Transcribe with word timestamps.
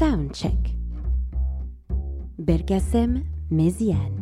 Soundcheck. 0.00 0.56
Belkacem 2.38 3.22
Méziane. 3.50 4.00
Chers 4.00 4.19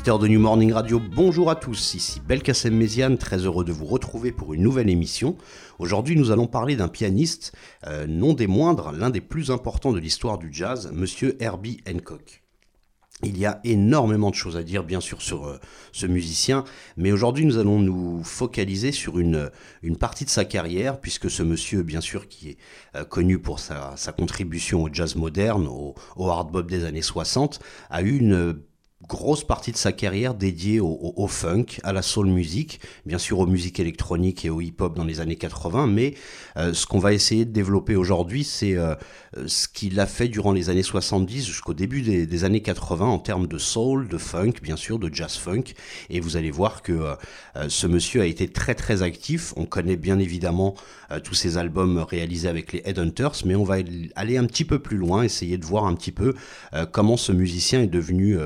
auditeurs 0.00 0.18
de 0.18 0.28
New 0.28 0.40
Morning 0.40 0.72
Radio, 0.72 0.98
bonjour 0.98 1.50
à 1.50 1.56
tous, 1.56 1.92
ici 1.92 2.22
Belkacem 2.26 2.74
Méziane, 2.74 3.18
très 3.18 3.36
heureux 3.44 3.66
de 3.66 3.72
vous 3.72 3.84
retrouver 3.84 4.32
pour 4.32 4.54
une 4.54 4.62
nouvelle 4.62 4.88
émission. 4.88 5.36
Aujourd'hui 5.78 6.16
nous 6.16 6.30
allons 6.30 6.46
parler 6.46 6.74
d'un 6.74 6.88
pianiste, 6.88 7.52
euh, 7.86 8.06
non 8.06 8.32
des 8.32 8.46
moindres, 8.46 8.92
l'un 8.92 9.10
des 9.10 9.20
plus 9.20 9.50
importants 9.50 9.92
de 9.92 9.98
l'histoire 9.98 10.38
du 10.38 10.48
jazz, 10.50 10.90
monsieur 10.94 11.36
Herbie 11.38 11.82
Hancock. 11.86 12.42
Il 13.22 13.36
y 13.36 13.44
a 13.44 13.60
énormément 13.62 14.30
de 14.30 14.34
choses 14.34 14.56
à 14.56 14.62
dire, 14.62 14.84
bien 14.84 15.00
sûr, 15.00 15.20
sur 15.20 15.44
euh, 15.44 15.58
ce 15.92 16.06
musicien, 16.06 16.64
mais 16.96 17.12
aujourd'hui 17.12 17.44
nous 17.44 17.58
allons 17.58 17.78
nous 17.78 18.24
focaliser 18.24 18.92
sur 18.92 19.18
une, 19.18 19.50
partie 19.98 20.24
de 20.24 20.30
sa 20.30 20.46
carrière, 20.46 20.98
puisque 20.98 21.30
ce 21.30 21.42
monsieur, 21.42 21.82
bien 21.82 22.00
sûr, 22.00 22.26
qui 22.26 22.48
est 22.48 22.56
euh, 22.96 23.04
connu 23.04 23.38
pour 23.38 23.58
sa, 23.58 23.92
sa 23.96 24.12
contribution 24.12 24.82
au 24.82 24.88
jazz 24.90 25.14
moderne, 25.14 25.66
au, 25.66 25.94
au 26.16 26.30
hard 26.30 26.50
bop 26.50 26.66
des 26.70 26.86
années 26.86 27.02
60, 27.02 27.60
a 27.90 28.00
eu 28.00 28.16
une 28.16 28.62
grosse 29.10 29.42
partie 29.42 29.72
de 29.72 29.76
sa 29.76 29.90
carrière 29.90 30.34
dédiée 30.34 30.78
au, 30.78 31.26
funk, 31.26 31.80
à 31.82 31.92
la 31.92 32.00
soul 32.00 32.28
music, 32.28 32.80
bien 33.06 33.18
sûr 33.18 33.40
aux 33.40 33.46
musiques 33.46 33.80
électroniques 33.80 34.44
et 34.44 34.50
au 34.50 34.60
hip-hop 34.60 34.94
dans 34.94 35.04
les 35.04 35.18
années 35.18 35.34
80, 35.34 35.88
mais 35.88 36.14
euh, 36.56 36.72
ce 36.72 36.86
qu'on 36.86 37.00
va 37.00 37.12
essayer 37.12 37.44
de 37.44 37.50
développer 37.50 37.96
aujourd'hui, 37.96 38.44
c'est 38.44 38.76
euh, 38.76 38.94
ce 39.46 39.66
qu'il 39.66 39.98
a 39.98 40.06
fait 40.06 40.28
durant 40.28 40.52
les 40.52 40.70
années 40.70 40.84
70 40.84 41.44
jusqu'au 41.44 41.74
début 41.74 42.02
des, 42.02 42.44
années 42.44 42.62
80 42.62 43.04
en 43.04 43.18
termes 43.18 43.48
de 43.48 43.58
soul, 43.58 44.06
de 44.06 44.16
funk, 44.16 44.54
bien 44.62 44.76
sûr, 44.76 45.00
de 45.00 45.12
jazz 45.12 45.36
funk, 45.36 45.64
et 46.08 46.20
vous 46.20 46.36
allez 46.36 46.52
voir 46.52 46.80
que 46.80 46.92
euh, 46.92 47.68
ce 47.68 47.88
monsieur 47.88 48.20
a 48.22 48.26
été 48.26 48.46
très 48.46 48.76
très 48.76 49.02
actif, 49.02 49.52
on 49.56 49.64
connaît 49.64 49.96
bien 49.96 50.20
évidemment 50.20 50.76
tous 51.24 51.34
ses 51.34 51.58
albums 51.58 51.98
réalisés 51.98 52.48
avec 52.48 52.72
les 52.72 52.82
Headhunters, 52.84 53.44
mais 53.44 53.54
on 53.54 53.64
va 53.64 53.76
aller 54.14 54.36
un 54.36 54.46
petit 54.46 54.64
peu 54.64 54.78
plus 54.78 54.96
loin, 54.96 55.22
essayer 55.22 55.58
de 55.58 55.64
voir 55.64 55.86
un 55.86 55.94
petit 55.94 56.12
peu 56.12 56.34
comment 56.92 57.16
ce 57.16 57.32
musicien 57.32 57.82
est 57.82 57.86
devenu 57.86 58.38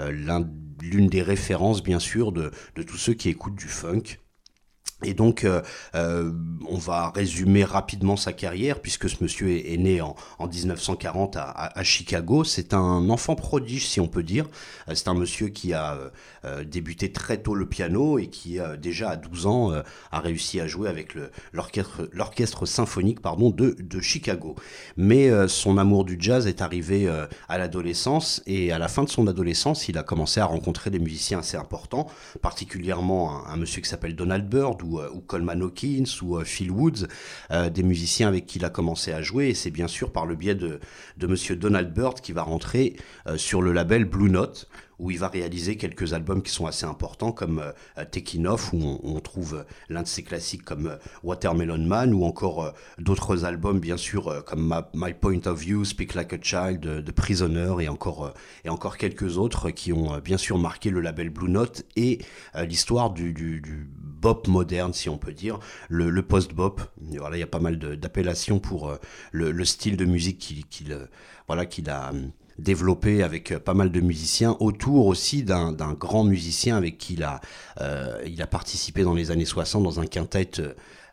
euh, 0.00 0.12
l'une 0.80 1.08
des 1.08 1.22
références, 1.22 1.82
bien 1.82 1.98
sûr, 1.98 2.32
de, 2.32 2.50
de 2.76 2.82
tous 2.82 2.96
ceux 2.96 3.14
qui 3.14 3.28
écoutent 3.28 3.56
du 3.56 3.68
funk. 3.68 4.18
Et 5.04 5.14
donc, 5.14 5.44
euh, 5.44 5.62
euh, 5.94 6.32
on 6.68 6.76
va 6.76 7.10
résumer 7.10 7.62
rapidement 7.62 8.16
sa 8.16 8.32
carrière, 8.32 8.80
puisque 8.80 9.08
ce 9.08 9.22
monsieur 9.22 9.48
est, 9.48 9.76
né 9.76 10.00
en, 10.00 10.16
en 10.40 10.48
1940 10.48 11.36
à, 11.36 11.82
Chicago. 11.84 12.42
C'est 12.42 12.74
un 12.74 13.08
enfant 13.08 13.36
prodige, 13.36 13.86
si 13.86 14.00
on 14.00 14.08
peut 14.08 14.24
dire. 14.24 14.46
Euh, 14.88 14.96
c'est 14.96 15.06
un 15.06 15.14
monsieur 15.14 15.48
qui 15.48 15.72
a 15.72 15.96
débuté 16.64 17.12
très 17.12 17.36
tôt 17.42 17.54
le 17.54 17.66
piano 17.66 18.18
et 18.18 18.28
qui, 18.28 18.58
déjà 18.80 19.10
à 19.10 19.16
12 19.16 19.46
ans, 19.46 19.72
a 20.12 20.20
réussi 20.20 20.60
à 20.60 20.66
jouer 20.66 20.88
avec 20.88 21.14
l'orchestre 21.52 22.64
symphonique 22.64 23.18
de 23.22 24.00
Chicago. 24.00 24.56
Mais 24.96 25.30
son 25.48 25.76
amour 25.78 26.04
du 26.04 26.16
jazz 26.18 26.46
est 26.46 26.62
arrivé 26.62 27.08
à 27.48 27.58
l'adolescence, 27.58 28.42
et 28.46 28.72
à 28.72 28.78
la 28.78 28.88
fin 28.88 29.04
de 29.04 29.08
son 29.08 29.26
adolescence, 29.26 29.88
il 29.88 29.98
a 29.98 30.02
commencé 30.02 30.40
à 30.40 30.46
rencontrer 30.46 30.90
des 30.90 30.98
musiciens 30.98 31.40
assez 31.40 31.56
importants, 31.56 32.06
particulièrement 32.40 33.46
un, 33.46 33.52
un 33.52 33.56
monsieur 33.56 33.82
qui 33.82 33.88
s'appelle 33.88 34.16
Donald 34.16 34.48
Byrd, 34.48 34.80
euh, 34.96 35.10
ou, 35.12 35.20
Coleman 35.20 35.62
Hawkins 35.62 36.04
ou 36.22 36.36
euh, 36.36 36.44
Phil 36.44 36.70
Woods, 36.70 37.06
euh, 37.50 37.68
des 37.68 37.82
musiciens 37.82 38.28
avec 38.28 38.46
qui 38.46 38.58
il 38.58 38.64
a 38.64 38.70
commencé 38.70 39.12
à 39.12 39.20
jouer. 39.20 39.48
Et 39.48 39.54
c'est 39.54 39.70
bien 39.70 39.88
sûr 39.88 40.10
par 40.10 40.26
le 40.26 40.34
biais 40.34 40.54
de, 40.54 40.80
de 41.16 41.26
Monsieur 41.26 41.56
Donald 41.56 41.92
Byrd 41.92 42.20
qui 42.20 42.32
va 42.32 42.42
rentrer 42.42 42.96
sur 43.36 43.60
le 43.60 43.72
label 43.72 44.04
Blue 44.04 44.30
Note, 44.30 44.68
où 44.98 45.10
il 45.10 45.18
va 45.18 45.28
réaliser 45.28 45.76
quelques 45.76 46.12
albums 46.12 46.42
qui 46.42 46.50
sont 46.50 46.66
assez 46.66 46.84
importants, 46.84 47.32
comme 47.32 47.60
euh, 47.60 48.04
Taking 48.04 48.46
Off, 48.46 48.72
où 48.72 49.00
on, 49.02 49.20
trouve 49.20 49.64
l'un 49.88 50.02
de 50.02 50.08
ses 50.08 50.22
classiques 50.22 50.64
comme 50.64 50.96
Watermelon 51.22 51.78
Man, 51.78 52.14
ou 52.14 52.24
encore 52.24 52.72
d'autres 52.98 53.44
albums, 53.44 53.78
bien 53.78 53.96
sûr, 53.96 54.44
comme 54.44 54.82
My, 54.94 55.12
Point 55.14 55.46
of 55.46 55.60
View, 55.60 55.84
Speak 55.84 56.14
Like 56.14 56.32
a 56.32 56.38
Child, 56.40 57.04
The 57.04 57.12
Prisoner, 57.12 57.74
et 57.80 57.88
encore, 57.88 58.32
et 58.64 58.68
encore 58.68 58.96
quelques 58.96 59.38
autres 59.38 59.70
qui 59.70 59.92
ont 59.92 60.18
bien 60.18 60.38
sûr 60.38 60.58
marqué 60.58 60.90
le 60.90 61.00
label 61.00 61.30
Blue 61.30 61.50
Note 61.50 61.84
et 61.96 62.20
l'histoire 62.54 63.10
du, 63.10 63.32
bop 64.20 64.48
moderne, 64.48 64.92
si 64.92 65.08
on 65.08 65.18
peut 65.18 65.32
dire, 65.32 65.58
le, 65.88 66.22
post-bop. 66.22 66.80
Voilà, 67.18 67.36
il 67.36 67.40
y 67.40 67.44
a 67.44 67.48
pas 67.48 67.60
mal 67.60 67.78
d'appellations 67.78 68.58
pour 68.58 68.88
euh, 68.88 68.96
le, 69.32 69.64
style 69.64 69.96
de 69.96 70.04
musique 70.04 70.38
qu'il 70.38 70.92
euh, 70.92 71.06
voilà, 71.46 71.64
a 71.86 72.10
hum, 72.10 72.30
développé 72.58 73.22
avec 73.22 73.52
euh, 73.52 73.58
pas 73.58 73.74
mal 73.74 73.90
de 73.90 74.00
musiciens, 74.00 74.56
autour 74.60 75.06
aussi 75.06 75.42
d'un 75.42 75.72
grand 75.94 76.24
musicien 76.24 76.76
avec 76.76 76.98
qui 76.98 77.14
il 77.14 77.22
a, 77.22 77.40
il 78.26 78.42
a 78.42 78.46
participé 78.46 79.02
dans 79.02 79.14
les 79.14 79.30
années 79.30 79.44
60 79.44 79.82
dans 79.82 80.00
un 80.00 80.06
quintet 80.06 80.50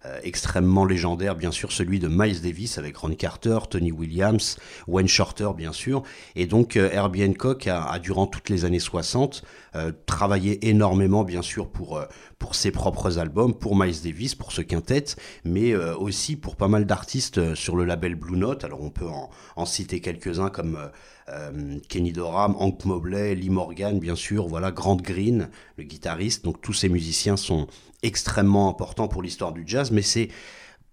euh, 0.05 0.19
extrêmement 0.23 0.85
légendaire, 0.85 1.35
bien 1.35 1.51
sûr 1.51 1.71
celui 1.71 1.99
de 1.99 2.07
Miles 2.07 2.41
Davis 2.41 2.77
avec 2.77 2.97
Ron 2.97 3.15
Carter, 3.15 3.57
Tony 3.69 3.91
Williams, 3.91 4.57
Wayne 4.87 5.07
Shorter 5.07 5.49
bien 5.55 5.71
sûr, 5.71 6.03
et 6.35 6.45
donc 6.45 6.77
euh, 6.77 6.89
Herbie 6.91 7.23
Hancock 7.25 7.67
a, 7.67 7.97
durant 7.99 8.27
toutes 8.27 8.49
les 8.49 8.65
années 8.65 8.79
60 8.79 9.43
euh, 9.75 9.91
travaillé 10.05 10.67
énormément 10.69 11.23
bien 11.23 11.41
sûr 11.41 11.69
pour, 11.69 12.01
pour 12.39 12.55
ses 12.55 12.71
propres 12.71 13.17
albums, 13.19 13.53
pour 13.53 13.75
Miles 13.75 14.01
Davis, 14.03 14.35
pour 14.35 14.51
ce 14.51 14.61
quintet, 14.61 15.05
mais 15.43 15.75
aussi 15.75 16.35
pour 16.35 16.55
pas 16.55 16.67
mal 16.67 16.85
d'artistes 16.85 17.55
sur 17.55 17.75
le 17.75 17.85
label 17.85 18.15
Blue 18.15 18.37
Note, 18.37 18.63
alors 18.63 18.81
on 18.81 18.89
peut 18.89 19.07
en, 19.07 19.29
en 19.55 19.65
citer 19.65 20.01
quelques-uns 20.01 20.49
comme 20.49 20.77
Kenny 21.89 22.11
Dorham, 22.11 22.55
Hank 22.59 22.85
Mobley, 22.85 23.35
Lee 23.35 23.49
Morgan 23.49 23.99
bien 23.99 24.15
sûr, 24.15 24.47
voilà 24.47 24.71
Grant 24.71 24.97
Green, 24.97 25.49
le 25.77 25.83
guitariste, 25.83 26.45
donc 26.45 26.61
tous 26.61 26.73
ces 26.73 26.89
musiciens 26.89 27.37
sont 27.37 27.67
extrêmement 28.05 28.69
importants 28.69 29.07
pour 29.07 29.21
l'histoire 29.21 29.51
du 29.51 29.63
jazz, 29.65 29.91
mais 29.91 30.01
c'est 30.01 30.29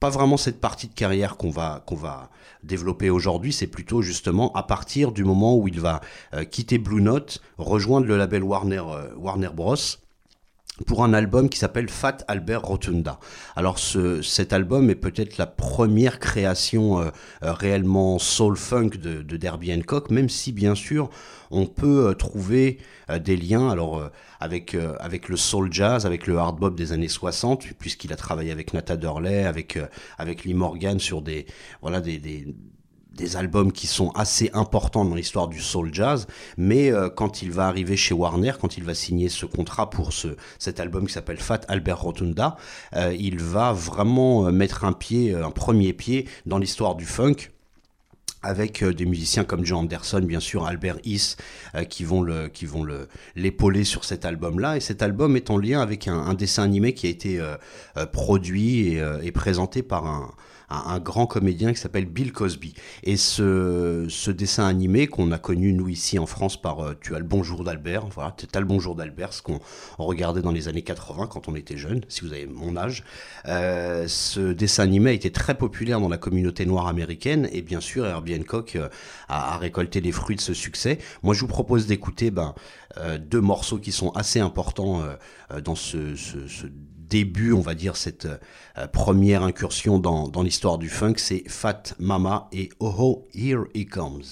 pas 0.00 0.10
vraiment 0.10 0.36
cette 0.36 0.60
partie 0.60 0.88
de 0.88 0.94
carrière 0.94 1.36
qu'on 1.36 1.50
va, 1.50 1.84
qu'on 1.86 1.94
va 1.94 2.30
développer 2.64 3.08
aujourd'hui, 3.10 3.52
c'est 3.52 3.68
plutôt 3.68 4.02
justement 4.02 4.52
à 4.54 4.64
partir 4.64 5.12
du 5.12 5.24
moment 5.24 5.56
où 5.56 5.68
il 5.68 5.80
va 5.80 6.00
euh, 6.34 6.44
quitter 6.44 6.78
Blue 6.78 7.00
Note, 7.00 7.40
rejoindre 7.56 8.06
le 8.06 8.16
label 8.16 8.42
Warner, 8.42 8.82
euh, 8.88 9.14
Warner 9.16 9.50
Bros 9.54 9.76
pour 10.86 11.04
un 11.04 11.12
album 11.12 11.48
qui 11.48 11.58
s'appelle 11.58 11.88
Fat 11.88 12.18
Albert 12.28 12.62
Rotunda. 12.62 13.18
Alors 13.56 13.78
ce, 13.78 14.22
cet 14.22 14.52
album 14.52 14.90
est 14.90 14.94
peut-être 14.94 15.38
la 15.38 15.46
première 15.46 16.18
création 16.18 17.00
euh, 17.00 17.10
réellement 17.42 18.18
soul 18.18 18.56
funk 18.56 18.90
de, 19.00 19.22
de 19.22 19.36
Derby 19.36 19.72
Hancock, 19.72 20.10
même 20.10 20.28
si 20.28 20.52
bien 20.52 20.74
sûr 20.74 21.10
on 21.50 21.66
peut 21.66 22.14
trouver 22.18 22.78
des 23.22 23.36
liens. 23.36 23.68
Alors 23.68 24.10
avec, 24.42 24.74
euh, 24.74 24.96
avec 24.98 25.28
le 25.28 25.36
soul 25.36 25.72
jazz, 25.72 26.04
avec 26.04 26.26
le 26.26 26.36
hard 26.36 26.58
bop 26.58 26.74
des 26.74 26.90
années 26.92 27.08
60, 27.08 27.74
puisqu'il 27.78 28.12
a 28.12 28.16
travaillé 28.16 28.50
avec 28.50 28.74
Nata 28.74 28.96
Durley, 28.96 29.44
avec, 29.44 29.76
euh, 29.76 29.86
avec 30.18 30.44
Lee 30.44 30.54
Morgan 30.54 30.98
sur 30.98 31.22
des, 31.22 31.46
voilà, 31.80 32.00
des, 32.00 32.18
des 32.18 32.52
des 33.14 33.36
albums 33.36 33.72
qui 33.72 33.86
sont 33.86 34.10
assez 34.10 34.50
importants 34.54 35.04
dans 35.04 35.14
l'histoire 35.14 35.48
du 35.48 35.60
soul 35.60 35.90
jazz, 35.92 36.26
mais 36.56 36.90
euh, 36.90 37.08
quand 37.08 37.42
il 37.42 37.50
va 37.52 37.66
arriver 37.66 37.96
chez 37.96 38.14
Warner, 38.14 38.52
quand 38.60 38.76
il 38.76 38.84
va 38.84 38.94
signer 38.94 39.28
ce 39.28 39.46
contrat 39.46 39.90
pour 39.90 40.12
ce, 40.12 40.28
cet 40.58 40.80
album 40.80 41.06
qui 41.06 41.12
s'appelle 41.12 41.38
Fat 41.38 41.60
Albert 41.68 42.00
Rotunda, 42.02 42.56
il 43.18 43.38
va 43.40 43.72
vraiment 43.72 44.50
mettre 44.52 44.84
un 44.84 44.92
pied, 44.92 45.34
un 45.34 45.50
premier 45.50 45.92
pied 45.92 46.28
dans 46.46 46.58
l'histoire 46.58 46.94
du 46.94 47.04
funk 47.04 47.48
avec 48.42 48.82
euh, 48.82 48.92
des 48.92 49.06
musiciens 49.06 49.44
comme 49.44 49.64
John 49.64 49.80
Anderson, 49.80 50.20
bien 50.20 50.40
sûr, 50.40 50.66
Albert 50.66 50.98
Hiss, 51.04 51.36
euh, 51.74 51.84
qui 51.84 52.04
vont 52.04 52.26
l'épauler 53.36 53.84
sur 53.84 54.04
cet 54.04 54.24
album-là. 54.24 54.76
Et 54.76 54.80
cet 54.80 55.02
album 55.02 55.36
est 55.36 55.50
en 55.50 55.58
lien 55.58 55.80
avec 55.80 56.08
un, 56.08 56.34
dessin 56.34 56.64
animé 56.64 56.94
qui 56.94 57.06
a 57.06 57.10
été 57.10 57.40
euh, 57.40 57.56
produit 58.06 58.94
et, 58.94 59.32
présenté 59.32 59.82
par 59.82 60.06
un, 60.06 60.30
un, 60.72 60.98
grand 60.98 61.26
comédien 61.26 61.72
qui 61.72 61.80
s'appelle 61.80 62.06
Bill 62.06 62.32
Cosby. 62.32 62.74
Et 63.02 63.16
ce, 63.16 64.30
dessin 64.30 64.66
animé 64.66 65.06
qu'on 65.06 65.30
a 65.32 65.38
connu 65.38 65.72
nous 65.72 65.88
ici 65.88 66.18
en 66.18 66.26
France 66.26 66.60
par 66.60 66.80
euh, 66.80 66.94
Tu 67.00 67.14
as 67.14 67.18
le 67.18 67.24
bonjour 67.24 67.64
d'Albert, 67.64 68.06
voilà, 68.06 68.34
tu 68.36 68.46
as 68.52 68.60
le 68.60 68.66
bonjour 68.66 68.94
d'Albert, 68.94 69.32
ce 69.32 69.42
qu'on 69.42 69.60
regardait 69.98 70.42
dans 70.42 70.52
les 70.52 70.68
années 70.68 70.82
80 70.82 71.26
quand 71.26 71.48
on 71.48 71.54
était 71.54 71.76
jeune, 71.76 72.02
si 72.08 72.22
vous 72.22 72.32
avez 72.32 72.46
mon 72.46 72.76
âge. 72.76 73.04
Euh, 73.46 74.06
ce 74.08 74.52
dessin 74.52 74.84
animé 74.84 75.10
a 75.10 75.12
été 75.12 75.30
très 75.30 75.56
populaire 75.56 76.00
dans 76.00 76.08
la 76.08 76.18
communauté 76.18 76.66
noire 76.66 76.86
américaine 76.86 77.48
et 77.52 77.62
bien 77.62 77.80
sûr 77.80 78.06
Herbie 78.06 78.36
Hancock 78.36 78.76
euh, 78.76 78.88
a, 79.28 79.56
récolté 79.58 80.00
les 80.00 80.12
fruits 80.12 80.36
de 80.36 80.40
ce 80.40 80.54
succès. 80.54 80.98
Moi 81.22 81.34
je 81.34 81.40
vous 81.40 81.48
propose 81.48 81.86
d'écouter 81.86 82.30
ben, 82.30 82.54
deux 83.18 83.40
morceaux 83.40 83.78
qui 83.78 83.92
sont 83.92 84.10
assez 84.10 84.38
importants 84.40 85.02
dans 85.64 85.74
ce, 85.74 86.14
ce, 86.14 86.46
ce 86.46 86.66
début, 87.12 87.52
on 87.52 87.60
va 87.60 87.74
dire, 87.74 87.96
cette 87.98 88.24
euh, 88.24 88.86
première 88.86 89.42
incursion 89.42 89.98
dans, 89.98 90.28
dans 90.28 90.42
l'histoire 90.42 90.78
du 90.78 90.88
funk, 90.88 91.14
c'est 91.18 91.44
Fat 91.46 91.82
Mama 91.98 92.48
et 92.52 92.70
Oh 92.80 92.94
Oh, 92.98 93.24
Here 93.34 93.64
He 93.74 93.86
Comes. 93.86 94.22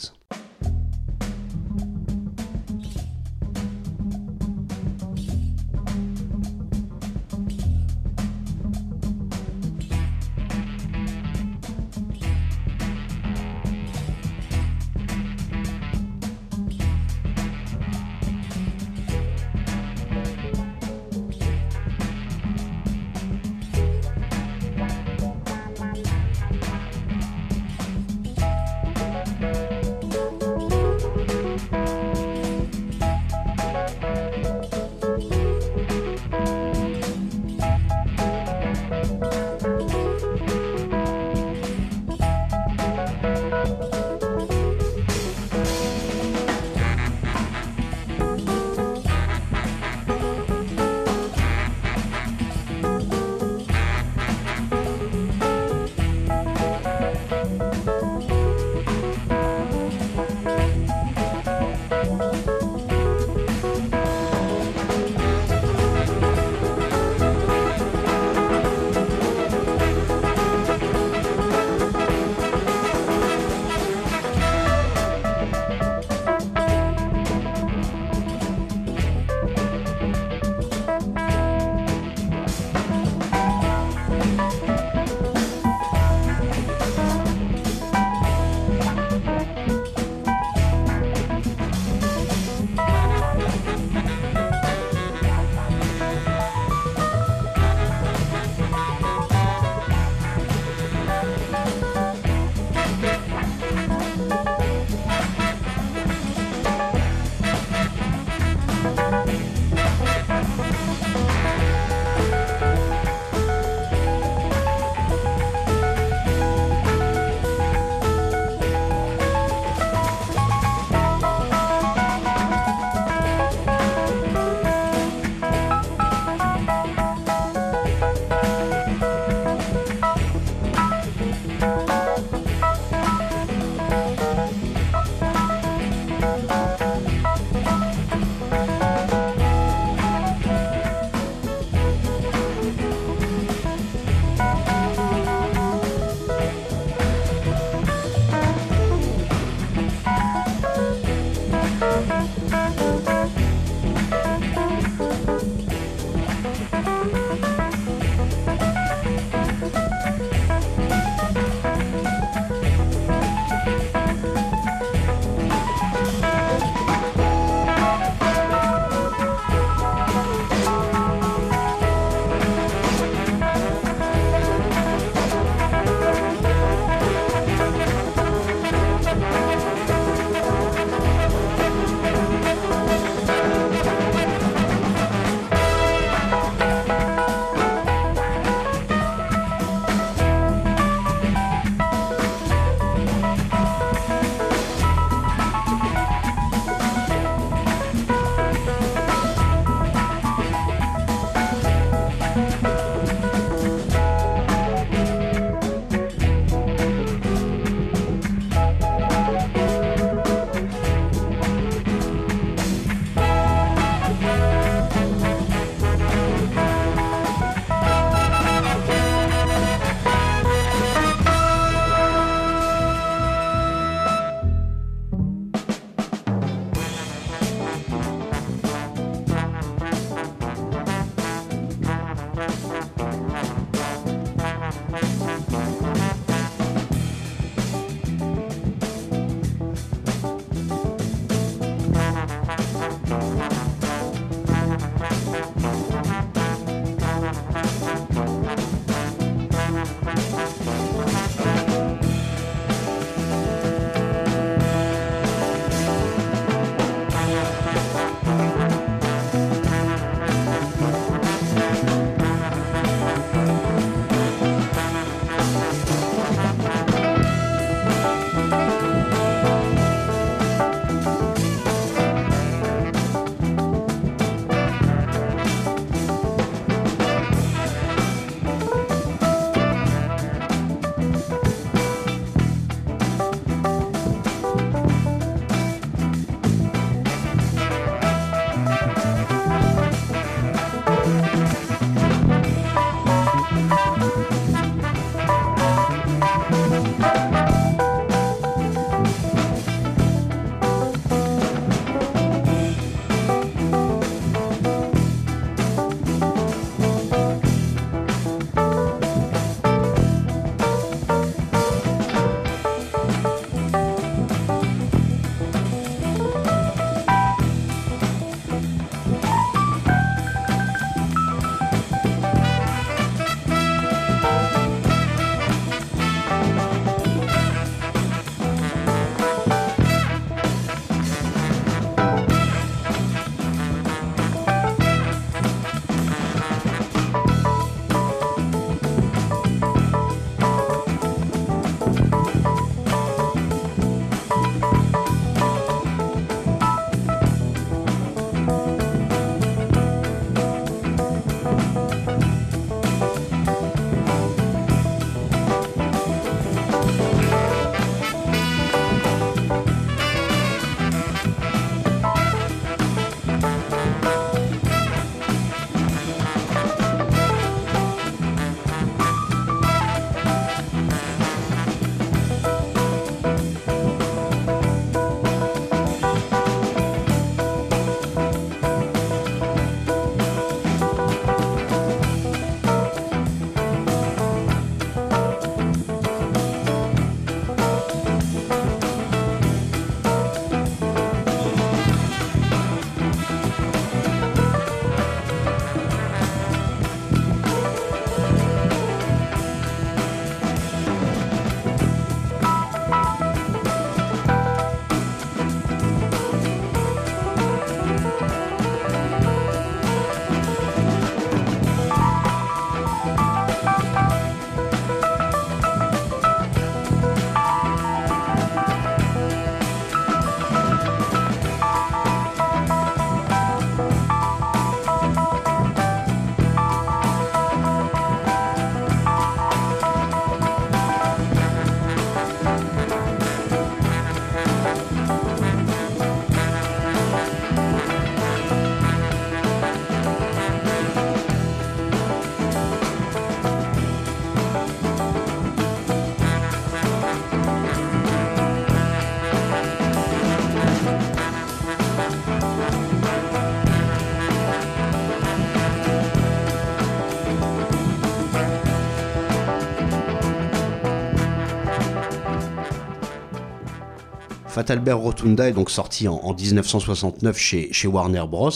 Fatalbert 464.60 464.98
Rotunda 464.98 465.48
est 465.48 465.54
donc 465.54 465.70
sorti 465.70 466.06
en, 466.06 466.34
1969 466.34 467.38
chez, 467.38 467.86
Warner 467.86 468.24
Bros. 468.28 468.50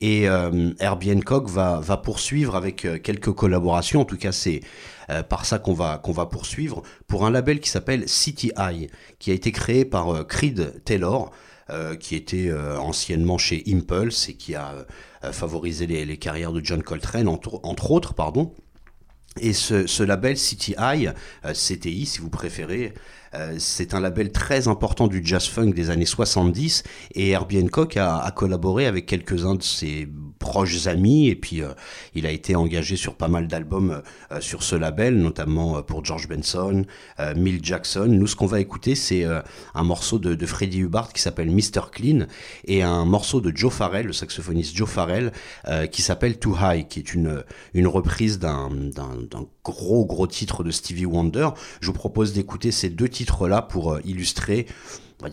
Et 0.00 0.28
euh, 0.28 0.72
Herbie 0.80 1.14
va, 1.44 2.00
poursuivre 2.02 2.56
avec 2.56 2.84
euh, 2.84 2.98
quelques 2.98 3.30
collaborations, 3.30 4.00
en 4.00 4.04
tout 4.04 4.16
cas 4.16 4.32
c'est 4.32 4.60
euh, 5.08 5.22
par 5.22 5.46
ça 5.46 5.60
qu'on 5.60 5.72
va, 5.72 6.00
poursuivre, 6.28 6.82
pour 7.06 7.26
un 7.26 7.30
label 7.30 7.60
qui 7.60 7.70
s'appelle 7.70 8.08
City 8.08 8.50
Eye, 8.58 8.90
qui 9.20 9.30
a 9.30 9.34
été 9.34 9.52
créé 9.52 9.84
par 9.84 10.26
Creed 10.26 10.82
Taylor, 10.84 11.30
qui 12.00 12.16
était 12.16 12.52
anciennement 12.52 13.38
chez 13.38 13.62
Impulse 13.68 14.28
et 14.28 14.34
qui 14.34 14.56
a 14.56 14.74
favorisé 15.30 15.86
les, 15.86 16.16
carrières 16.16 16.52
de 16.52 16.60
John 16.64 16.82
Coltrane, 16.82 17.28
entre, 17.28 17.90
autres. 17.92 18.14
pardon. 18.14 18.52
Et 19.38 19.52
ce, 19.52 19.86
ce 19.86 20.02
label 20.02 20.36
City 20.38 20.74
Eye, 20.76 21.12
CTI 21.44 22.06
si 22.06 22.18
vous 22.20 22.30
préférez, 22.30 22.94
euh, 22.94 22.98
c'est 23.58 23.94
un 23.94 24.00
label 24.00 24.32
très 24.32 24.68
important 24.68 25.08
du 25.08 25.20
jazz 25.24 25.46
funk 25.46 25.70
des 25.72 25.90
années 25.90 26.06
70 26.06 26.82
et 27.14 27.30
Herbie 27.30 27.60
Hancock 27.62 27.96
a, 27.96 28.30
collaboré 28.34 28.86
avec 28.86 29.06
quelques-uns 29.06 29.54
de 29.54 29.62
ses 29.62 30.08
proches 30.38 30.86
amis 30.86 31.28
et 31.28 31.34
puis 31.34 31.62
euh, 31.62 31.72
il 32.14 32.26
a 32.26 32.30
été 32.30 32.54
engagé 32.54 32.96
sur 32.96 33.14
pas 33.14 33.28
mal 33.28 33.48
d'albums 33.48 34.02
euh, 34.32 34.40
sur 34.40 34.62
ce 34.62 34.76
label, 34.76 35.16
notamment 35.16 35.82
pour 35.82 36.04
George 36.04 36.28
Benson, 36.28 36.84
Mill 37.36 37.60
Jackson. 37.62 38.06
Nous, 38.08 38.26
ce 38.26 38.36
qu'on 38.36 38.46
va 38.46 38.60
écouter, 38.60 38.94
c'est 38.94 39.24
un 39.74 39.82
morceau 39.82 40.18
de, 40.18 40.34
de 40.34 40.46
Freddie 40.46 40.80
Hubbard 40.80 41.12
qui 41.12 41.22
s'appelle 41.22 41.50
Mr. 41.50 41.90
Clean 41.92 42.26
et 42.64 42.82
un 42.82 43.04
morceau 43.04 43.40
de 43.40 43.54
Joe 43.54 43.72
Farrell, 43.72 44.06
le 44.06 44.12
saxophoniste 44.12 44.76
Joe 44.76 44.88
Farrell, 44.88 45.32
qui 45.90 46.02
s'appelle 46.02 46.38
Too 46.38 46.56
High, 46.60 46.86
qui 46.88 47.00
est 47.00 47.14
une, 47.14 47.44
une 47.74 47.86
reprise 47.86 48.38
d'un 48.38 48.68
gros 49.72 50.04
gros 50.06 50.26
titre 50.26 50.64
de 50.64 50.70
Stevie 50.70 51.06
Wonder. 51.06 51.48
Je 51.80 51.88
vous 51.88 51.92
propose 51.92 52.32
d'écouter 52.32 52.70
ces 52.70 52.90
deux 52.90 53.08
titres-là 53.08 53.62
pour 53.62 53.94
euh, 53.94 54.00
illustrer 54.04 54.66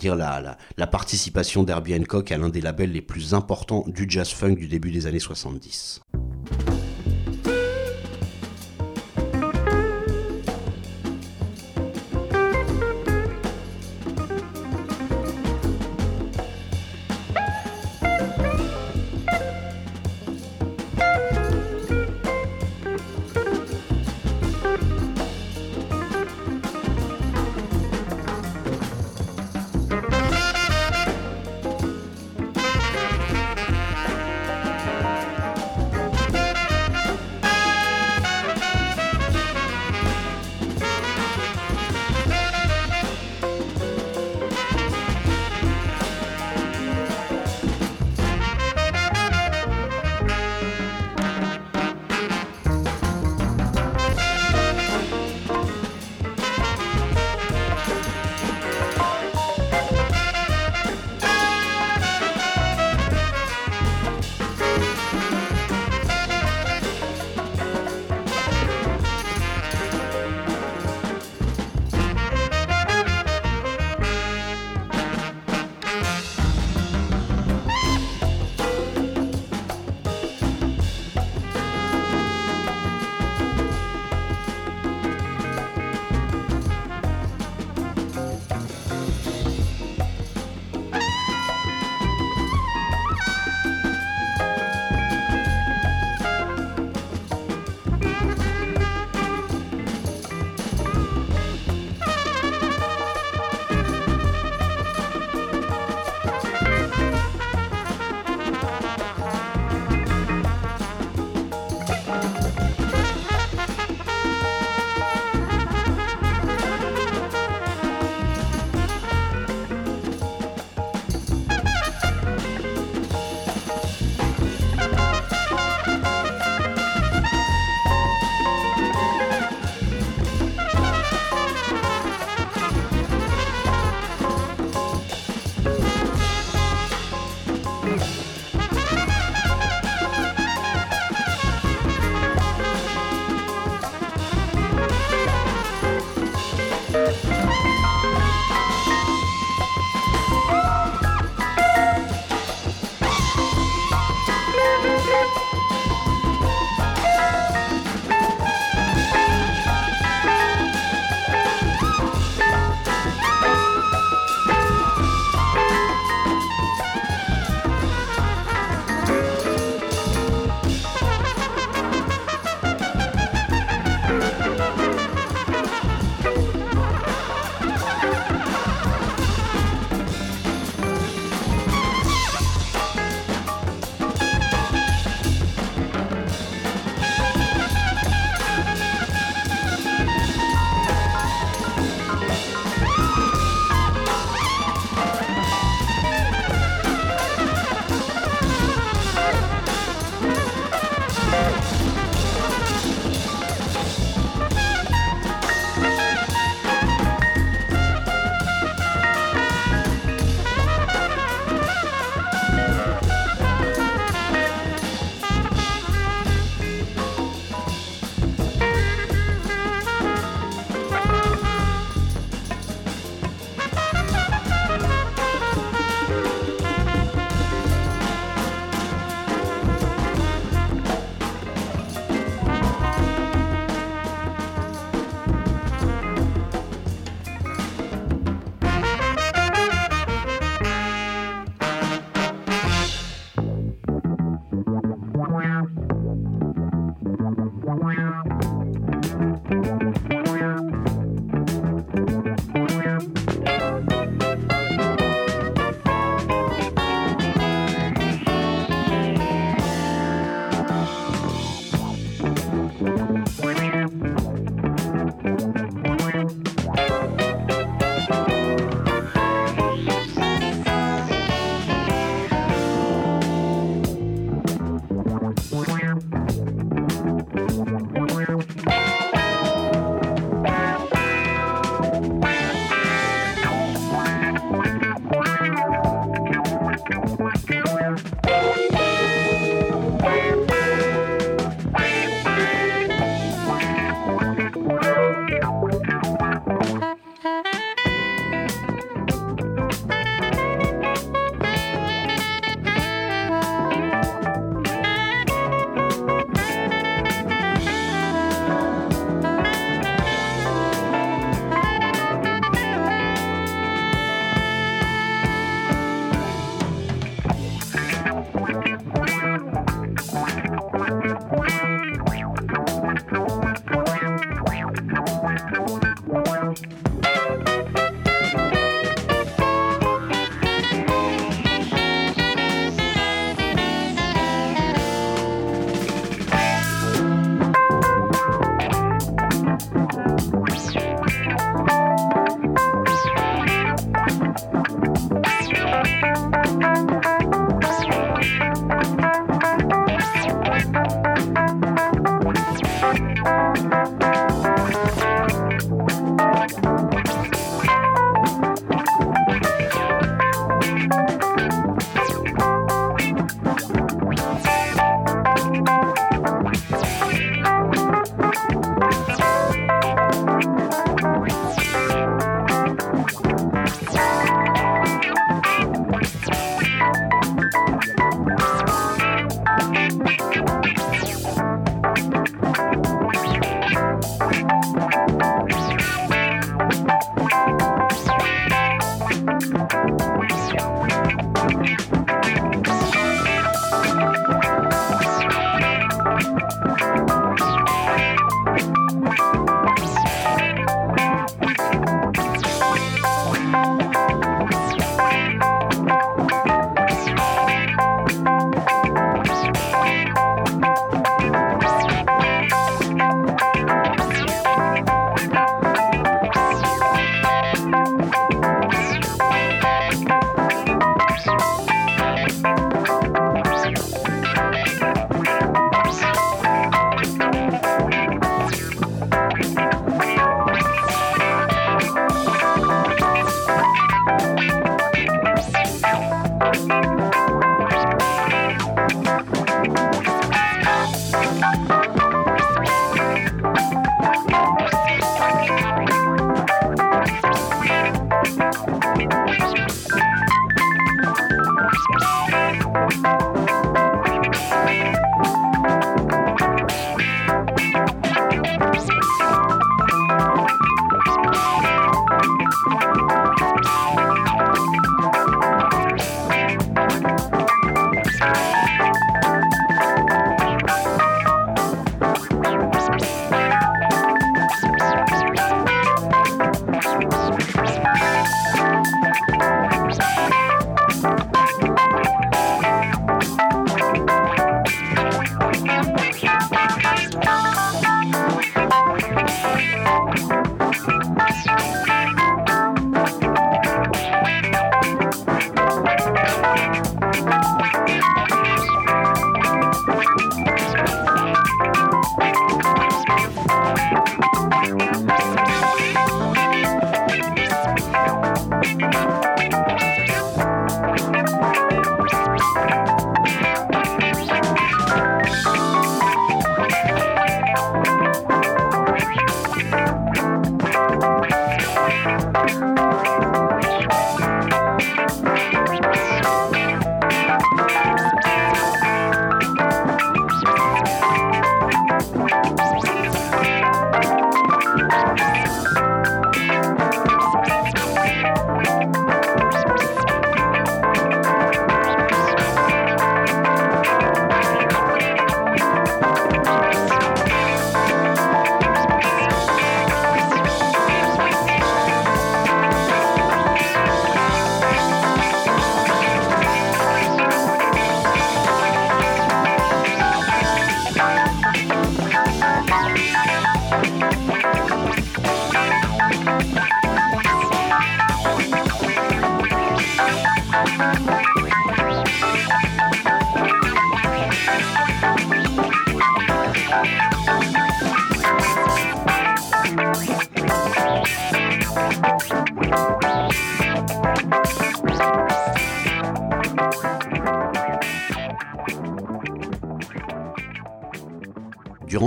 la, 0.04 0.58
la 0.78 0.88
participation 0.88 1.64
d'Herbie 1.64 1.96
Hancock 1.96 2.32
à 2.32 2.38
l'un 2.38 2.50
des 2.50 2.62
labels 2.62 2.92
les 2.92 3.02
plus 3.02 3.34
importants 3.34 3.84
du 3.88 4.06
jazz 4.08 4.30
funk 4.30 4.56
du 4.56 4.68
début 4.68 4.92
des 4.92 5.08
années 5.08 5.20
70. 5.20 6.02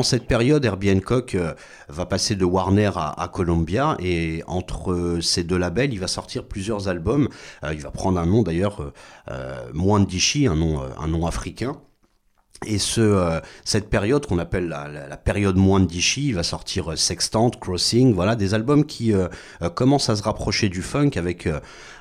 Cette 0.06 0.26
période, 0.26 0.64
Herbie 0.64 0.90
Hancock 0.90 1.34
euh, 1.34 1.52
va 1.88 2.06
passer 2.06 2.36
de 2.36 2.44
Warner 2.44 2.92
à, 2.94 3.28
Columbia 3.32 3.96
et 4.00 4.42
entre 4.46 5.18
ces 5.20 5.44
deux 5.44 5.58
labels, 5.58 5.92
il 5.92 6.00
va 6.00 6.06
sortir 6.06 6.44
plusieurs 6.44 6.88
albums. 6.88 7.28
Euh, 7.64 7.74
il 7.74 7.80
va 7.80 7.90
prendre 7.90 8.18
un 8.18 8.26
nom 8.26 8.42
d'ailleurs, 8.42 8.92
euh, 9.30 9.70
moins 9.74 10.00
Dishi, 10.00 10.46
un 10.46 10.56
nom, 10.56 10.80
un 10.98 11.08
nom 11.08 11.26
africain. 11.26 11.76
Et 12.64 12.78
ce, 12.78 13.00
euh, 13.02 13.40
cette 13.64 13.90
période 13.90 14.24
qu'on 14.24 14.38
appelle 14.38 14.68
la, 14.68 14.88
la, 14.88 15.16
période 15.18 15.56
moins 15.56 15.78
de 15.78 15.84
Dishi, 15.84 16.28
il 16.28 16.34
va 16.34 16.42
sortir 16.42 16.92
euh, 16.92 16.96
Sextant, 16.96 17.50
Crossing, 17.50 18.14
voilà, 18.14 18.34
des 18.34 18.54
albums 18.54 18.86
qui 18.86 19.12
euh, 19.12 19.28
commencent 19.74 20.08
à 20.08 20.16
se 20.16 20.22
rapprocher 20.22 20.70
du 20.70 20.80
funk 20.80 21.10
avec, 21.16 21.48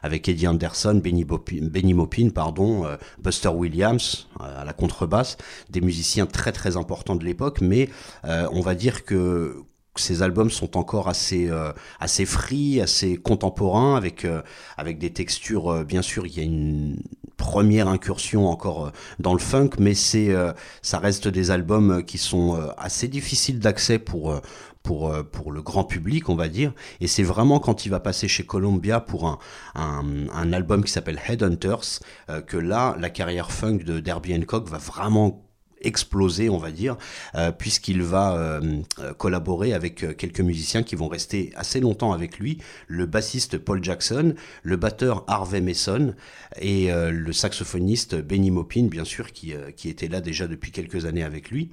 avec 0.01 0.29
Eddie 0.29 0.47
Anderson, 0.47 1.01
Benny, 1.03 1.25
Benny 1.25 1.93
Maupin, 1.93 2.29
pardon, 2.29 2.85
Buster 3.21 3.49
Williams 3.49 4.27
la 4.65 4.73
contrebasse, 4.73 5.37
des 5.69 5.81
musiciens 5.81 6.25
très 6.25 6.51
très 6.51 6.77
importants 6.77 7.15
de 7.15 7.23
l'époque, 7.23 7.61
mais 7.61 7.89
on 8.23 8.61
va 8.61 8.75
dire 8.75 9.05
que 9.05 9.63
ces 9.97 10.21
albums 10.21 10.49
sont 10.49 10.75
encore 10.75 11.07
assez 11.07 11.49
euh, 11.49 11.71
assez 12.01 12.25
free, 12.25 12.81
assez 12.81 13.15
contemporains 13.15 13.95
avec 13.95 14.27
avec 14.75 14.97
des 14.97 15.13
textures 15.13 15.85
bien 15.85 16.01
sûr 16.01 16.27
il 16.27 16.35
y 16.35 16.41
a 16.41 16.43
une 16.43 16.97
première 17.35 17.87
incursion 17.87 18.47
encore 18.47 18.87
euh, 18.87 18.89
dans 19.19 19.33
le 19.33 19.39
funk, 19.39 19.71
mais 19.79 19.93
c'est, 19.93 20.29
euh, 20.29 20.53
ça 20.81 20.99
reste 20.99 21.27
des 21.27 21.51
albums 21.51 22.03
qui 22.03 22.17
sont 22.17 22.55
euh, 22.55 22.67
assez 22.77 23.07
difficiles 23.07 23.59
d'accès 23.59 23.99
pour, 23.99 24.39
pour, 24.85 25.13
pour 25.31 25.51
le 25.51 25.61
grand 25.61 25.83
public, 25.83 26.29
on 26.29 26.35
va 26.35 26.47
dire. 26.47 26.73
Et 27.01 27.07
c'est 27.07 27.23
vraiment 27.23 27.59
quand 27.59 27.85
il 27.85 27.89
va 27.89 27.99
passer 27.99 28.27
chez 28.27 28.45
Columbia 28.45 28.99
pour 28.99 29.27
un, 29.27 29.39
un, 29.75 30.53
album 30.53 30.83
qui 30.83 30.91
s'appelle 30.91 31.19
Headhunters 31.27 31.99
que 32.47 32.57
là, 32.57 32.95
la 32.99 33.09
carrière 33.09 33.51
funk 33.51 33.79
de 33.79 33.99
Derby 33.99 34.35
Hancock 34.35 34.69
va 34.69 34.77
vraiment 34.77 35.45
exploser, 35.85 36.49
on 36.49 36.57
va 36.57 36.71
dire, 36.71 36.97
euh, 37.35 37.51
puisqu'il 37.51 38.01
va 38.01 38.35
euh, 38.35 38.81
euh, 38.99 39.13
collaborer 39.13 39.73
avec 39.73 40.17
quelques 40.17 40.41
musiciens 40.41 40.83
qui 40.83 40.95
vont 40.95 41.07
rester 41.07 41.51
assez 41.55 41.79
longtemps 41.79 42.11
avec 42.11 42.39
lui, 42.39 42.57
le 42.87 43.05
bassiste 43.05 43.57
Paul 43.57 43.83
Jackson, 43.83 44.35
le 44.63 44.77
batteur 44.77 45.23
Harvey 45.27 45.61
Mason 45.61 46.15
et 46.59 46.89
le 46.91 47.33
saxophoniste 47.33 48.15
Benny 48.15 48.51
Maupin, 48.51 48.87
bien 48.87 49.05
sûr, 49.05 49.31
qui, 49.31 49.53
qui 49.75 49.89
était 49.89 50.07
là 50.07 50.21
déjà 50.21 50.47
depuis 50.47 50.71
quelques 50.71 51.05
années 51.05 51.23
avec 51.23 51.49
lui. 51.49 51.71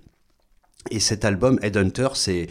Et 0.90 1.00
cet 1.00 1.24
album, 1.24 1.58
Headhunter, 1.62 2.08
c'est, 2.14 2.48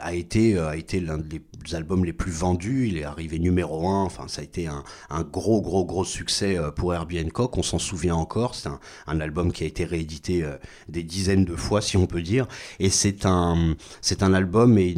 a 0.00 0.14
été, 0.14 0.58
a 0.58 0.76
été 0.76 1.00
l'un 1.00 1.18
des 1.18 1.40
albums 1.74 2.04
les 2.04 2.12
plus 2.12 2.32
vendus. 2.32 2.88
Il 2.88 2.98
est 2.98 3.04
arrivé 3.04 3.38
numéro 3.38 3.88
un. 3.88 4.04
Enfin, 4.04 4.28
ça 4.28 4.40
a 4.40 4.44
été 4.44 4.66
un, 4.66 4.84
un 5.10 5.22
gros, 5.22 5.60
gros, 5.60 5.84
gros 5.84 6.04
succès 6.04 6.56
euh, 6.56 6.70
pour 6.70 6.94
Herbie 6.94 7.20
Hancock. 7.20 7.56
On 7.56 7.62
s'en 7.62 7.78
souvient 7.78 8.14
encore. 8.14 8.54
C'est 8.54 8.68
un, 8.68 8.80
un, 9.06 9.20
album 9.20 9.52
qui 9.52 9.64
a 9.64 9.66
été 9.66 9.84
réédité 9.84 10.44
euh, 10.44 10.56
des 10.88 11.02
dizaines 11.02 11.44
de 11.44 11.56
fois, 11.56 11.80
si 11.80 11.96
on 11.96 12.06
peut 12.06 12.22
dire. 12.22 12.46
Et 12.78 12.90
c'est 12.90 13.26
un, 13.26 13.74
c'est 14.00 14.22
un 14.22 14.32
album 14.34 14.78
et 14.78 14.94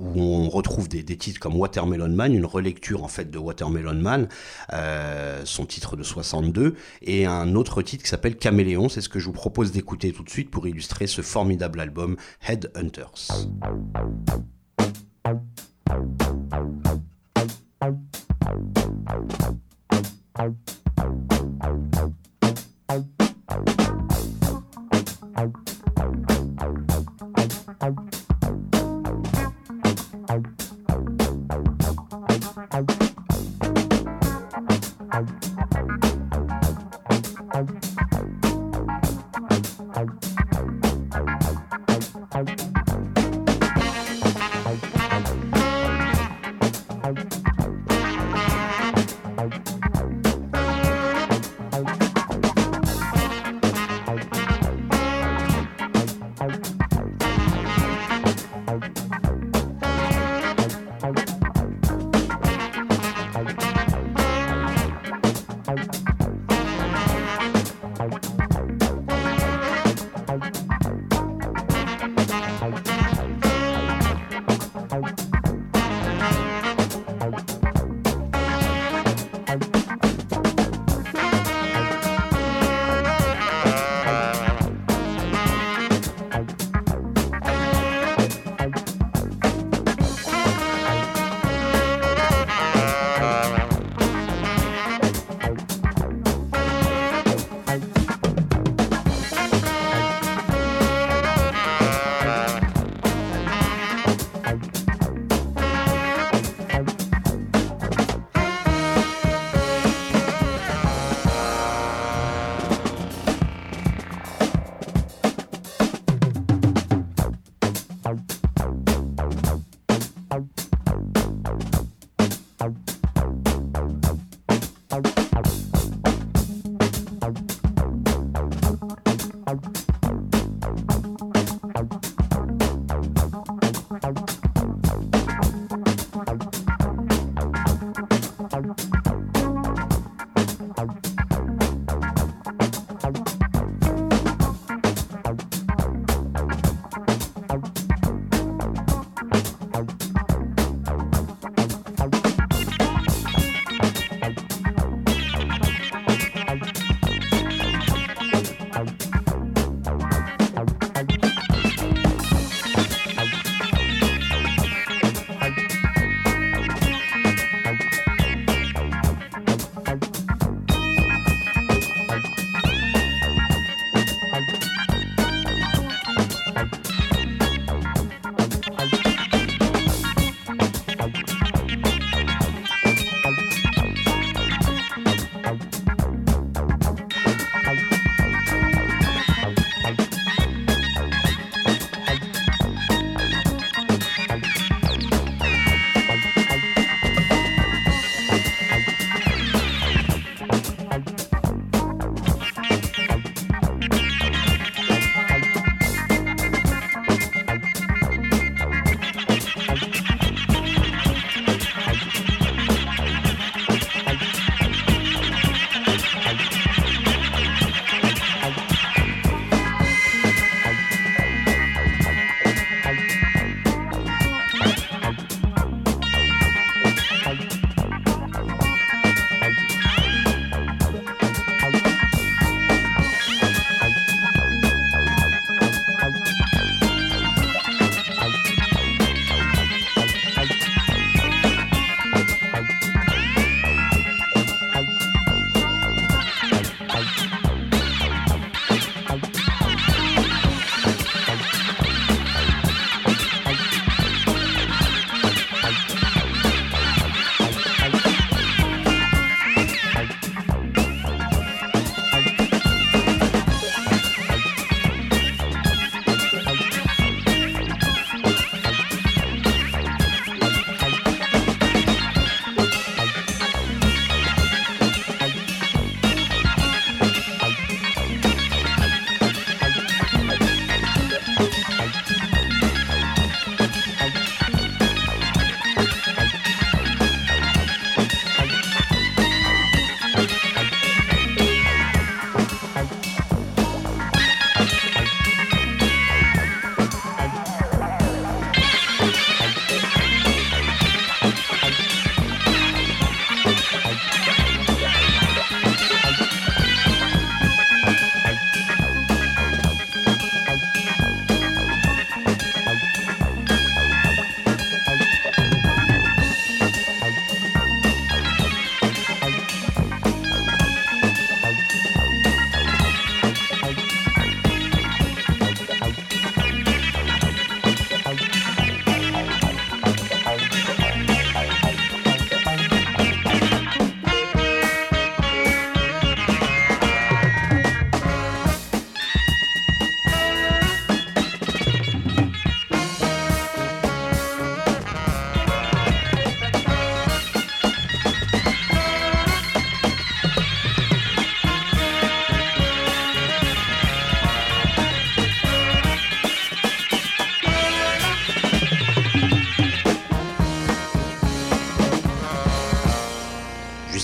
où 0.00 0.20
on 0.20 0.48
retrouve 0.48 0.88
des, 0.88 1.04
titres 1.04 1.38
comme 1.38 1.56
Watermelon 1.56 2.08
Man, 2.08 2.34
une 2.34 2.46
relecture 2.46 3.04
en 3.04 3.08
fait 3.08 3.30
de 3.30 3.38
Watermelon 3.38 3.94
Man, 3.94 4.28
euh, 4.72 5.42
son 5.44 5.66
titre 5.66 5.96
de 5.96 6.02
62, 6.02 6.74
et 7.02 7.26
un 7.26 7.54
autre 7.54 7.82
titre 7.82 8.04
qui 8.04 8.10
s'appelle 8.10 8.36
Caméléon. 8.36 8.88
C'est 8.88 9.00
ce 9.00 9.08
que 9.08 9.18
je 9.18 9.26
vous 9.26 9.32
propose 9.32 9.72
d'écouter 9.72 10.12
tout 10.12 10.22
de 10.22 10.30
suite 10.30 10.50
pour 10.50 10.66
illustrer 10.66 11.06
ce 11.06 11.22
formidable 11.22 11.80
album 11.80 12.16
Headhunters. 12.46 13.48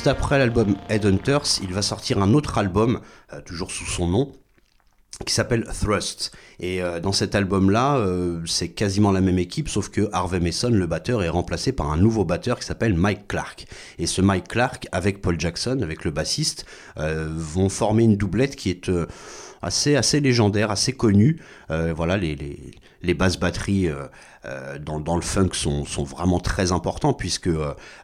Après 0.07 0.39
l'album 0.39 0.77
Headhunters, 0.89 1.61
il 1.63 1.73
va 1.73 1.83
sortir 1.83 2.23
un 2.23 2.35
autre 2.35 2.59
album, 2.59 3.01
euh, 3.33 3.41
toujours 3.41 3.71
sous 3.71 3.87
son 3.87 4.09
nom, 4.09 4.33
qui 5.25 5.33
s'appelle 5.33 5.65
Thrust. 5.65 6.33
Et 6.61 6.83
euh, 6.83 7.01
dans 7.01 7.13
cet 7.13 7.35
album-là, 7.35 7.97
euh, 7.97 8.41
c'est 8.47 8.69
quasiment 8.69 9.13
la 9.13 9.21
même 9.21 9.39
équipe, 9.39 9.69
sauf 9.69 9.89
que 9.89 10.09
Harvey 10.13 10.41
Mason, 10.41 10.71
le 10.71 10.87
batteur, 10.87 11.23
est 11.23 11.29
remplacé 11.29 11.73
par 11.73 11.91
un 11.91 11.97
nouveau 11.97 12.25
batteur 12.25 12.59
qui 12.59 12.67
s'appelle 12.67 12.95
Mike 12.95 13.27
Clark. 13.29 13.67
Et 13.99 14.07
ce 14.07 14.21
Mike 14.21 14.49
Clark, 14.49 14.87
avec 14.93 15.23
Paul 15.23 15.41
Jackson, 15.41 15.81
avec 15.83 16.05
le 16.05 16.11
bassiste, 16.11 16.67
vont 16.97 17.69
former 17.69 18.05
une 18.05 18.17
doublette 18.17 18.57
qui 18.57 18.71
est 18.71 18.91
assez, 19.63 20.21
légendaire, 20.21 20.71
assez 20.71 20.93
connue. 20.93 21.41
voilà, 21.69 22.17
les 22.17 23.15
basses 23.15 23.39
batteries 23.39 23.89
dans, 24.81 25.01
dans, 25.01 25.17
le 25.17 25.23
funk 25.23 25.51
sont, 25.53 25.85
vraiment 26.05 26.39
très 26.39 26.73
importants, 26.73 27.13
puisque 27.13 27.51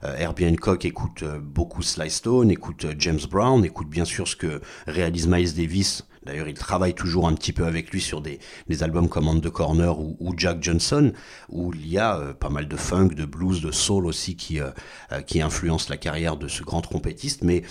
Herbie 0.02 0.46
Hancock 0.46 0.84
écoute 0.84 1.24
beaucoup 1.40 1.82
Sly 1.82 2.10
Stone, 2.10 2.50
écoute 2.50 2.86
James 2.98 3.20
Brown, 3.30 3.64
écoute 3.64 3.88
bien 3.88 4.04
sûr 4.04 4.26
ce 4.26 4.36
que 4.36 4.60
réalise 4.86 5.26
Miles 5.28 5.54
Davis 5.54 6.04
D'ailleurs, 6.24 6.48
il 6.48 6.54
travaille 6.54 6.94
toujours 6.94 7.26
un 7.26 7.34
petit 7.34 7.52
peu 7.52 7.64
avec 7.64 7.90
lui 7.90 8.00
sur 8.00 8.20
des, 8.20 8.38
albums 8.80 9.08
comme 9.08 9.28
On 9.28 9.40
the 9.40 9.50
Corner 9.50 9.98
ou, 9.98 10.34
Jack 10.36 10.62
Johnson, 10.62 11.12
où 11.48 11.72
il 11.74 11.88
y 11.88 11.98
a 11.98 12.16
euh, 12.16 12.32
pas 12.32 12.48
mal 12.48 12.68
de 12.68 12.76
funk, 12.76 13.08
de 13.08 13.24
blues, 13.24 13.60
de 13.60 13.72
soul 13.72 14.06
aussi 14.06 14.36
qui, 14.36 14.60
euh, 14.60 14.70
euh, 15.10 15.20
influencent 15.42 15.88
la 15.90 15.96
carrière 15.96 16.36
de 16.36 16.46
ce 16.46 16.62
grand 16.62 16.80
trompettiste. 16.80 17.42
Mais 17.42 17.62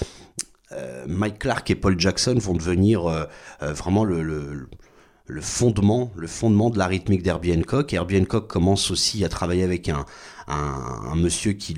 Mike 1.06 1.40
Clark 1.40 1.70
et 1.70 1.76
Paul 1.76 2.00
Jackson 2.00 2.36
vont 2.38 2.54
devenir 2.54 3.28
vraiment 3.60 4.06
le, 4.06 4.70
le 5.32 5.42
fondement 5.42 6.70
de 6.70 6.78
la 6.78 6.88
rythmique 6.88 7.24
d'Herbie 7.24 7.54
Hancock. 7.54 7.94
Herbie 7.94 8.26
commence 8.26 8.92
aussi 8.92 9.24
à 9.24 9.30
travailler 9.30 9.64
avec 9.64 9.90
un, 9.90 10.06
monsieur 11.16 11.54
qui 11.54 11.76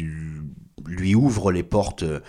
lui 0.85 1.15
ouvre 1.15 1.51
les 1.51 1.63
portes, 1.63 2.03
euh, 2.03 2.19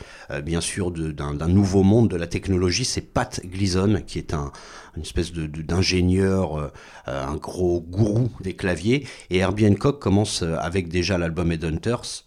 bien 0.42 0.60
sûr, 0.60 0.90
d'un 0.90 1.48
nouveau 1.48 1.82
monde 1.82 2.08
de 2.10 2.16
la 2.16 2.26
technologie. 2.26 2.84
C'est 2.84 3.00
Pat 3.00 3.40
Gleason, 3.44 4.02
qui 4.06 4.18
est 4.18 4.34
un, 4.34 4.52
une 4.96 5.02
espèce 5.02 5.32
d'ingénieur, 5.32 6.56
euh, 6.58 6.70
un 7.06 7.36
gros 7.36 7.80
gourou 7.80 8.30
des 8.40 8.54
claviers. 8.54 9.06
Et 9.30 9.38
Herbie 9.38 9.66
Hancock 9.66 10.00
commence 10.00 10.42
euh, 10.42 10.56
avec 10.60 10.88
déjà 10.88 11.18
l'album 11.18 11.50
Headhunters 11.50 12.26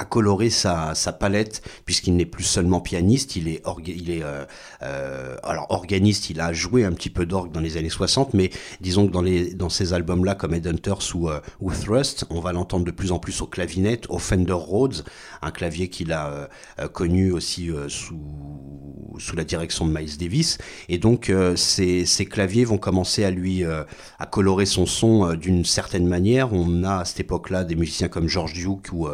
a 0.00 0.06
coloré 0.06 0.48
sa, 0.48 0.94
palette 1.20 1.62
puisqu'il 1.84 2.16
n'est 2.16 2.24
plus 2.24 2.44
seulement 2.44 2.80
pianiste, 2.80 3.36
il 3.36 3.48
est, 3.48 3.62
il 3.86 4.10
est 4.10 4.22
euh, 4.22 4.46
euh, 4.82 5.36
alors 5.42 5.66
organiste, 5.68 6.30
il 6.30 6.40
a 6.40 6.54
joué 6.54 6.86
un 6.86 6.92
petit 6.92 7.10
peu 7.10 7.26
d'orgue 7.26 7.52
dans 7.52 7.60
les 7.60 7.76
années 7.76 7.90
60, 7.90 8.32
mais 8.32 8.50
disons 8.80 9.06
que 9.06 9.12
dans, 9.12 9.20
les, 9.20 9.52
dans 9.52 9.68
ces 9.68 9.92
albums-là 9.92 10.34
comme 10.34 10.54
Headhunters 10.54 11.14
ou, 11.14 11.28
euh, 11.28 11.40
ou 11.60 11.70
Thrust, 11.70 12.24
on 12.30 12.40
va 12.40 12.52
l'entendre 12.52 12.86
de 12.86 12.90
plus 12.90 13.12
en 13.12 13.18
plus 13.18 13.42
au 13.42 13.46
clavinet, 13.46 14.00
au 14.08 14.18
Fender 14.18 14.54
Rhodes, 14.54 15.04
un 15.42 15.50
clavier 15.50 15.88
qu'il 15.88 16.12
a 16.12 16.48
connu 16.92 17.32
aussi 17.32 17.70
sous, 17.88 18.20
sous 19.18 19.36
la 19.36 19.44
direction 19.44 19.86
de 19.86 19.92
Miles 19.92 20.16
Davis, 20.18 20.58
et 20.88 20.98
donc 20.98 21.32
ces, 21.56 22.04
ces, 22.04 22.26
claviers 22.26 22.64
vont 22.64 22.78
commencer 22.78 23.24
à 23.24 23.30
lui 23.30 23.64
à 23.64 24.26
colorer 24.30 24.66
son 24.66 24.86
son 24.86 25.34
d'une 25.34 25.64
certaine 25.64 26.06
manière. 26.06 26.52
On 26.52 26.84
a 26.84 26.98
à 26.98 27.04
cette 27.04 27.20
époque-là 27.20 27.64
des 27.64 27.76
musiciens 27.76 28.08
comme 28.08 28.28
George 28.28 28.52
Duke 28.52 28.88
ou, 28.92 29.08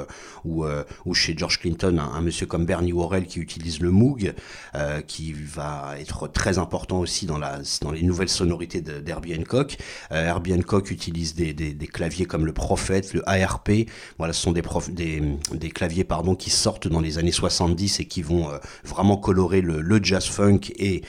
ou 0.44 0.64
euh, 0.64 0.84
ou 1.04 1.14
chez 1.14 1.36
George 1.36 1.60
Clinton, 1.60 1.98
un, 1.98 2.20
monsieur 2.20 2.46
comme 2.46 2.64
Bernie 2.64 2.92
Worrell 2.92 3.26
qui 3.26 3.40
utilise 3.40 3.80
le 3.80 3.90
Moog, 3.90 4.34
euh, 4.74 5.00
qui 5.00 5.32
va 5.32 5.94
être 5.98 6.28
très 6.28 6.58
important 6.58 7.00
aussi 7.00 7.26
dans, 7.26 7.38
la, 7.38 7.60
dans 7.80 7.90
les 7.90 8.02
nouvelles 8.02 8.28
sonorités 8.28 8.80
d'Herbie 8.80 9.36
Hancock. 9.38 9.76
Euh, 10.12 10.26
Herbie 10.26 10.54
Hancock 10.54 10.90
utilise 10.90 11.34
des, 11.34 11.52
des, 11.52 11.86
claviers 11.86 12.26
comme 12.26 12.46
le 12.46 12.52
Prophet, 12.52 13.02
le 13.14 13.28
ARP. 13.28 13.70
Voilà, 14.18 14.32
ce 14.32 14.42
sont 14.42 14.52
des, 14.52 14.62
des, 14.90 15.22
des, 15.52 15.70
claviers 15.70 16.04
qui 16.38 16.50
sortent 16.50 16.88
dans 16.88 17.00
les 17.00 17.18
années 17.18 17.32
70 17.32 18.00
et 18.00 18.04
qui 18.06 18.22
vont 18.22 18.48
vraiment 18.84 19.16
colorer 19.16 19.60
le, 19.60 20.00
jazz 20.02 20.26
funk 20.26 20.60
et 20.78 21.02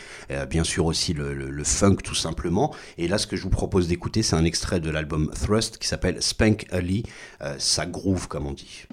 bien 0.50 0.64
sûr 0.64 0.86
aussi 0.86 1.14
le, 1.14 1.64
funk 1.64 1.98
tout 2.04 2.16
simplement. 2.16 2.74
Et 2.98 3.08
là, 3.08 3.18
ce 3.18 3.28
que 3.28 3.36
je 3.36 3.44
vous 3.44 3.50
propose 3.50 3.88
d'écouter, 3.88 4.24
c'est 4.24 4.36
un 4.36 4.46
extrait 4.46 4.80
de 4.80 4.90
l'album 4.90 5.32
Thrust 5.34 5.78
qui 5.78 5.88
s'appelle 5.88 6.22
Spank 6.22 6.66
Ali. 6.72 7.04
ça 7.58 7.86
groove 7.86 8.28
comme 8.28 8.48
on 8.48 8.54
dit. 8.54 8.86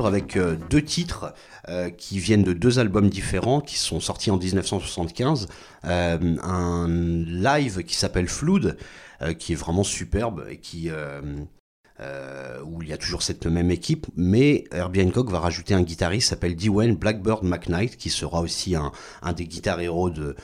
Avec 0.00 0.36
euh, 0.36 0.56
deux 0.70 0.82
titres 0.82 1.34
euh, 1.68 1.90
qui 1.90 2.18
viennent 2.18 2.42
de 2.42 2.52
deux 2.52 2.78
albums 2.78 3.08
différents 3.08 3.60
qui 3.60 3.76
sont 3.76 4.00
sortis 4.00 4.30
en 4.30 4.38
1975. 4.38 5.48
Euh, 5.84 6.36
un 6.42 6.88
live 6.88 7.82
qui 7.84 7.94
s'appelle 7.94 8.28
Flood, 8.28 8.76
qui 9.38 9.52
est 9.52 9.56
vraiment 9.56 9.84
superbe 9.84 10.44
et 10.50 10.56
qui 10.56 10.90
où 12.64 12.82
il 12.82 12.88
y 12.88 12.92
a 12.92 12.96
toujours 12.96 13.22
cette 13.22 13.46
même 13.46 13.70
équipe, 13.70 14.08
mais 14.16 14.64
Herbie 14.72 15.02
Hancock 15.02 15.30
va 15.30 15.38
rajouter 15.38 15.74
un 15.74 15.82
guitariste 15.82 16.26
qui 16.26 16.30
s'appelle 16.30 16.56
Dwayne 16.56 16.96
Blackbird 16.96 17.44
McKnight, 17.44 17.96
qui 17.96 18.10
sera 18.10 18.40
aussi 18.40 18.74
un, 18.74 18.90
des 19.32 19.46
guitares 19.46 19.78
héros 19.78 20.10
de, 20.10 20.34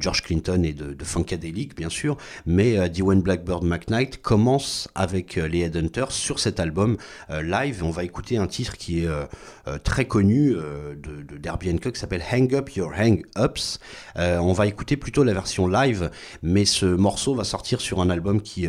George 0.00 0.22
Clinton 0.22 0.64
et 0.64 0.72
de, 0.72 0.94
de 0.94 1.04
Funkadelic, 1.04 1.76
bien 1.76 1.88
sûr. 1.88 2.16
Mais 2.44 2.88
Dwayne 2.88 3.22
Blackbird 3.22 3.62
McKnight 3.62 4.20
commence 4.20 4.88
avec 5.02 5.36
euh, 5.36 5.46
les 5.46 5.60
Headhunters 5.60 6.12
sur 6.12 6.38
cet 6.38 6.60
album 6.60 6.96
live. 7.30 7.82
On 7.84 7.90
va 7.90 8.04
écouter 8.04 8.36
un 8.36 8.46
titre 8.46 8.76
qui 8.76 9.04
est 9.04 9.08
très 9.84 10.04
connu 10.04 10.54
de 10.54 11.36
d'Herbie 11.38 11.70
Hancock, 11.70 11.94
qui 11.94 12.00
s'appelle 12.00 12.22
Hang 12.30 12.54
Up 12.54 12.70
Your 12.70 12.92
Hang 12.96 13.24
Ups. 13.36 13.78
on 14.16 14.52
va 14.52 14.66
écouter 14.66 14.96
plutôt 14.96 15.24
la 15.24 15.32
version 15.32 15.66
live, 15.66 16.10
mais 16.42 16.64
ce 16.64 16.86
morceau 16.86 17.34
va 17.34 17.44
sortir 17.44 17.80
sur 17.80 18.00
un 18.00 18.10
album 18.10 18.42
qui, 18.42 18.66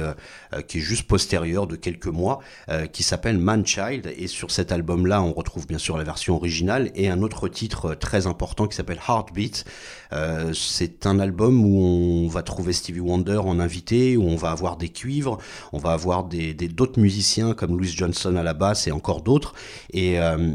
qui 0.68 0.78
est 0.78 0.82
juste 0.82 1.08
postérieur 1.08 1.68
de 1.68 1.76
quelques 1.76 2.08
mois, 2.08 2.40
euh, 2.70 2.88
qui 2.88 3.04
s'appelle 3.04 3.38
Man 3.38 3.66
Child. 3.66 4.14
Et 4.18 4.28
sur 4.28 4.52
cet 4.52 4.72
album-là, 4.72 5.22
on 5.22 5.34
retrouve 5.34 5.68
bien 5.68 5.78
sûr 5.78 5.98
la 5.98 6.04
version 6.04 6.36
originale 6.36 6.92
et 6.96 7.10
un 7.10 7.22
autre 7.22 7.48
titre 7.48 7.96
très 7.96 8.28
important 8.28 8.68
qui 8.68 8.76
s'appelle 8.76 9.00
Heartbeat. 9.08 9.66
Euh, 10.14 10.54
c'est 10.54 11.06
un 11.06 11.20
album 11.20 11.66
où 11.66 12.26
on 12.26 12.28
va 12.28 12.44
trouver 12.44 12.74
Stevie 12.74 13.00
Wonder 13.00 13.38
en 13.38 13.60
invité, 13.60 14.18
où 14.18 14.24
on 14.24 14.36
va 14.36 14.52
avoir 14.52 14.78
des 14.78 14.90
cuivres, 14.90 15.38
on 15.72 15.78
va 15.78 15.92
avoir 15.92 16.23
des 16.28 16.54
d'autres 16.54 17.00
musiciens 17.00 17.54
comme 17.54 17.78
Louis 17.78 17.94
Johnson 17.96 18.36
à 18.36 18.44
la 18.44 18.54
basse 18.54 18.88
et 18.88 18.92
encore 18.92 19.22
d'autres. 19.22 19.54
Et, 19.92 20.20
euh, 20.20 20.54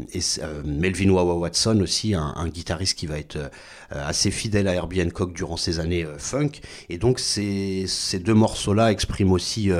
Melvin 0.65 1.09
Wawa 1.09 1.35
Watson 1.35 1.79
aussi, 1.81 2.13
un, 2.13 2.47
guitariste 2.49 2.97
qui 2.97 3.07
va 3.07 3.17
être 3.19 3.37
assez 3.91 4.31
fidèle 4.31 4.67
à 4.67 4.73
Herbie 4.73 5.01
Hancock 5.01 5.33
durant 5.33 5.57
ses 5.57 5.79
années 5.79 6.05
funk. 6.17 6.51
Et 6.89 6.97
donc 6.97 7.19
ces, 7.19 7.85
ces 7.87 8.19
deux 8.19 8.33
morceaux-là 8.33 8.91
expriment 8.91 9.31
aussi 9.31 9.71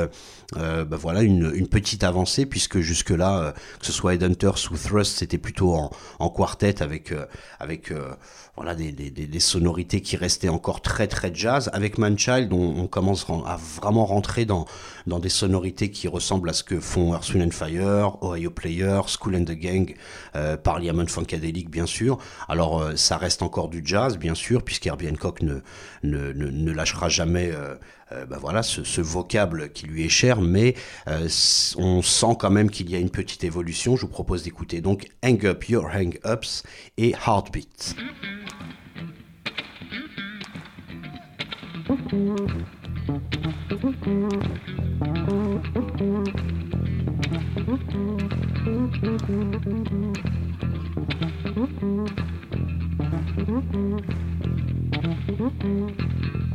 euh, 0.57 0.83
bah 0.83 0.97
voilà 0.97 1.21
une, 1.21 1.67
petite 1.67 2.03
avancée 2.03 2.47
puisque 2.47 2.79
jusque 2.79 3.11
là 3.11 3.39
euh, 3.39 3.51
que 3.51 3.85
ce 3.85 3.91
soit 3.91 4.15
Headhunters 4.15 4.71
ou 4.71 4.77
Thrust 4.77 5.19
c'était 5.19 5.37
plutôt 5.37 5.75
en, 5.75 6.29
quartet 6.29 6.81
avec 6.81 7.11
euh, 7.11 7.25
avec 7.59 7.91
euh, 7.91 8.09
voilà 8.59 8.75
des, 8.75 8.91
des, 8.91 9.09
des, 9.09 9.39
sonorités 9.39 10.01
qui 10.01 10.17
restaient 10.17 10.49
encore 10.49 10.81
très 10.81 11.07
très 11.07 11.33
jazz. 11.33 11.69
Avec 11.71 11.97
Manchild 11.97 12.51
on, 12.51 12.75
on 12.81 12.87
commence 12.87 13.25
à 13.45 13.55
vraiment 13.55 14.05
rentrer 14.05 14.43
dans 14.43 14.65
dans 15.07 15.19
des 15.19 15.29
sonorités 15.29 15.91
qui 15.91 16.09
ressemblent 16.09 16.49
à 16.49 16.53
ce 16.53 16.65
que 16.65 16.81
font 16.81 17.13
Earth 17.13 17.33
and 17.35 17.51
Fire 17.51 18.21
Ohio 18.21 18.51
Player 18.51 18.99
School 19.07 19.37
and 19.37 19.45
the 19.45 19.57
Gang 19.57 19.95
Parliament 20.63 21.07
Funkadelic 21.07 21.69
bien 21.69 21.85
sûr. 21.85 22.17
Alors 22.49 22.85
ça 22.95 23.15
reste 23.15 23.43
encore 23.43 23.69
du 23.69 23.81
jazz 23.83 24.17
bien 24.17 24.35
sûr 24.35 24.61
puisqu'Herbie 24.61 25.09
Hancock 25.09 25.41
ne, 25.41 25.61
ne, 26.03 26.33
ne, 26.33 26.49
ne 26.49 26.71
lâchera 26.73 27.07
jamais 27.07 27.51
euh, 27.53 27.75
ben 28.11 28.37
voilà, 28.37 28.63
ce, 28.63 29.01
vocable 29.01 29.71
qui 29.71 29.85
lui 29.85 30.05
est 30.05 30.09
cher, 30.09 30.41
mais 30.41 30.75
euh, 31.07 31.27
on 31.77 32.01
sent 32.01 32.37
quand 32.39 32.49
même 32.49 32.69
qu'il 32.69 32.89
y 32.89 32.95
a 32.95 32.99
une 32.99 33.09
petite 33.09 33.43
évolution. 33.43 33.95
Je 33.95 34.01
vous 34.01 34.11
propose 34.11 34.43
d'écouter 34.43 34.81
donc 34.81 35.07
Hang 35.23 35.45
Up 35.45 35.69
Your 35.69 35.87
Hang 35.93 36.19
Ups 36.25 36.63
et 36.97 37.13
Heartbeat. 37.25 37.95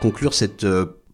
conclure 0.00 0.34
cette 0.34 0.64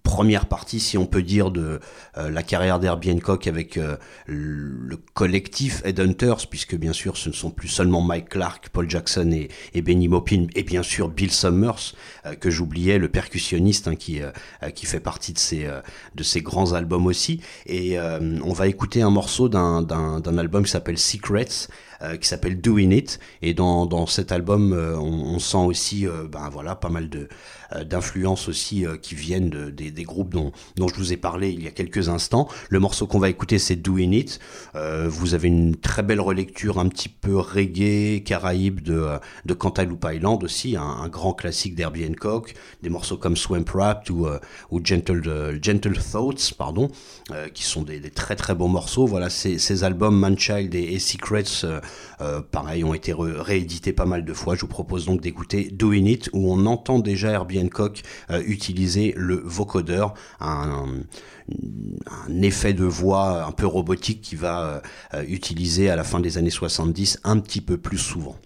première 0.06 0.46
partie, 0.46 0.78
si 0.78 0.96
on 0.96 1.04
peut 1.04 1.22
dire, 1.22 1.50
de 1.50 1.80
euh, 2.16 2.30
la 2.30 2.44
carrière 2.44 2.78
d'Herbie 2.78 3.10
Hancock 3.10 3.48
avec 3.48 3.76
euh, 3.76 3.96
le 4.26 4.96
collectif 5.14 5.82
Headhunters, 5.84 6.46
puisque 6.48 6.76
bien 6.76 6.92
sûr 6.92 7.16
ce 7.16 7.28
ne 7.28 7.34
sont 7.34 7.50
plus 7.50 7.66
seulement 7.66 8.00
Mike 8.00 8.28
Clark, 8.28 8.68
Paul 8.68 8.88
Jackson 8.88 9.30
et, 9.74 9.82
Benny 9.82 10.06
Maupin, 10.06 10.46
et 10.54 10.62
bien 10.62 10.84
sûr 10.84 11.08
Bill 11.08 11.32
Summers, 11.32 11.94
euh, 12.24 12.34
que 12.34 12.50
j'oubliais, 12.50 12.98
le 12.98 13.08
percussionniste 13.08 13.88
hein, 13.88 13.96
qui, 13.96 14.20
fait 14.86 15.00
partie 15.00 15.32
de 15.32 15.36
de 16.14 16.22
ces 16.22 16.40
grands 16.40 16.72
albums 16.72 17.06
aussi. 17.06 17.40
Et 17.66 17.98
on 17.98 18.52
va 18.52 18.68
écouter 18.68 19.02
un 19.02 19.10
morceau 19.10 19.48
d'un 19.48 20.38
album 20.38 20.64
qui 20.64 20.70
s'appelle 20.70 20.98
Secrets, 20.98 21.68
qui 22.20 22.28
s'appelle 22.28 22.60
Doing 22.60 22.90
It. 22.90 23.18
Et 23.42 23.54
dans, 23.54 23.86
dans 23.86 24.06
cet 24.06 24.32
album, 24.32 24.72
on, 24.72 25.38
sent 25.38 25.56
aussi 25.56 26.06
ben, 26.30 26.48
voilà, 26.50 26.74
pas 26.74 26.88
mal 26.88 27.08
de, 27.08 27.28
euh, 27.74 27.84
d'influences 27.84 28.48
aussi 28.48 28.86
euh, 28.86 28.96
qui 28.96 29.14
viennent 29.14 29.50
de, 29.50 29.70
des, 29.70 29.90
des, 29.90 30.04
groupes 30.04 30.32
dont, 30.32 30.52
dont 30.76 30.86
je 30.86 30.94
vous 30.94 31.12
ai 31.12 31.16
parlé 31.16 31.50
il 31.50 31.64
y 31.64 31.66
a 31.66 31.72
quelques 31.72 32.08
instants. 32.08 32.48
Le 32.68 32.78
morceau 32.78 33.06
qu'on 33.06 33.18
va 33.18 33.28
écouter, 33.28 33.58
c'est 33.58 33.74
Doing 33.74 34.12
It. 34.12 34.38
Euh, 34.76 35.08
vous 35.08 35.34
avez 35.34 35.48
une 35.48 35.74
très 35.74 36.02
belle 36.04 36.20
relecture 36.20 36.78
un 36.78 36.88
petit 36.88 37.08
peu 37.08 37.36
reggae, 37.36 38.22
caraïbe 38.22 38.82
de, 38.82 39.18
de 39.46 39.54
Cantaloupe 39.54 40.06
Island 40.08 40.44
aussi, 40.44 40.76
un, 40.76 41.08
grand 41.08 41.32
classique 41.32 41.74
d'Herbie 41.74 42.06
Hancock, 42.06 42.54
des 42.82 42.88
morceaux 42.88 43.16
comme 43.16 43.36
Swamp 43.36 43.64
Rap 43.72 44.08
ou, 44.10 44.26
ou 44.70 44.80
Gentle, 44.84 45.58
Gentle 45.62 45.98
Thoughts, 45.98 46.54
pardon, 46.56 46.90
qui 47.54 47.62
sont 47.62 47.82
des, 47.82 48.00
des, 48.00 48.10
très 48.10 48.36
très 48.36 48.54
beaux 48.54 48.66
morceaux. 48.66 49.06
Voilà, 49.06 49.30
ces, 49.30 49.58
ces 49.58 49.84
albums 49.84 50.18
Manchild 50.18 50.74
et, 50.74 50.94
et 50.94 50.98
Secrets, 50.98 51.44
pareil, 52.50 52.84
ont 52.84 52.94
été 52.94 53.12
réédités 53.16 53.92
pas 53.92 54.06
mal 54.06 54.24
de 54.24 54.32
fois. 54.32 54.54
Je 54.54 54.62
vous 54.62 54.66
propose 54.66 55.06
donc 55.06 55.20
d'écouter 55.20 55.70
Doing 55.70 56.06
It, 56.06 56.30
où 56.32 56.52
on 56.52 56.66
entend 56.66 56.98
déjà 56.98 57.30
Herbie 57.32 57.60
Hancock 57.60 58.02
euh, 58.30 58.42
utilisait 58.46 59.14
le 59.16 59.36
vocodeur, 59.36 60.14
un, 60.40 60.86
effet 62.42 62.72
de 62.72 62.84
voix 62.84 63.44
un 63.44 63.52
peu 63.52 63.66
robotique 63.66 64.20
qui 64.20 64.36
va 64.36 64.82
euh, 65.14 65.24
utiliser 65.28 65.90
à 65.90 65.96
la 65.96 66.04
fin 66.04 66.20
des 66.20 66.38
années 66.38 66.50
70 66.50 67.20
un 67.24 67.38
petit 67.38 67.60
peu 67.60 67.76
plus 67.76 67.98
souvent. 67.98 68.36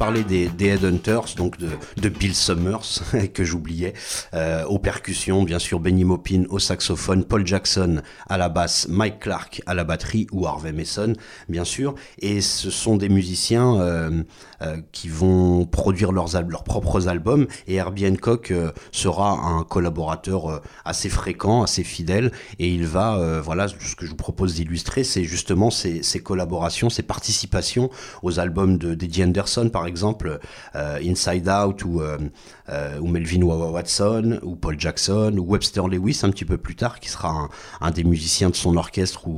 Parlé 0.00 0.24
des, 0.24 0.48
des 0.48 0.68
Headhunters, 0.68 1.34
donc 1.36 1.58
de, 1.58 1.68
de 1.98 2.08
Bill 2.08 2.34
Summers, 2.34 3.02
que 3.34 3.44
j'oubliais, 3.44 3.92
euh, 4.32 4.64
aux 4.64 4.78
percussions, 4.78 5.42
bien 5.42 5.58
sûr 5.58 5.78
Benny 5.78 6.04
Maupin 6.04 6.44
au 6.48 6.58
saxophone, 6.58 7.22
Paul 7.22 7.46
Jackson 7.46 8.00
à 8.26 8.38
la 8.38 8.48
basse, 8.48 8.88
Mike 8.88 9.20
Clark 9.20 9.60
à 9.66 9.74
la 9.74 9.84
batterie 9.84 10.26
ou 10.32 10.46
Harvey 10.46 10.72
Mason, 10.72 11.12
bien 11.50 11.64
sûr. 11.64 11.94
Et 12.18 12.40
ce 12.40 12.70
sont 12.70 12.96
des 12.96 13.10
musiciens 13.10 13.78
euh, 13.78 14.22
euh, 14.62 14.78
qui 14.90 15.08
vont 15.08 15.66
produire 15.66 16.12
leurs, 16.12 16.30
leurs 16.48 16.64
propres 16.64 17.08
albums. 17.08 17.46
Et 17.66 17.74
Herbie 17.74 18.06
Hancock 18.06 18.52
euh, 18.52 18.72
sera 18.92 19.32
un 19.32 19.64
collaborateur 19.64 20.62
assez 20.86 21.10
fréquent, 21.10 21.62
assez 21.62 21.84
fidèle. 21.84 22.32
Et 22.58 22.70
il 22.70 22.86
va, 22.86 23.40
voilà, 23.42 23.68
ce 23.68 23.94
que 23.96 24.06
je 24.06 24.10
vous 24.10 24.16
propose 24.16 24.54
d'illustrer, 24.54 25.04
c'est 25.04 25.24
justement 25.24 25.70
ces, 25.70 26.02
ces 26.02 26.20
collaborations, 26.20 26.88
ces 26.88 27.02
participations 27.02 27.90
aux 28.22 28.40
albums 28.40 28.78
de 28.78 28.94
d'Eddie 28.94 29.24
Anderson, 29.24 29.68
par 29.70 29.82
exemple, 29.82 29.89
euh, 30.74 30.98
Inside 31.04 31.48
Out 31.48 31.84
ou, 31.84 32.00
euh, 32.00 32.18
euh, 32.68 33.00
Melvin 33.02 33.42
Watson 33.42 34.38
ou 34.42 34.56
Paul 34.56 34.78
Jackson 34.78 35.36
ou 35.38 35.52
Webster 35.52 35.88
Lewis 35.88 36.20
un 36.22 36.30
petit 36.30 36.44
peu 36.44 36.56
plus 36.56 36.76
tard, 36.76 37.00
qui 37.00 37.08
sera 37.08 37.48
un, 37.80 37.90
des 37.90 38.04
musiciens 38.04 38.50
de 38.50 38.54
son 38.54 38.76
orchestre 38.76 39.28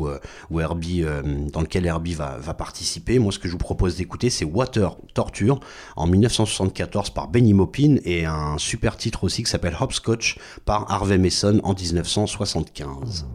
Herbie, 0.58 1.04
dans 1.52 1.60
lequel 1.60 1.86
Herbie 1.86 2.14
va, 2.14 2.36
va 2.38 2.54
participer. 2.54 3.18
Moi, 3.18 3.32
ce 3.32 3.38
que 3.38 3.48
je 3.48 3.52
vous 3.52 3.58
propose 3.58 3.96
d'écouter, 3.96 4.30
c'est 4.30 4.44
Water 4.44 4.96
Torture 5.14 5.60
en 5.96 6.06
1974 6.06 7.10
par 7.10 7.28
Benny 7.28 7.54
Maupin 7.54 7.96
et 8.04 8.26
un 8.26 8.58
super 8.58 8.96
titre 8.96 9.24
aussi 9.24 9.42
qui 9.42 9.50
s'appelle 9.50 9.76
Hopscotch 9.80 10.38
par 10.64 10.90
Harvey 10.90 11.18
Mason 11.18 11.60
en 11.64 11.74
1975. 11.74 13.26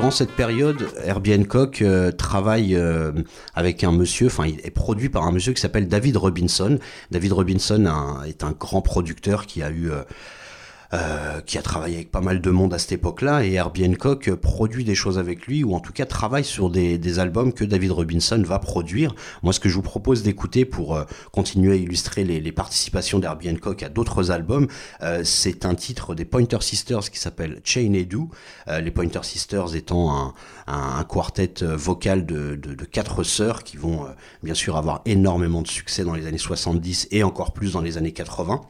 Durant 0.00 0.10
cette 0.10 0.30
période, 0.30 0.88
Herbie 1.04 1.34
Hancock 1.34 1.82
euh, 1.82 2.10
travaille 2.10 2.74
euh, 2.74 3.12
avec 3.54 3.84
un 3.84 3.92
monsieur, 3.92 4.28
enfin 4.28 4.46
il 4.46 4.58
est 4.64 4.70
produit 4.70 5.10
par 5.10 5.24
un 5.24 5.30
monsieur 5.30 5.52
qui 5.52 5.60
s'appelle 5.60 5.88
David 5.88 6.16
Robinson. 6.16 6.78
David 7.10 7.32
Robinson 7.32 7.86
est 8.26 8.42
un 8.42 8.52
grand 8.52 8.80
producteur 8.80 9.44
qui 9.44 9.62
a 9.62 9.70
eu... 9.70 9.90
euh, 10.92 11.40
qui 11.40 11.56
a 11.56 11.62
travaillé 11.62 11.96
avec 11.96 12.10
pas 12.10 12.20
mal 12.20 12.40
de 12.40 12.50
monde 12.50 12.74
à 12.74 12.78
cette 12.78 12.92
époque-là, 12.92 13.44
et 13.44 13.52
Herbie 13.52 13.86
Hancock 13.86 14.28
euh, 14.28 14.36
produit 14.36 14.84
des 14.84 14.96
choses 14.96 15.18
avec 15.18 15.46
lui, 15.46 15.62
ou 15.62 15.74
en 15.74 15.80
tout 15.80 15.92
cas 15.92 16.04
travaille 16.04 16.44
sur 16.44 16.68
des, 16.68 17.18
albums 17.18 17.52
que 17.52 17.64
David 17.64 17.92
Robinson 17.92 18.42
va 18.44 18.58
produire. 18.58 19.14
Moi, 19.42 19.52
ce 19.52 19.60
que 19.60 19.68
je 19.68 19.74
vous 19.74 19.82
propose 19.82 20.22
d'écouter 20.22 20.64
pour 20.64 20.96
euh, 20.96 21.04
continuer 21.32 21.72
à 21.72 21.76
illustrer 21.76 22.24
les, 22.24 22.52
participations 22.52 23.20
d'Herbie 23.20 23.50
Hancock 23.50 23.82
à 23.84 23.88
d'autres 23.88 24.32
albums, 24.32 24.66
c'est 25.22 25.64
un 25.64 25.74
titre 25.74 26.14
des 26.14 26.24
Pointer 26.24 26.60
Sisters 26.60 27.08
qui 27.10 27.18
s'appelle 27.18 27.60
Chain 27.62 27.92
Edu. 27.92 28.22
Euh, 28.68 28.80
les 28.80 28.90
Pointer 28.90 29.22
Sisters 29.22 29.76
étant 29.76 30.12
un, 30.12 30.34
un, 30.66 31.04
quartet 31.04 31.62
vocal 31.62 32.26
de, 32.26 32.56
quatre 32.90 33.22
sœurs 33.22 33.62
qui 33.62 33.76
vont 33.76 34.06
bien 34.42 34.54
sûr 34.54 34.76
avoir 34.76 35.02
énormément 35.04 35.62
de 35.62 35.68
succès 35.68 36.04
dans 36.04 36.14
les 36.14 36.26
années 36.26 36.38
70 36.38 37.08
et 37.12 37.22
encore 37.22 37.52
plus 37.52 37.72
dans 37.72 37.80
les 37.80 37.96
années 37.96 38.12
80. 38.12 38.60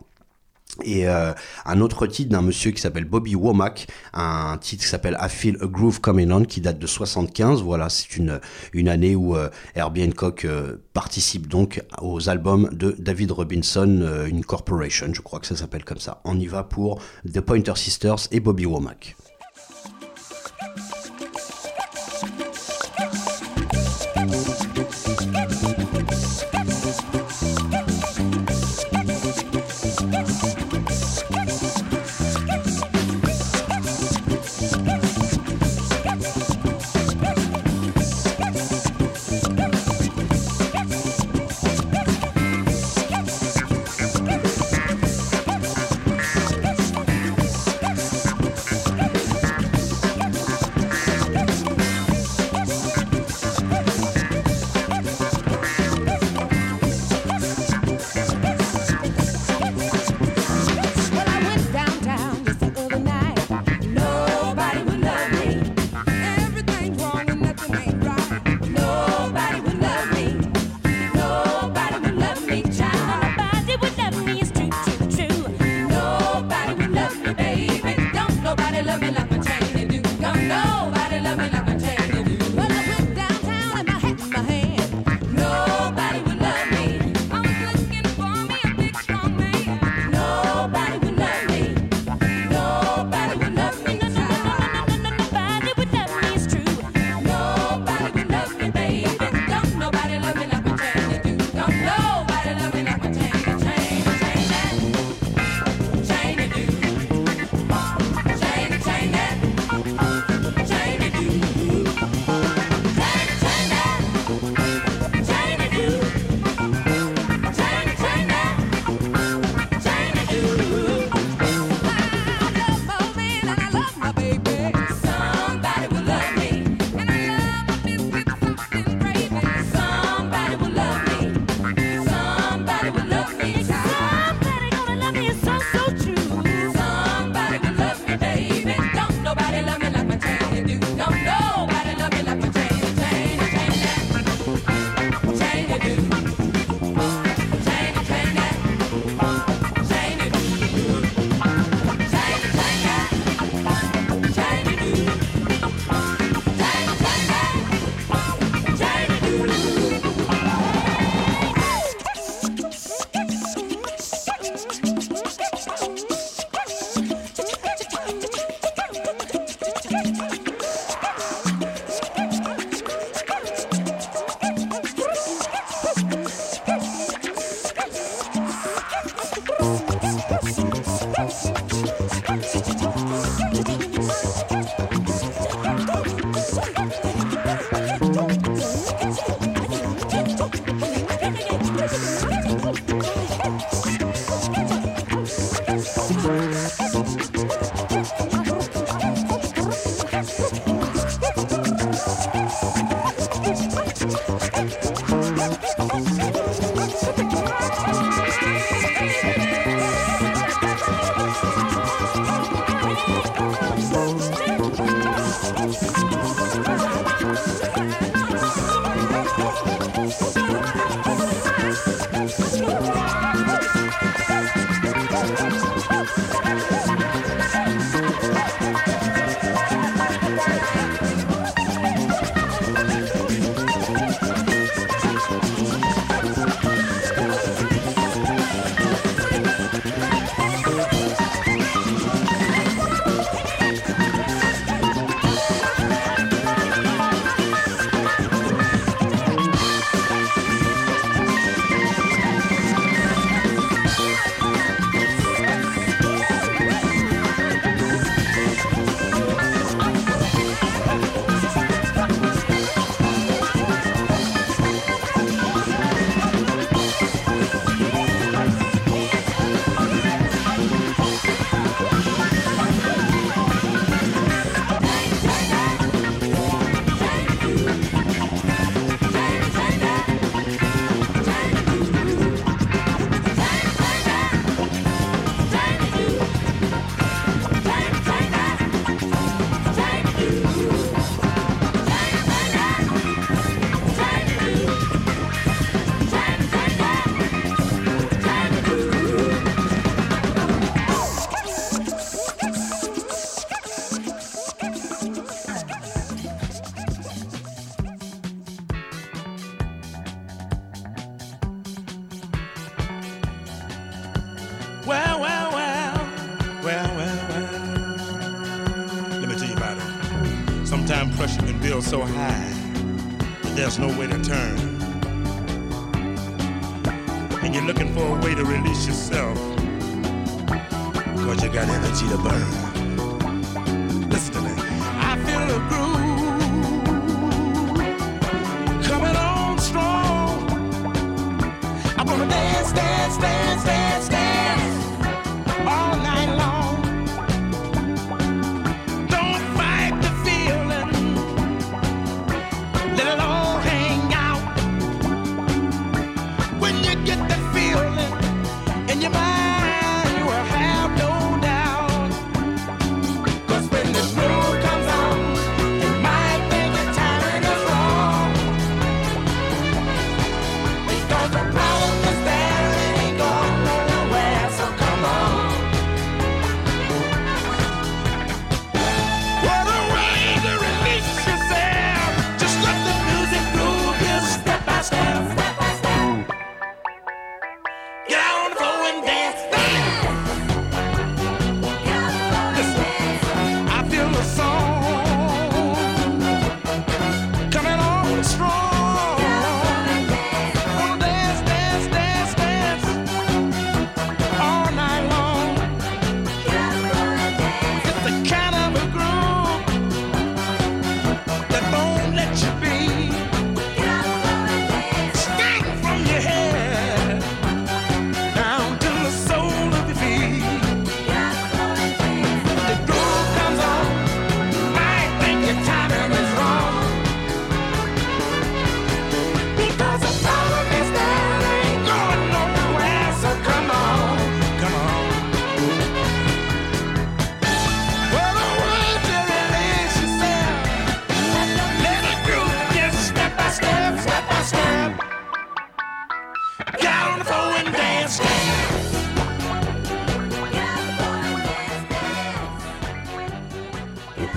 Et 0.84 1.08
euh, 1.08 1.32
un 1.64 1.80
autre 1.80 2.06
titre 2.06 2.30
d'un 2.30 2.42
monsieur 2.42 2.70
qui 2.70 2.80
s'appelle 2.80 3.04
Bobby 3.04 3.34
Womack, 3.34 3.86
un 4.12 4.58
titre 4.58 4.84
qui 4.84 4.88
s'appelle 4.88 5.16
I 5.20 5.28
Feel 5.28 5.56
a 5.60 5.66
Groove 5.66 6.00
Coming 6.00 6.30
On, 6.30 6.44
qui 6.44 6.60
date 6.60 6.78
de 6.78 6.86
75. 6.86 7.62
Voilà, 7.62 7.88
c'est 7.88 8.16
une, 8.16 8.40
une 8.72 8.88
année 8.88 9.16
où 9.16 9.36
euh, 9.36 9.48
Herbie 9.74 10.04
Hancock 10.04 10.44
euh, 10.44 10.76
participe 10.92 11.48
donc 11.48 11.82
aux 12.00 12.28
albums 12.28 12.68
de 12.72 12.94
David 12.98 13.32
Robinson 13.32 14.00
euh, 14.02 14.28
Incorporation, 14.32 15.12
je 15.12 15.20
crois 15.20 15.40
que 15.40 15.46
ça 15.46 15.56
s'appelle 15.56 15.84
comme 15.84 15.98
ça. 15.98 16.20
On 16.24 16.38
y 16.38 16.46
va 16.46 16.62
pour 16.62 17.00
The 17.32 17.40
Pointer 17.40 17.76
Sisters 17.76 18.28
et 18.30 18.40
Bobby 18.40 18.66
Womack. 18.66 19.16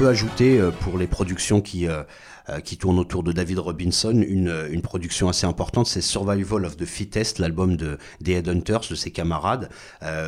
Ajouter 0.07 0.59
euh, 0.59 0.71
pour 0.71 0.97
les 0.97 1.07
productions 1.07 1.61
qui, 1.61 1.87
euh, 1.87 2.03
euh, 2.49 2.59
qui 2.59 2.77
tournent 2.77 2.99
autour 2.99 3.23
de 3.23 3.31
David 3.31 3.59
Robinson 3.59 4.11
une, 4.11 4.53
une 4.69 4.81
production 4.81 5.29
assez 5.29 5.45
importante, 5.45 5.87
c'est 5.87 6.01
Survival 6.01 6.65
of 6.65 6.77
the 6.77 6.85
Fittest, 6.85 7.39
l'album 7.39 7.75
de, 7.75 7.97
des 8.21 8.33
Headhunters, 8.33 8.87
de 8.89 8.95
ses 8.95 9.11
camarades, 9.11 9.69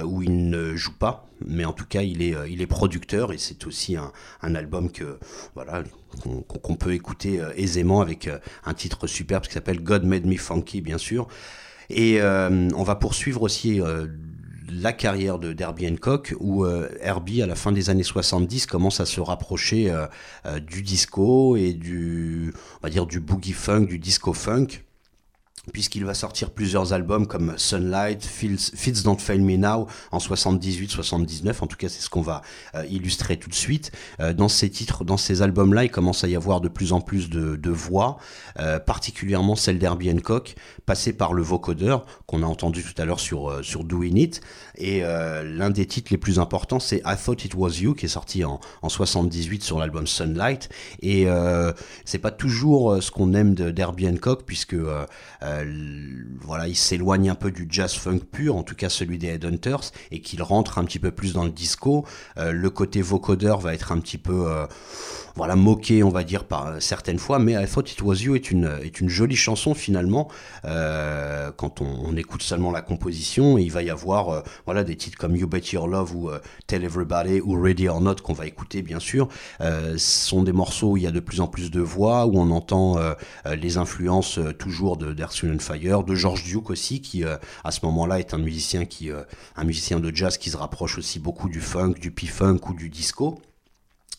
où 0.05 0.21
il 0.21 0.49
ne 0.49 0.75
joue 0.75 0.93
pas, 0.97 1.27
mais 1.45 1.65
en 1.65 1.73
tout 1.73 1.85
cas 1.85 2.01
il 2.01 2.21
est, 2.21 2.35
il 2.49 2.61
est 2.61 2.67
producteur 2.67 3.33
et 3.33 3.37
c'est 3.37 3.65
aussi 3.67 3.97
un, 3.97 4.55
album 4.55 4.91
que 4.91 5.19
voilà 5.53 5.83
qu'on 6.47 6.75
peut 6.75 6.93
écouter 6.93 7.41
aisément 7.55 7.99
avec 7.99 8.29
un 8.63 8.73
titre 8.73 9.07
superbe 9.07 9.45
qui 9.45 9.53
s'appelle 9.53 9.81
God 9.81 10.05
Made 10.05 10.25
Me 10.25 10.37
Funky 10.37 10.81
bien 10.81 10.97
sûr. 10.97 11.27
Et 11.89 12.21
on 12.21 12.83
va 12.83 12.95
poursuivre 12.95 13.41
aussi 13.41 13.81
la 14.81 14.93
carrière 14.93 15.39
de 15.39 15.53
Derby 15.53 15.87
Hancock, 15.87 16.35
où 16.39 16.65
Herbie, 17.01 17.41
à 17.41 17.47
la 17.47 17.55
fin 17.55 17.71
des 17.71 17.89
années 17.89 18.03
70, 18.03 18.65
commence 18.65 18.99
à 18.99 19.05
se 19.05 19.21
rapprocher 19.21 19.93
du 20.67 20.81
disco 20.81 21.55
et 21.55 21.73
du, 21.73 22.53
on 22.77 22.83
va 22.83 22.89
dire, 22.89 23.05
du 23.05 23.19
boogie 23.19 23.53
funk, 23.53 23.85
du 23.85 23.99
disco 23.99 24.33
funk 24.33 24.67
puisqu'il 25.73 26.05
va 26.05 26.13
sortir 26.13 26.51
plusieurs 26.51 26.93
albums 26.93 27.27
comme 27.27 27.53
Sunlight, 27.57 28.23
Fits, 28.23 29.03
Don't 29.03 29.17
Fail 29.17 29.39
Me 29.39 29.57
Now 29.57 29.87
en 30.11 30.17
78-79, 30.17 31.55
en 31.61 31.67
tout 31.67 31.77
cas 31.77 31.89
c'est 31.89 32.01
ce 32.01 32.09
qu'on 32.09 32.21
va 32.21 32.41
euh, 32.75 32.85
illustrer 32.89 33.37
tout 33.37 33.49
de 33.49 33.55
suite. 33.55 33.91
Euh, 34.19 34.33
dans 34.33 34.47
ces 34.47 34.69
titres, 34.69 35.03
dans 35.03 35.17
ces 35.17 35.41
albums-là, 35.41 35.83
il 35.83 35.91
commence 35.91 36.23
à 36.23 36.27
y 36.27 36.35
avoir 36.35 36.61
de 36.61 36.67
plus 36.67 36.93
en 36.93 37.01
plus 37.01 37.29
de, 37.29 37.69
voix, 37.69 38.17
euh, 38.59 38.79
particulièrement 38.79 39.55
celle 39.55 39.79
d'Herbie 39.79 40.11
Hancock, 40.11 40.55
passée 40.85 41.13
par 41.13 41.33
le 41.33 41.43
vocodeur 41.43 42.05
qu'on 42.25 42.43
a 42.43 42.45
entendu 42.45 42.83
tout 42.83 42.99
à 43.01 43.05
l'heure 43.05 43.19
sur, 43.19 43.63
sur 43.63 43.83
Doing 43.83 44.15
It. 44.15 44.41
Et 44.77 45.01
l'un 45.01 45.69
des 45.69 45.85
titres 45.85 46.09
les 46.11 46.17
plus 46.17 46.39
importants, 46.39 46.79
c'est 46.79 47.01
I 47.05 47.15
Thought 47.23 47.45
It 47.45 47.55
Was 47.55 47.79
You, 47.79 47.93
qui 47.93 48.05
est 48.05 48.09
sorti 48.09 48.43
en, 48.43 48.59
en 48.81 48.89
78 48.89 49.63
sur 49.63 49.79
l'album 49.79 50.07
Sunlight. 50.07 50.69
Et 51.01 51.27
c'est 52.05 52.19
pas 52.19 52.31
toujours 52.31 53.01
ce 53.01 53.11
qu'on 53.11 53.33
aime 53.33 53.55
d'Herbie 53.55 54.07
Hancock, 54.07 54.43
puisque 54.45 54.75
euh, 55.63 56.25
voilà, 56.41 56.67
il 56.67 56.75
s'éloigne 56.75 57.29
un 57.29 57.35
peu 57.35 57.51
du 57.51 57.67
jazz 57.69 57.93
funk 57.93 58.19
pur, 58.31 58.55
en 58.55 58.63
tout 58.63 58.75
cas 58.75 58.89
celui 58.89 59.17
des 59.17 59.27
Headhunters, 59.27 59.91
et 60.11 60.21
qu'il 60.21 60.41
rentre 60.43 60.77
un 60.77 60.85
petit 60.85 60.99
peu 60.99 61.11
plus 61.11 61.33
dans 61.33 61.43
le 61.43 61.51
disco. 61.51 62.05
Euh, 62.37 62.51
le 62.51 62.69
côté 62.69 63.01
vocodeur 63.01 63.59
va 63.59 63.73
être 63.73 63.91
un 63.91 63.99
petit 63.99 64.17
peu 64.17 64.47
euh, 64.47 64.65
voilà, 65.35 65.55
moqué, 65.55 66.03
on 66.03 66.09
va 66.09 66.23
dire, 66.23 66.45
par 66.45 66.81
certaines 66.81 67.19
fois, 67.19 67.39
mais 67.39 67.53
I 67.53 67.67
Thought 67.67 67.91
It 67.91 68.01
Was 68.01 68.15
You 68.15 68.35
est 68.35 68.51
une, 68.51 68.79
est 68.81 68.99
une 68.99 69.09
jolie 69.09 69.35
chanson 69.35 69.73
finalement, 69.73 70.29
quand 70.63 71.81
on, 71.81 72.15
écoute 72.15 72.43
seulement 72.43 72.71
la 72.71 72.81
composition, 72.81 73.57
il 73.57 73.71
va 73.71 73.83
y 73.83 73.89
avoir 73.89 74.43
voilà, 74.65 74.83
des 74.83 74.95
titres 74.95 75.17
comme 75.17 75.35
You 75.35 75.47
Bet 75.47 75.61
Your 75.73 75.87
Love 75.87 76.15
ou 76.15 76.29
Tell 76.67 76.83
Everybody 76.83 77.41
ou 77.41 77.61
Ready 77.61 77.87
or 77.87 78.01
Not 78.01 78.15
qu'on 78.23 78.33
va 78.33 78.45
écouter 78.45 78.81
bien 78.81 78.99
sûr. 78.99 79.27
ce 79.59 79.97
sont 79.97 80.43
des 80.43 80.53
morceaux 80.53 80.91
où 80.91 80.97
il 80.97 81.03
y 81.03 81.07
a 81.07 81.11
de 81.11 81.19
plus 81.19 81.41
en 81.41 81.47
plus 81.47 81.71
de 81.71 81.81
voix, 81.81 82.25
où 82.25 82.39
on 82.39 82.51
entend 82.51 82.97
les 83.45 83.77
influences 83.77 84.39
toujours 84.57 84.97
de 84.97 85.13
Fire, 85.59 86.03
de 86.03 86.15
George 86.15 86.43
Duke 86.43 86.69
aussi, 86.69 87.01
qui 87.01 87.23
euh, 87.23 87.37
à 87.63 87.71
ce 87.71 87.79
moment-là 87.85 88.19
est 88.19 88.33
un 88.33 88.37
musicien 88.37 88.85
qui, 88.85 89.11
euh, 89.11 89.23
un 89.55 89.63
musicien 89.63 89.99
de 89.99 90.15
jazz 90.15 90.37
qui 90.37 90.49
se 90.49 90.57
rapproche 90.57 90.97
aussi 90.97 91.19
beaucoup 91.19 91.49
du 91.49 91.61
funk, 91.61 91.93
du 91.99 92.11
p-funk 92.11 92.59
ou 92.69 92.73
du 92.73 92.89
disco. 92.89 93.39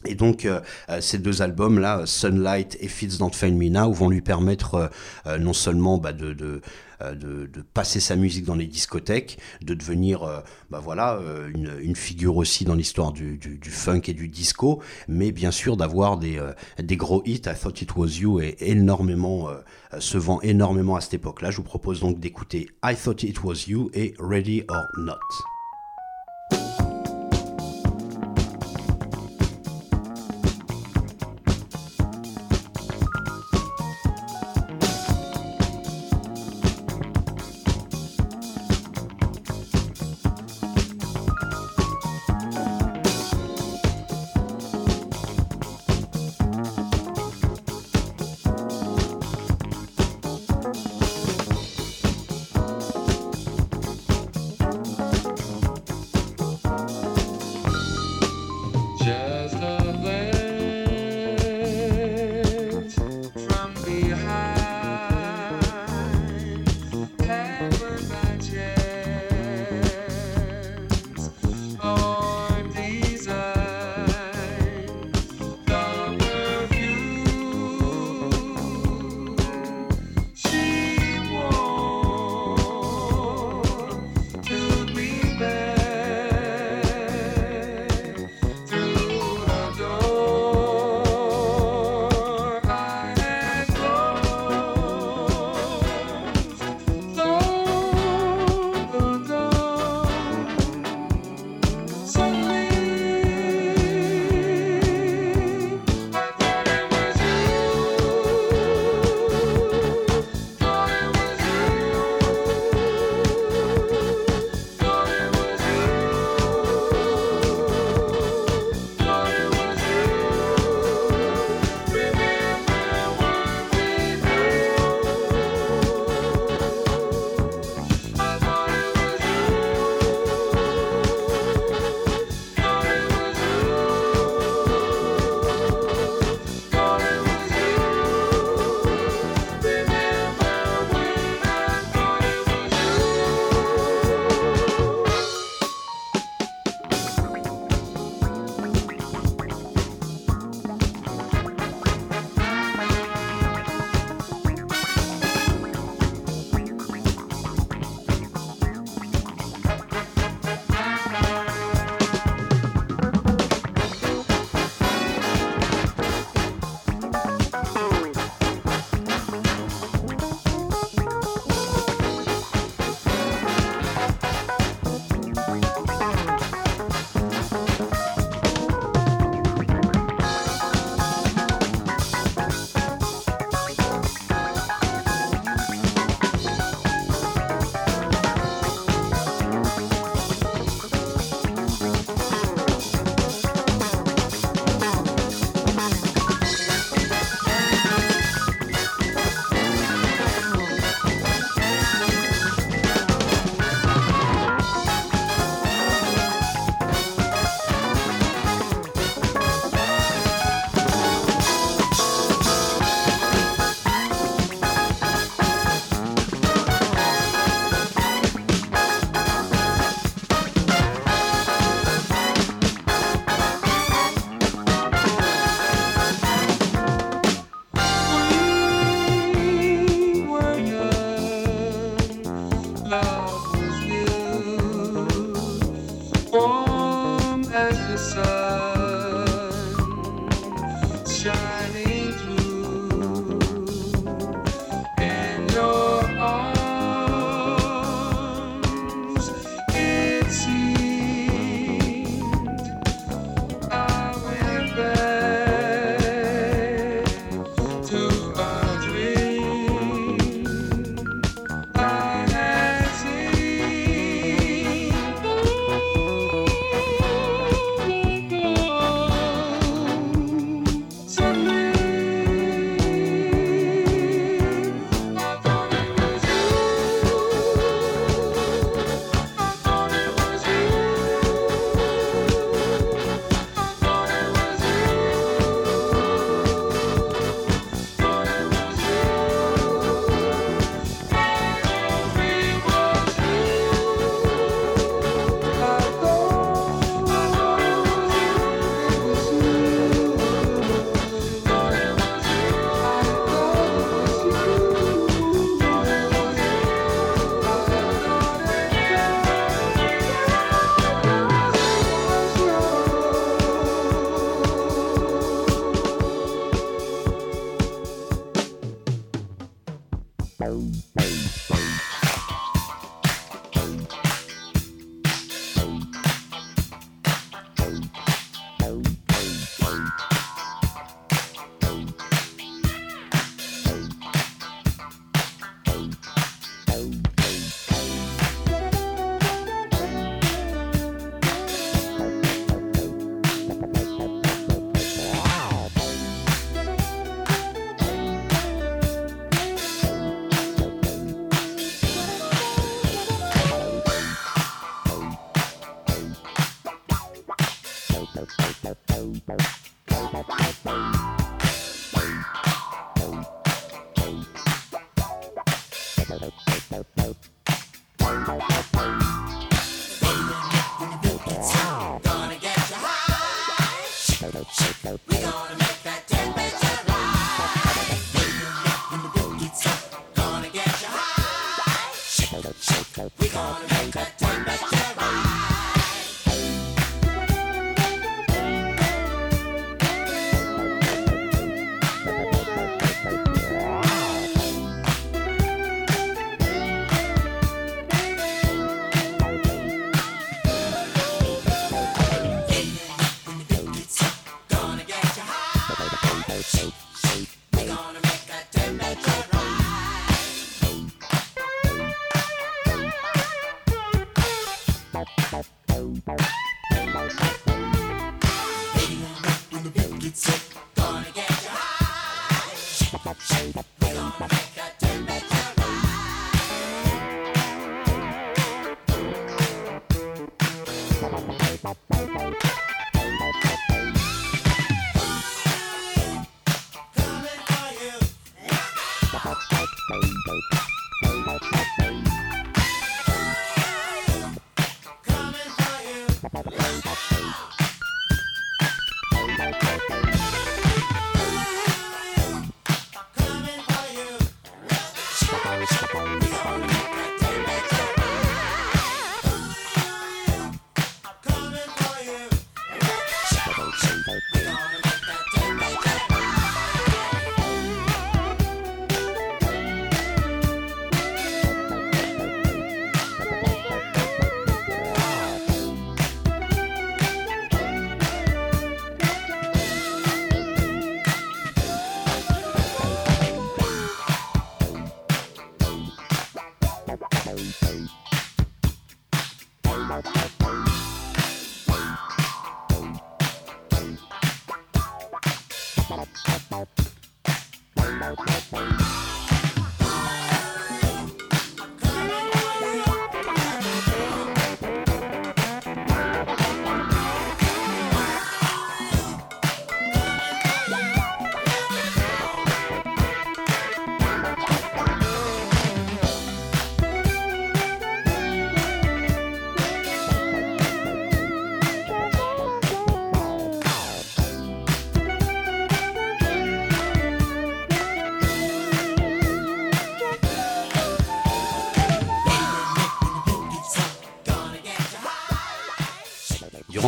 Et 0.06 0.14
donc 0.14 0.44
euh, 0.44 0.60
ces 1.00 1.18
deux 1.18 1.42
albums 1.42 1.78
là, 1.78 2.02
Sunlight 2.04 2.76
et 2.80 2.88
Fits 2.88 3.18
Don't 3.18 3.32
Fail 3.32 3.52
Me 3.52 3.92
vont 3.92 4.08
lui 4.08 4.22
permettre 4.22 4.90
non 5.38 5.52
seulement 5.52 5.98
bah, 5.98 6.12
de, 6.12 6.60
euh, 7.02 7.46
passer 7.74 8.00
sa 8.00 8.16
musique 8.16 8.44
dans 8.44 8.54
les 8.54 8.66
discothèques, 8.66 9.38
de 9.60 9.74
devenir 9.74 10.22
euh, 10.22 10.40
bah 10.70 10.80
voilà, 10.82 11.16
euh, 11.16 11.50
une, 11.82 11.94
figure 11.94 12.36
aussi 12.38 12.64
dans 12.64 12.74
l'histoire 12.74 13.12
du, 13.12 13.38
funk 13.64 14.02
et 14.06 14.14
du 14.14 14.28
disco, 14.28 14.80
mais 15.06 15.30
bien 15.30 15.50
sûr 15.50 15.76
d'avoir 15.76 16.16
des, 16.16 16.40
des 16.78 16.96
gros 16.96 17.22
hits. 17.26 17.42
I 17.46 17.54
Thought 17.60 17.82
It 17.82 17.96
Was 17.96 18.18
You 18.18 18.40
et 18.40 18.56
énormément, 18.60 19.48
se 19.98 20.18
vend 20.18 20.40
énormément 20.40 20.96
à 20.96 21.00
cette 21.00 21.14
époque-là. 21.14 21.50
Je 21.50 21.58
vous 21.58 21.62
propose 21.62 22.00
donc 22.00 22.18
d'écouter 22.18 22.68
I 22.84 22.94
Thought 22.94 23.22
It 23.24 23.42
Was 23.44 23.64
You 23.66 23.90
et 23.92 24.14
Ready 24.18 24.64
or 24.68 24.84
Not. 24.98 25.55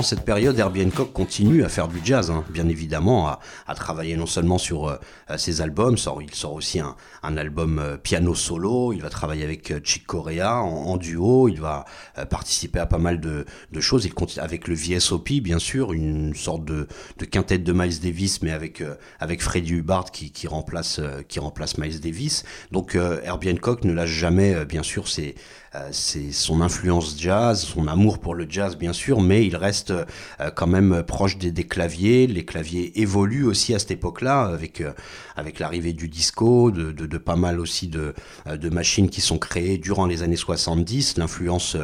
Cette 0.02 0.24
période, 0.24 0.58
Herbie 0.58 0.84
Hancock 0.84 1.12
continue 1.12 1.64
à 1.64 1.68
faire 1.68 1.88
du 1.88 2.00
jazz, 2.04 2.30
hein, 2.30 2.44
bien 2.50 2.68
évidemment, 2.68 3.28
à, 3.28 3.74
travailler 3.74 4.16
non 4.16 4.26
seulement 4.26 4.58
sur 4.58 4.88
euh, 4.88 4.96
ses 5.36 5.60
albums, 5.60 5.96
il 6.20 6.34
sort 6.34 6.54
aussi 6.54 6.80
un, 6.80 7.36
album 7.36 7.78
euh, 7.78 7.96
piano 7.96 8.34
solo, 8.34 8.92
il 8.92 9.02
va 9.02 9.08
travailler 9.08 9.44
avec 9.44 9.70
euh, 9.70 9.80
Chick 9.82 10.06
Corea 10.06 10.62
en, 10.62 10.96
duo, 10.96 11.48
il 11.48 11.60
va 11.60 11.84
participer 12.30 12.80
à 12.80 12.86
pas 12.86 12.98
mal 12.98 13.20
de, 13.20 13.44
choses, 13.80 14.04
il 14.04 14.14
continue 14.14 14.42
avec 14.42 14.68
le 14.68 14.74
VSOP, 14.74 15.40
bien 15.40 15.58
sûr, 15.58 15.92
une 15.92 16.34
sorte 16.34 16.64
de, 16.64 16.86
quintette 17.30 17.64
de 17.64 17.72
Miles 17.72 18.00
Davis, 18.00 18.42
mais 18.42 18.52
avec, 18.52 18.82
avec 19.20 19.42
Freddie 19.42 19.74
Hubbard 19.74 20.10
qui, 20.10 20.46
remplace, 20.46 21.00
qui 21.28 21.38
remplace 21.38 21.78
Miles 21.78 22.00
Davis. 22.00 22.44
Donc 22.72 22.96
Herbie 22.96 23.52
Hancock 23.52 23.84
ne 23.84 23.92
lâche 23.92 24.10
jamais, 24.10 24.64
bien 24.64 24.82
sûr, 24.82 25.08
ses 25.08 25.34
euh, 25.74 25.88
c'est 25.92 26.32
son 26.32 26.62
influence 26.62 27.14
jazz, 27.18 27.60
son 27.60 27.88
amour 27.88 28.20
pour 28.20 28.34
le 28.34 28.46
jazz 28.48 28.76
bien 28.76 28.94
sûr, 28.94 29.20
mais 29.20 29.44
il 29.44 29.54
reste 29.54 29.87
euh, 29.90 30.50
quand 30.54 30.66
même 30.66 31.02
proche 31.02 31.38
des, 31.38 31.64
claviers. 31.64 32.26
Les 32.26 32.44
claviers 32.44 33.00
évoluent 33.00 33.46
aussi 33.46 33.74
à 33.74 33.78
cette 33.78 33.90
époque-là 33.90 34.42
avec 34.42 34.80
euh, 34.80 34.92
avec 35.36 35.60
l'arrivée 35.60 35.92
du 35.92 36.08
disco, 36.08 36.72
de, 36.72 37.18
pas 37.18 37.36
mal 37.36 37.60
aussi 37.60 37.86
de, 37.86 38.12
de 38.50 38.68
machines 38.70 39.08
qui 39.08 39.20
sont 39.20 39.38
créées 39.38 39.78
durant 39.78 40.06
les 40.06 40.24
années 40.24 40.34
70. 40.34 41.16
L'influence 41.16 41.76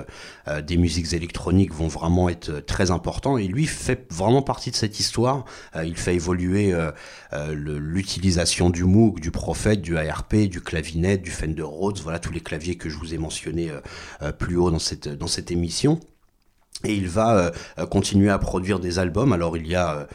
des 0.67 0.77
musiques 0.77 1.13
électroniques 1.13 1.73
vont 1.73 1.87
vraiment 1.87 2.29
être 2.29 2.67
très 2.67 2.91
importantes 2.91 3.39
et 3.39 3.47
lui 3.47 3.67
fait 3.67 4.13
vraiment 4.13 4.43
partie 4.43 4.73
de 4.73 4.77
cette 4.77 4.99
histoire. 4.99 5.45
il 5.85 5.97
fait 5.97 6.17
évoluer 6.17 6.75
l'utilisation 7.53 8.71
du 8.71 8.83
Moog, 8.83 9.21
du 9.21 9.31
Prophet, 9.31 9.77
du 9.77 9.97
ARP, 9.97 10.35
du 10.35 10.61
clavinet, 10.61 11.17
du 11.17 11.31
Fender 11.31 11.63
Rhodes, 11.63 12.01
voilà 12.03 12.19
tous 12.19 12.33
les 12.33 12.41
claviers 12.41 12.77
que 12.77 12.89
je 12.89 12.99
vous 12.99 13.15
ai 13.15 13.19
mentionnés 13.19 13.71
euh, 13.71 13.81
euh, 14.23 14.33
plus 14.33 14.57
haut 14.57 14.71
dans 14.71 14.79
cette, 14.79 15.09
dans 15.09 15.27
cette 15.27 15.51
émission. 15.51 16.01
Et 16.83 16.95
il 16.95 17.09
va 17.09 17.53
euh, 17.79 17.87
continuer 17.87 18.31
à 18.31 18.39
produire 18.39 18.81
des 18.81 18.99
albums. 18.99 19.33
Alors 19.33 19.57
il 19.57 19.67
y 19.67 19.75
a 19.75 20.07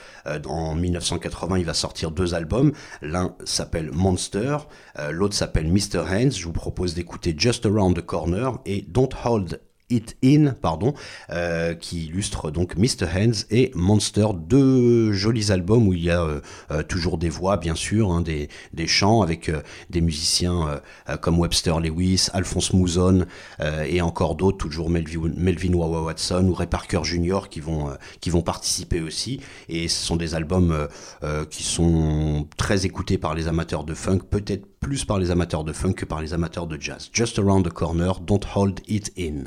en 0.45 0.76
1980, 0.76 1.57
il 1.57 1.65
va 1.65 1.73
sortir 1.73 2.11
deux 2.11 2.36
albums. 2.36 2.73
L'un 3.02 3.36
s'appelle 3.44 3.91
Monster, 3.91 4.57
l'autre 5.10 5.34
s'appelle 5.36 5.72
Mr. 5.72 6.02
Hands. 6.07 6.31
Je 6.31 6.44
vous 6.44 6.52
propose 6.52 6.94
d'écouter 6.94 7.34
Just 7.36 7.65
Around 7.65 7.98
the 7.98 8.06
Corner 8.06 8.60
et 8.65 8.84
Don't 8.88 9.10
Hold 9.26 9.60
It 9.90 10.18
In, 10.24 10.53
pardon, 10.61 10.94
euh, 11.32 11.74
qui 11.74 12.06
illustre 12.06 12.52
donc 12.52 12.78
Mr. 12.78 13.06
Hands 13.16 13.45
et 13.49 13.72
Monster, 13.76 14.28
deux 14.36 15.11
jolis 15.11 15.52
albums 15.52 15.88
où 15.88 15.94
il 15.94 16.03
y 16.03 16.10
a 16.10 16.22
euh, 16.22 16.41
euh, 16.72 16.84
toujours 16.84 17.18
des 17.18 17.30
voix, 17.30 17.57
bien 17.57 17.76
sûr, 17.76 18.11
hein, 18.11 18.22
des, 18.22 18.49
des, 18.74 18.88
chants 18.88 19.22
avec 19.22 19.52
des 19.90 20.02
musiciens 20.02 20.82
comme 21.22 21.40
Webster 21.40 21.80
Lewis, 21.80 22.28
Alphonse 22.34 22.74
Mouzon 22.74 23.26
et 23.60 24.02
encore 24.02 24.36
d'autres, 24.36 24.57
toujours 24.57 24.90
Melvin, 24.90 25.32
Melvin 25.36 25.74
Watson 25.74 26.48
ou 26.48 26.53
Ray 26.53 26.68
Parker 26.68 27.02
Jr. 27.03 27.49
qui 27.49 27.60
vont, 27.60 27.95
qui 28.20 28.30
vont 28.30 28.41
participer 28.41 29.02
aussi. 29.02 29.41
Et 29.68 29.88
ce 29.88 30.03
sont 30.06 30.16
des 30.16 30.34
albums 30.34 30.88
qui 31.49 31.64
sont 31.64 32.48
très 32.57 32.86
écoutés 32.86 33.18
par 33.18 33.36
les 33.36 33.48
amateurs 33.48 33.84
de 33.84 33.94
funk, 33.94 34.20
peut-être 34.30 34.66
plus 34.80 35.06
par 35.06 35.19
les 35.19 35.31
amateurs 35.31 35.64
de 35.64 35.73
funk 35.73 35.93
que 35.93 36.06
par 36.06 36.22
les 36.22 36.34
amateurs 36.34 36.68
de 36.68 36.80
jazz. 36.80 37.10
Just 37.14 37.39
Around 37.39 37.64
the 37.68 37.73
Corner, 37.73 38.14
Don't 38.22 38.45
Hold 38.56 38.81
It 38.88 39.11
In. 39.18 39.43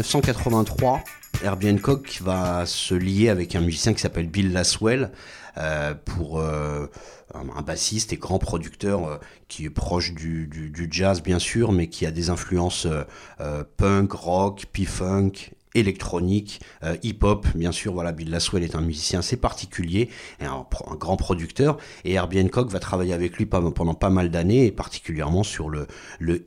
1983, 0.00 1.02
Herbie 1.44 1.70
Hancock 1.70 2.20
va 2.22 2.64
se 2.66 2.94
lier 2.94 3.28
avec 3.28 3.54
un 3.54 3.60
musicien 3.60 3.92
qui 3.92 4.00
s'appelle 4.00 4.28
Bill 4.28 4.52
Laswell 4.52 5.10
euh, 5.58 5.94
pour 6.04 6.40
euh, 6.40 6.86
un, 7.34 7.62
bassiste 7.62 8.12
et 8.12 8.16
grand 8.16 8.38
producteur 8.38 9.06
euh, 9.06 9.18
qui 9.48 9.66
est 9.66 9.70
proche 9.70 10.14
du, 10.14 10.46
du- 10.46 10.88
jazz 10.90 11.22
bien 11.22 11.38
sûr, 11.38 11.72
mais 11.72 11.88
qui 11.88 12.06
a 12.06 12.10
des 12.10 12.30
influences 12.30 12.86
punk, 13.76 14.12
rock, 14.12 14.66
p-funk 14.72 15.32
électronique, 15.74 16.60
euh, 16.82 16.96
hip-hop, 17.02 17.46
bien 17.54 17.72
sûr, 17.72 17.92
voilà, 17.92 18.12
Bill 18.12 18.30
Laswell 18.30 18.64
est 18.64 18.74
un 18.74 18.80
musicien 18.80 19.20
assez 19.20 19.36
particulier, 19.36 20.08
et 20.40 20.44
un, 20.44 20.66
grand 20.98 21.16
producteur, 21.16 21.78
et 22.04 22.14
Herbie 22.14 22.40
Hancock 22.40 22.70
va 22.70 22.80
travailler 22.80 23.12
avec 23.12 23.36
lui 23.36 23.46
pendant 23.46 23.94
pas 23.94 24.10
mal 24.10 24.30
d'années, 24.30 24.66
et 24.66 24.72
particulièrement 24.72 25.42
sur 25.42 25.68
le, 25.68 25.86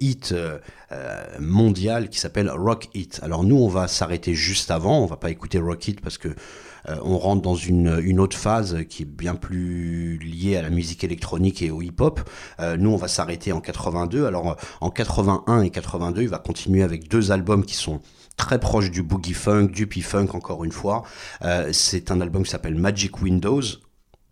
hit 0.01 0.31
euh, 0.31 0.59
euh, 0.91 1.23
mondial 1.39 2.09
qui 2.09 2.19
s'appelle 2.19 2.49
Rock 2.49 2.89
Hit. 2.93 3.19
Alors 3.23 3.43
nous, 3.43 3.57
on 3.57 3.67
va 3.67 3.87
s'arrêter 3.87 4.33
juste 4.33 4.71
avant, 4.71 4.99
on 4.99 5.05
va 5.05 5.17
pas 5.17 5.29
écouter 5.29 5.57
Rock 5.57 5.87
Hit 5.87 6.01
parce 6.01 6.17
que 6.17 6.29
on 7.01 7.17
rentre 7.17 7.41
dans 7.41 7.55
une, 7.55 8.19
autre 8.19 8.35
phase 8.35 8.83
qui 8.89 9.03
est 9.03 9.05
bien 9.05 9.35
plus 9.35 10.17
liée 10.17 10.57
à 10.57 10.61
la 10.61 10.69
musique 10.69 11.05
électronique 11.05 11.61
et 11.61 11.71
au 11.71 11.81
hip-hop. 11.81 12.19
Nous, 12.77 12.89
on 12.89 12.97
va 12.97 13.07
s'arrêter 13.07 13.53
en 13.53 13.61
82. 13.61 14.25
Alors 14.25 14.57
en 14.81 14.89
81 14.89 15.61
et 15.61 15.69
82, 15.69 16.23
il 16.23 16.27
va 16.27 16.39
continuer 16.39 16.83
avec 16.83 17.07
deux 17.07 17.31
albums 17.31 17.63
qui 17.63 17.75
sont 17.75 18.01
très 18.37 18.59
proches 18.59 18.91
du 18.91 19.03
boogie 19.03 19.33
funk, 19.33 19.67
du 19.67 19.87
p-funk 19.87 20.27
encore 20.33 20.63
une 20.63 20.71
fois. 20.71 21.03
Euh, 21.43 21.71
c'est 21.71 22.11
un 22.11 22.21
album 22.21 22.43
qui 22.43 22.51
s'appelle 22.51 22.75
Magic 22.75 23.21
Windows 23.21 23.61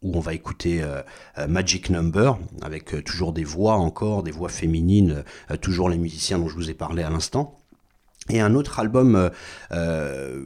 où 0.02 0.18
on 0.18 0.20
va 0.20 0.34
écouter 0.34 0.82
euh, 0.82 1.02
euh, 1.38 1.48
Magic 1.48 1.90
Number 1.90 2.38
avec 2.62 3.04
toujours 3.04 3.34
des 3.34 3.44
voix 3.44 3.76
encore, 3.76 4.24
des 4.24 4.32
voix 4.32 4.50
féminines, 4.50 5.24
toujours 5.62 5.90
les 5.90 5.98
musiciens 5.98 6.40
dont 6.40 6.50
je 6.50 6.56
vous 6.56 6.70
ai 6.70 6.74
parlé 6.74 7.04
à 7.04 7.10
l'instant. 7.10 7.61
Et 8.30 8.40
un 8.40 8.54
autre 8.56 8.80
album 8.80 9.16
euh, 9.16 9.30
euh, 9.72 10.42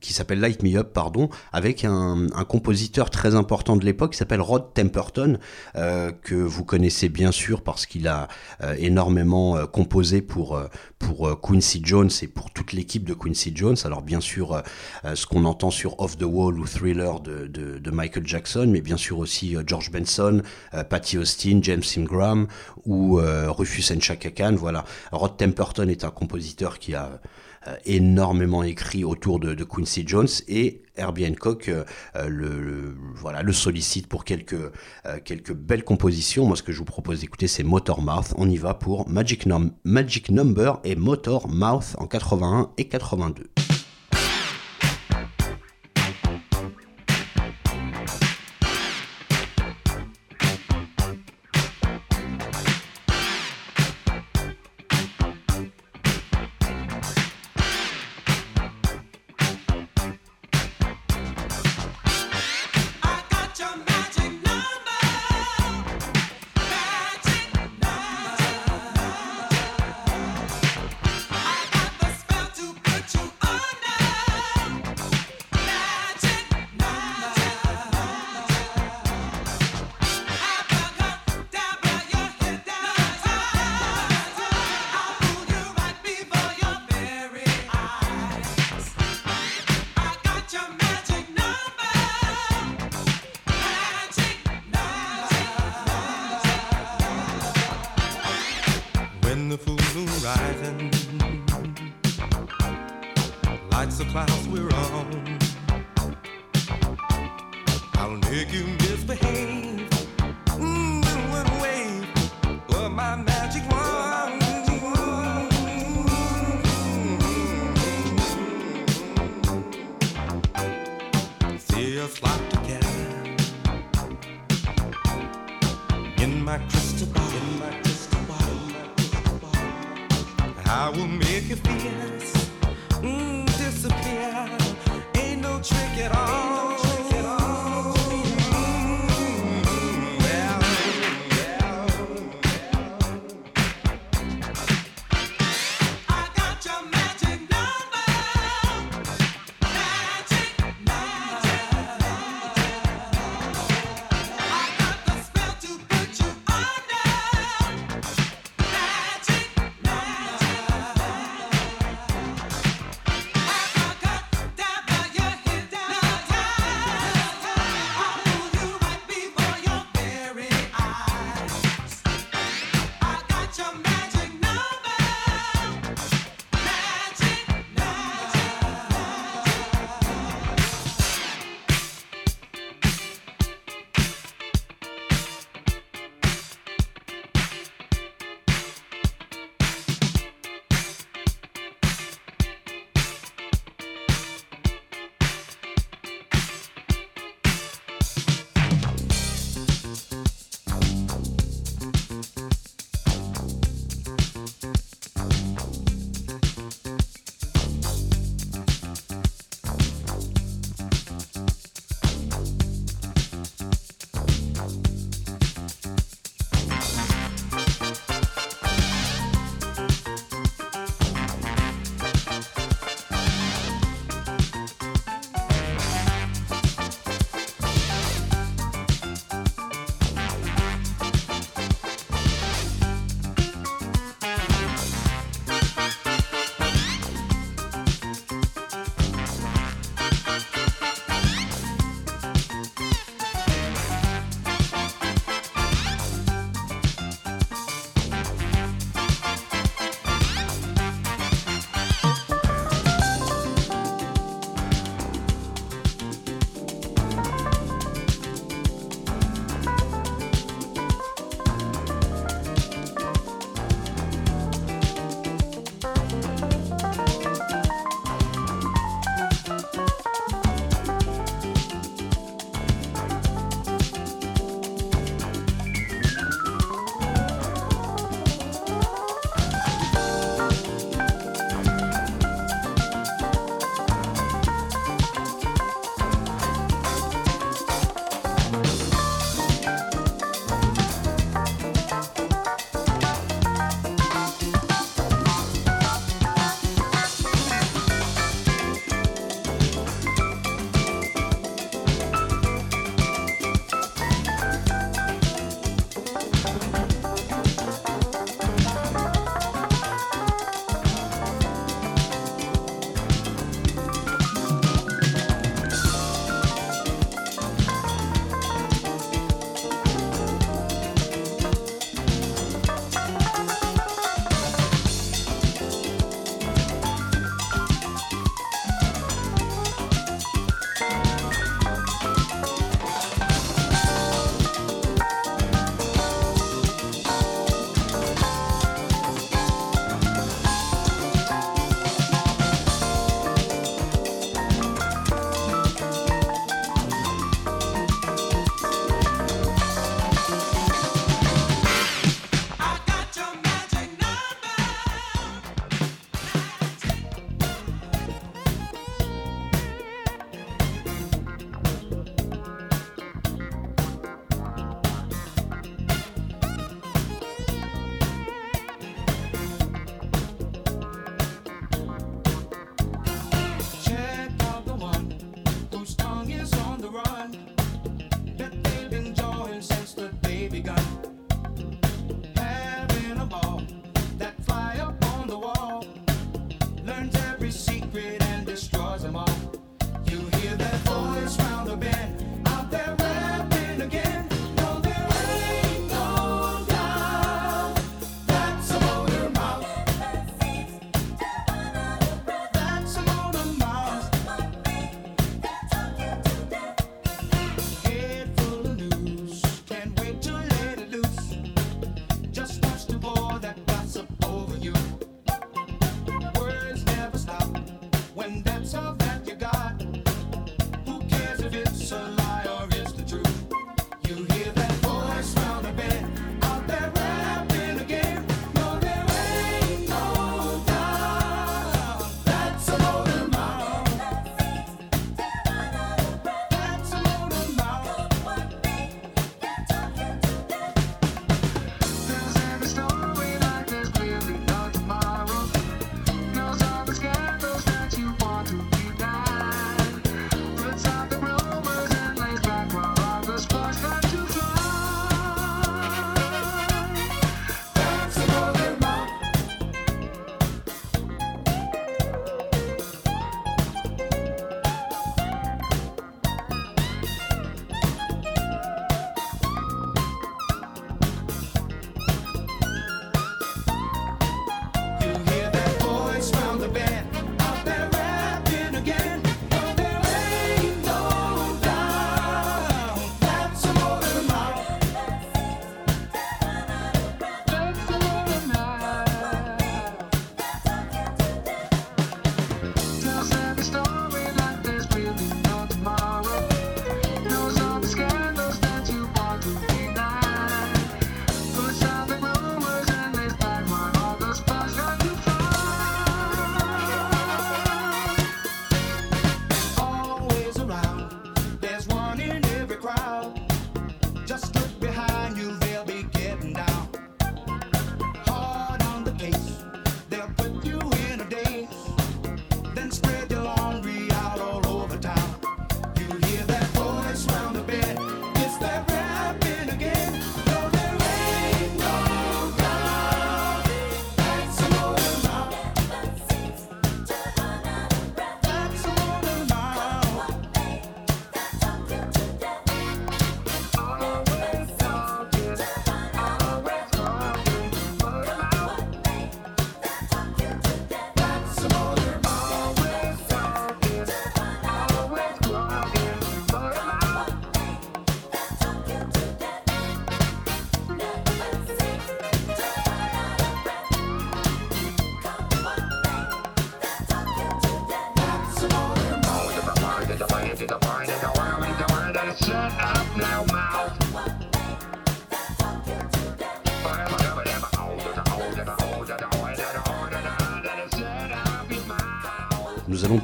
qui 0.00 0.12
s'appelle 0.14 0.40
Light 0.40 0.62
Me 0.62 0.74
Up, 0.76 0.92
pardon, 0.94 1.28
avec 1.52 1.84
un, 1.84 2.26
un 2.34 2.44
compositeur 2.44 3.10
très 3.10 3.34
important 3.34 3.76
de 3.76 3.84
l'époque 3.84 4.12
qui 4.12 4.18
s'appelle 4.18 4.40
Rod 4.40 4.72
Temperton, 4.74 5.38
euh, 5.76 6.12
que 6.22 6.34
vous 6.34 6.64
connaissez 6.64 7.08
bien 7.10 7.30
sûr 7.30 7.62
parce 7.62 7.84
qu'il 7.86 8.08
a 8.08 8.26
euh, 8.62 8.74
énormément 8.78 9.56
euh, 9.56 9.66
composé 9.66 10.22
pour, 10.22 10.56
euh, 10.56 10.66
pour 10.98 11.40
Quincy 11.40 11.82
Jones 11.84 12.10
et 12.22 12.26
pour 12.26 12.50
toute 12.50 12.72
l'équipe 12.72 13.04
de 13.04 13.14
Quincy 13.14 13.52
Jones. 13.54 13.76
Alors 13.84 14.02
bien 14.02 14.20
sûr, 14.20 14.62
ce 15.14 15.26
qu'on 15.26 15.44
entend 15.44 15.70
sur 15.70 16.00
Off 16.00 16.16
the 16.16 16.24
Wall 16.24 16.58
ou 16.58 16.66
Thriller 16.66 17.20
de, 17.20 17.46
de- 17.46 17.78
de 17.78 17.90
Michael 17.90 18.26
Jackson, 18.26 18.66
mais 18.68 18.80
bien 18.80 18.96
sûr 18.96 19.18
aussi 19.18 19.56
George 19.66 19.90
Benson, 19.90 20.42
Patty 20.88 21.18
Austin, 21.18 21.60
James 21.62 21.82
Ingram 21.96 22.46
ou 22.84 23.20
Rufus 23.48 23.92
and 23.94 24.00
Chaka 24.00 24.30
Khan. 24.30 24.54
Voilà, 24.58 24.84
Rod 25.12 25.36
Temperton 25.36 25.88
est 25.88 26.04
un 26.04 26.10
compositeur 26.10 26.78
qui 26.78 26.94
a 26.94 27.19
énormément 27.84 28.62
écrit 28.62 29.04
autour 29.04 29.38
de, 29.40 29.64
Quincy 29.64 30.04
Jones 30.06 30.28
et 30.48 30.82
Herbie 30.96 31.26
Hancock 31.26 31.68
euh, 31.68 31.84
euh, 32.16 32.28
le, 33.42 33.52
sollicite 33.52 34.06
pour 34.06 34.24
quelques, 34.24 34.54
euh, 34.54 35.54
belles 35.54 35.84
compositions. 35.84 36.46
Moi, 36.46 36.56
ce 36.56 36.62
que 36.62 36.72
je 36.72 36.78
vous 36.78 36.84
propose 36.84 37.20
d'écouter, 37.20 37.48
c'est 37.48 37.62
Motor 37.62 38.02
Mouth. 38.02 38.34
On 38.36 38.48
y 38.48 38.56
va 38.56 38.74
pour 38.74 39.08
Magic, 39.08 39.46
Magic 39.84 40.30
Number 40.30 40.80
et 40.84 40.96
Motor 40.96 41.48
Mouth 41.48 41.96
en 41.98 42.06
81 42.06 42.70
et 42.78 42.88
82. 42.88 43.44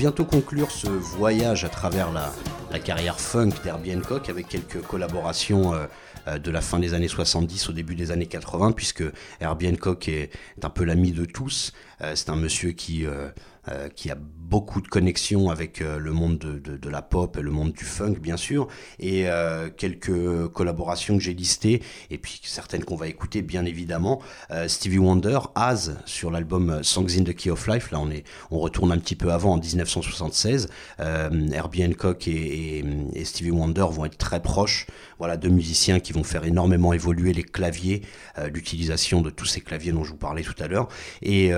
Bientôt 0.06 0.24
conclure 0.24 0.70
ce 0.70 0.86
voyage 0.86 1.64
à 1.64 1.68
travers 1.68 2.12
la, 2.12 2.78
carrière 2.78 3.18
funk 3.18 3.50
d'Herbie 3.64 3.92
Hancock 3.96 4.28
avec 4.28 4.46
quelques 4.46 4.80
collaborations 4.80 5.74
euh, 5.74 5.86
euh, 6.28 6.38
de 6.38 6.52
la 6.52 6.60
fin 6.60 6.78
des 6.78 6.94
années 6.94 7.08
70 7.08 7.70
au 7.70 7.72
début 7.72 7.96
des 7.96 8.12
années 8.12 8.26
80 8.26 8.70
puisque 8.70 9.02
Herbie 9.40 9.66
Hancock 9.66 10.08
est, 10.08 10.30
un 10.62 10.70
peu 10.70 10.84
l'ami 10.84 11.10
de 11.10 11.24
tous. 11.24 11.72
Euh, 12.02 12.12
C'est 12.14 12.30
un 12.30 12.36
monsieur 12.36 12.70
qui, 12.70 13.04
qui 13.96 14.10
a 14.12 14.16
beaucoup 14.56 14.80
de 14.80 14.88
connexions 14.88 15.50
avec 15.50 15.82
euh, 15.82 15.98
le 15.98 16.12
monde 16.12 16.38
de, 16.38 16.88
la 16.88 17.02
pop 17.02 17.36
et 17.36 17.42
le 17.42 17.50
monde 17.50 17.72
du 17.72 17.84
funk 17.84 18.14
bien 18.22 18.38
sûr 18.38 18.68
et 18.98 19.28
euh, 19.28 19.68
quelques 19.68 20.48
collaborations 20.48 21.18
que 21.18 21.22
j'ai 21.22 21.34
listées 21.34 21.82
et 22.10 22.16
puis 22.16 22.40
certaines 22.42 22.82
qu'on 22.82 22.96
va 22.96 23.06
écouter 23.06 23.42
bien 23.42 23.66
évidemment. 23.66 24.22
Euh, 24.50 24.66
Stevie 24.66 24.96
Wonder 24.96 25.40
As 25.56 25.90
sur 26.06 26.30
l'album 26.30 26.82
Songs 26.82 27.18
in 27.18 27.24
the 27.24 27.34
Key 27.34 27.50
of 27.50 27.66
Life. 27.66 27.90
Là 27.90 28.00
on 28.00 28.10
est 28.10 28.24
on 28.50 28.58
retourne 28.58 28.92
un 28.92 28.98
petit 28.98 29.14
peu 29.14 29.30
avant 29.30 29.52
en 29.52 29.58
1976 29.58 30.68
Euh, 31.00 31.48
Herbie 31.52 31.84
Hancock 31.84 32.26
et, 32.26 32.78
et- 33.14 33.24
Stevie 33.26 33.50
Wonder 33.50 33.84
vont 33.90 34.06
être 34.06 34.16
très 34.16 34.40
proches. 34.40 34.86
Voilà 35.18 35.36
deux 35.36 35.50
musiciens 35.50 36.00
qui 36.00 36.14
vont 36.14 36.24
faire 36.24 36.44
énormément 36.44 36.94
évoluer 36.94 37.34
les 37.34 37.42
claviers 37.42 38.00
l'utilisation 38.52 39.20
de 39.20 39.30
tous 39.30 39.46
ces 39.46 39.60
claviers 39.60 39.92
dont 39.92 40.04
je 40.04 40.10
vous 40.10 40.16
parlais 40.28 40.42
tout 40.42 40.54
à 40.60 40.68
l'heure. 40.68 40.88
Et 41.22 41.50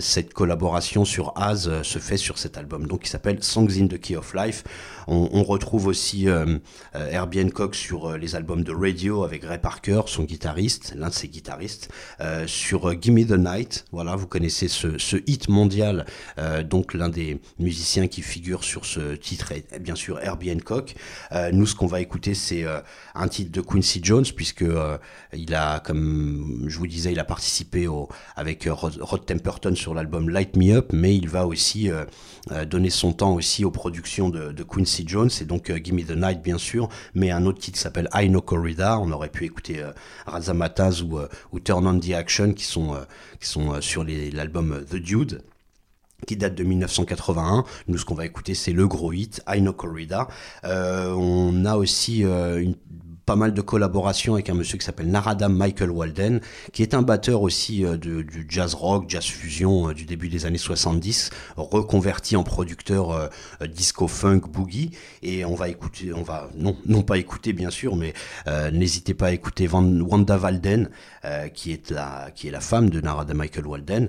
cette 0.00 0.32
collaboration 0.34 1.04
sur 1.04 1.32
euh, 1.68 1.82
se 1.82 1.98
fait 1.98 2.16
sur 2.16 2.38
cet 2.42 2.58
album 2.58 2.86
donc 2.86 3.02
qui 3.02 3.08
s'appelle 3.08 3.42
Songs 3.42 3.70
in 3.80 3.86
the 3.86 3.98
Key 3.98 4.16
of 4.16 4.34
Life 4.34 4.64
on, 5.06 5.28
on 5.32 5.42
retrouve 5.42 5.86
aussi 5.86 6.28
euh, 6.28 6.58
euh, 6.94 7.10
Herbie 7.10 7.42
Hancock 7.42 7.74
sur 7.74 8.06
euh, 8.10 8.16
les 8.18 8.34
albums 8.34 8.62
de 8.62 8.72
Radio 8.72 9.24
avec 9.24 9.44
Ray 9.44 9.58
Parker 9.58 10.02
son 10.06 10.24
guitariste 10.24 10.94
l'un 10.96 11.08
de 11.08 11.14
ses 11.14 11.28
guitaristes 11.28 11.90
euh, 12.20 12.46
sur 12.46 12.88
euh, 12.88 12.94
Gimme 12.94 13.24
the 13.26 13.32
Night. 13.38 13.84
Voilà 13.92 14.16
vous 14.16 14.26
connaissez 14.26 14.68
ce, 14.68 14.98
ce 14.98 15.16
hit 15.26 15.48
mondial 15.48 16.06
euh, 16.38 16.62
donc 16.62 16.94
l'un 16.94 17.08
des 17.08 17.40
musiciens 17.58 18.06
qui 18.06 18.22
figure 18.22 18.64
sur 18.64 18.84
ce 18.84 19.14
titre 19.14 19.52
est 19.52 19.78
bien 19.80 19.94
sûr 19.94 20.20
Herbie 20.20 20.52
Hancock. 20.52 20.94
Nous 21.52 21.66
ce 21.66 21.74
qu'on 21.74 21.86
va 21.86 22.00
écouter 22.00 22.34
c'est 22.34 22.64
un 23.14 23.28
titre 23.28 23.50
de 23.52 23.60
Quincy 23.60 24.00
Jones 24.02 24.24
puisque 24.36 24.64
il 25.32 25.54
a 25.54 25.80
comme 25.80 26.64
je 26.68 26.78
vous 26.78 26.86
disais 26.86 27.12
il 27.12 27.18
a 27.18 27.24
participé 27.24 27.86
au, 27.86 28.08
avec 28.36 28.68
Rod, 28.70 28.98
Rod 29.00 29.26
Temperton 29.26 29.74
sur 29.74 29.94
l'album 29.94 30.28
Light 30.28 30.56
Me 30.56 30.74
Up 30.74 30.90
mais 30.92 31.16
il 31.16 31.28
va 31.28 31.46
aussi 31.46 31.90
donner 32.68 32.90
son 32.90 33.12
temps 33.12 33.34
aussi 33.34 33.64
aux 33.64 33.70
productions 33.70 34.28
de, 34.28 34.62
Quincy 34.62 35.04
Jones 35.06 35.30
et 35.40 35.44
donc 35.44 35.70
euh, 35.70 35.78
Gimme 35.82 36.02
the 36.02 36.16
Night 36.16 36.42
bien 36.42 36.58
sûr 36.58 36.88
mais 37.14 37.30
un 37.30 37.46
autre 37.46 37.58
titre 37.58 37.76
qui 37.76 37.82
s'appelle 37.82 38.08
I 38.14 38.28
Know 38.28 38.40
Corrida 38.40 38.98
on 38.98 39.10
aurait 39.12 39.28
pu 39.28 39.44
écouter 39.44 39.80
euh, 39.80 39.92
Razamataz 40.26 41.02
ou, 41.02 41.18
euh, 41.18 41.28
Turn 41.64 41.86
on 41.86 41.98
the 41.98 42.12
Action 42.12 42.52
qui 42.52 42.64
sont, 42.64 42.94
euh, 42.94 43.02
qui 43.40 43.48
sont 43.48 43.74
euh, 43.74 43.80
sur 43.80 44.04
l'album 44.04 44.72
euh, 44.72 44.84
The 44.84 44.96
Dude 44.96 45.42
qui 46.26 46.36
date 46.36 46.54
de 46.54 46.64
1981. 46.64 47.64
Nous, 47.88 47.98
ce 47.98 48.04
qu'on 48.04 48.14
va 48.14 48.26
écouter, 48.26 48.54
c'est 48.54 48.72
le 48.72 48.86
gros 48.86 49.12
hit, 49.12 49.42
I 49.48 49.60
Know 49.60 49.72
Corrida. 49.72 50.28
Euh, 50.64 51.12
on 51.16 51.64
a 51.64 51.76
aussi 51.76 52.24
euh, 52.24 52.62
une 52.62 52.74
pas 53.26 53.36
mal 53.36 53.54
de 53.54 53.60
collaborations 53.60 54.34
avec 54.34 54.50
un 54.50 54.54
monsieur 54.54 54.78
qui 54.78 54.84
s'appelle 54.84 55.08
Naradam 55.08 55.54
Michael 55.54 55.90
Walden, 55.90 56.40
qui 56.72 56.82
est 56.82 56.94
un 56.94 57.02
batteur 57.02 57.42
aussi 57.42 57.84
euh, 57.84 57.96
de, 57.96 58.22
du 58.22 58.46
jazz 58.48 58.74
rock, 58.74 59.04
jazz 59.08 59.24
fusion 59.24 59.88
euh, 59.88 59.94
du 59.94 60.04
début 60.04 60.28
des 60.28 60.46
années 60.46 60.58
70, 60.58 61.30
reconverti 61.56 62.36
en 62.36 62.42
producteur 62.42 63.12
euh, 63.12 63.28
disco 63.66 64.08
funk 64.08 64.42
boogie. 64.50 64.90
Et 65.22 65.44
on 65.44 65.54
va 65.54 65.68
écouter, 65.68 66.12
on 66.12 66.22
va 66.22 66.48
non 66.56 66.76
non 66.86 67.02
pas 67.02 67.18
écouter 67.18 67.52
bien 67.52 67.70
sûr, 67.70 67.96
mais 67.96 68.12
n'hésitez 68.72 69.14
pas 69.14 69.26
à 69.28 69.32
écouter 69.32 69.68
Wanda 69.68 70.38
Walden, 70.38 70.90
qui 71.54 71.72
est 71.72 71.90
la 71.90 72.30
qui 72.34 72.48
est 72.48 72.50
la 72.50 72.60
femme 72.60 72.90
de 72.90 73.00
Naradam 73.00 73.36
Michael 73.36 73.66
Walden, 73.66 74.08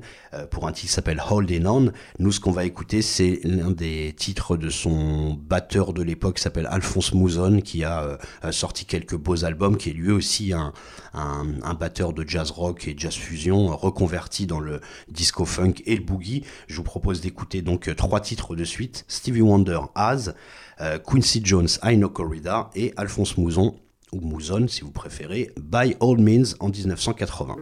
pour 0.49 0.67
un 0.67 0.71
titre 0.71 0.87
qui 0.87 0.93
s'appelle 0.93 1.21
Holding 1.29 1.65
On. 1.65 1.91
Nous, 2.19 2.31
ce 2.31 2.39
qu'on 2.39 2.51
va 2.51 2.65
écouter, 2.65 3.01
c'est 3.01 3.39
l'un 3.43 3.71
des 3.71 4.13
titres 4.17 4.57
de 4.57 4.69
son 4.69 5.33
batteur 5.33 5.93
de 5.93 6.01
l'époque, 6.01 6.37
qui 6.37 6.41
s'appelle 6.41 6.67
Alphonse 6.69 7.13
Mouzon, 7.13 7.61
qui 7.61 7.83
a 7.83 8.17
sorti 8.51 8.85
quelques 8.85 9.12
beaux 9.17 9.45
albums, 9.45 9.77
qui 9.77 9.89
est 9.89 9.93
lui 9.93 10.11
aussi 10.11 10.53
un, 10.53 10.73
batteur 11.79 12.13
de 12.13 12.27
jazz 12.27 12.51
rock 12.51 12.87
et 12.87 12.95
jazz 12.97 13.13
fusion, 13.13 13.75
reconverti 13.75 14.45
dans 14.45 14.59
le 14.59 14.81
disco 15.09 15.45
funk 15.45 15.75
et 15.85 15.95
le 15.95 16.03
boogie. 16.03 16.43
Je 16.67 16.77
vous 16.77 16.83
propose 16.83 17.21
d'écouter 17.21 17.61
donc 17.61 17.87
euh, 17.87 17.95
trois 17.95 18.19
titres 18.19 18.55
de 18.55 18.63
suite 18.63 19.05
Stevie 19.07 19.41
Wonder, 19.41 19.79
Az, 19.95 20.35
euh, 20.81 20.99
Quincy 20.99 21.41
Jones, 21.43 21.67
I 21.83 21.95
Know 21.95 22.09
Corrida 22.09 22.69
et 22.75 22.93
Alphonse 22.97 23.37
Mouzon, 23.37 23.75
ou 24.11 24.21
Mouzon 24.21 24.67
si 24.67 24.81
vous 24.81 24.91
préférez, 24.91 25.51
By 25.59 25.95
All 25.99 26.19
Means 26.19 26.55
en 26.59 26.69
1980. 26.69 27.55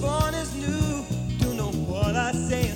Born 0.00 0.34
is 0.34 0.54
new, 0.54 1.04
do 1.38 1.54
know 1.54 1.70
what 1.86 2.14
I 2.14 2.32
say 2.32 2.68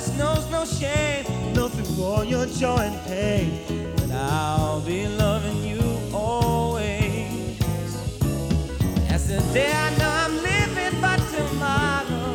kindness 0.00 0.18
knows 0.18 0.50
no 0.50 0.64
shame, 0.64 1.24
through 1.54 2.04
all 2.04 2.24
your 2.24 2.46
joy 2.46 2.78
and 2.78 3.06
pain, 3.06 3.96
that 3.96 4.10
I'll 4.12 4.80
be 4.80 5.06
loving 5.06 5.62
you 5.62 5.80
always. 6.12 7.60
As 9.08 9.28
the 9.28 9.40
day 9.52 9.70
I 9.72 9.90
know 9.98 10.10
I'm 10.24 10.36
living, 10.42 11.00
but 11.00 11.20
tomorrow 11.36 12.34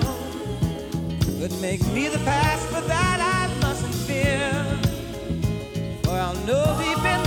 could 1.39 1.59
make 1.61 1.85
me 1.87 2.07
the 2.07 2.19
past, 2.19 2.71
but 2.71 2.87
that 2.87 3.19
I 3.19 3.47
mustn't 3.61 3.95
fear. 4.07 4.51
For 6.03 6.11
I'll 6.11 6.35
know 6.45 6.65
deep 6.79 7.03
in 7.05 7.24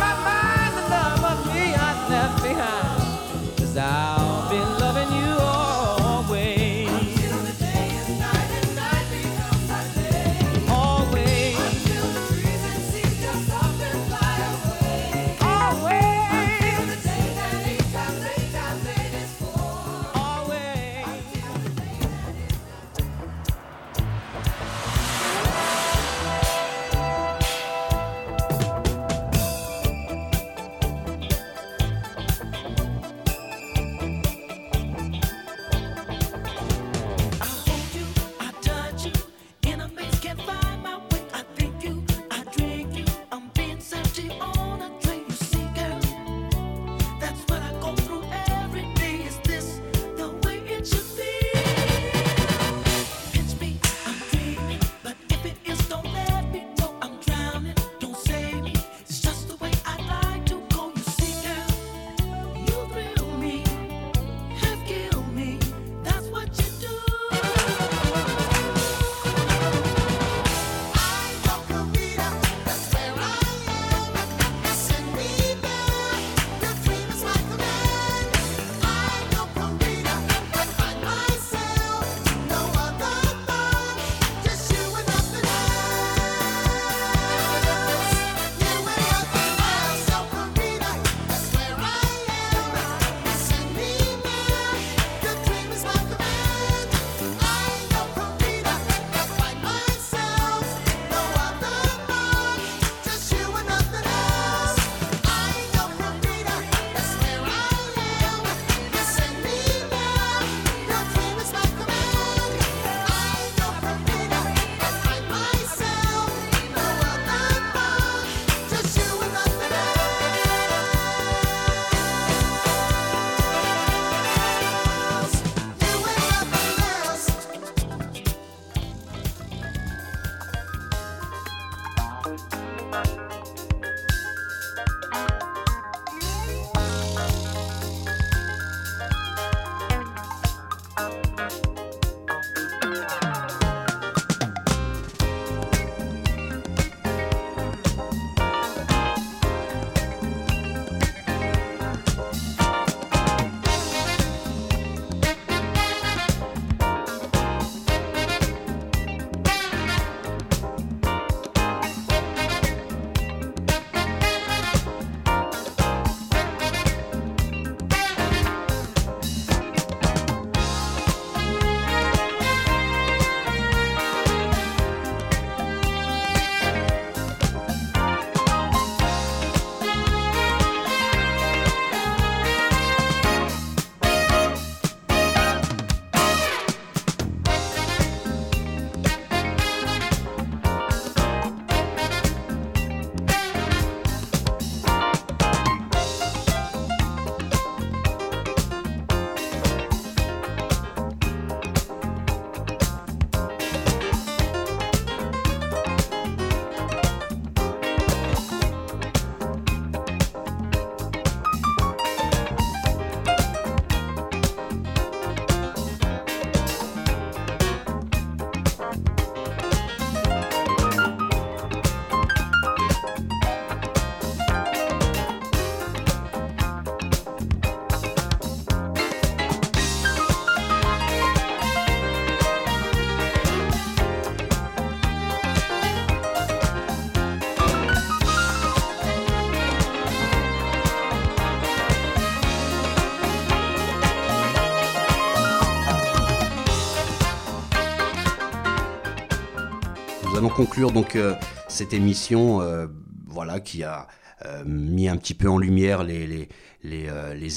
conclure 250.59 250.91
donc 250.91 251.15
euh, 251.15 251.37
cette 251.69 251.93
émission, 251.93 252.61
euh, 252.61 252.89
voilà, 253.29 253.61
qui 253.61 253.85
a 253.85 254.09
euh, 254.45 254.65
mis 254.67 255.09
un 255.09 255.17
petit 255.17 255.35
peu 255.35 255.49
en 255.49 255.57
lumière 255.57 256.03
les, 256.03 256.49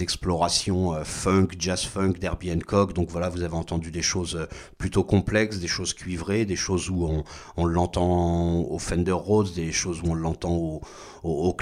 explorations 0.04 0.94
funk, 1.04 1.48
jazz 1.58 1.84
funk 1.84 2.14
d'Herbie 2.20 2.52
Hancock. 2.52 2.94
Donc 2.94 3.10
voilà, 3.10 3.30
vous 3.30 3.42
avez 3.42 3.56
entendu 3.56 3.90
des 3.90 4.04
choses 4.04 4.48
plutôt 4.78 5.04
complexes, 5.04 5.58
des 5.58 5.68
choses 5.68 5.96
cuivrées, 5.96 6.46
des 6.46 6.56
choses 6.56 6.92
où 6.92 7.10
on, 7.58 7.66
l'entend 7.66 8.60
au 8.60 8.78
Fender 8.78 9.14
Rhodes, 9.14 9.52
des 9.56 9.72
choses 9.72 10.02
où 10.04 10.12
on 10.12 10.14
l'entend 10.14 10.54
au, 10.54 10.82
au. 11.24 11.58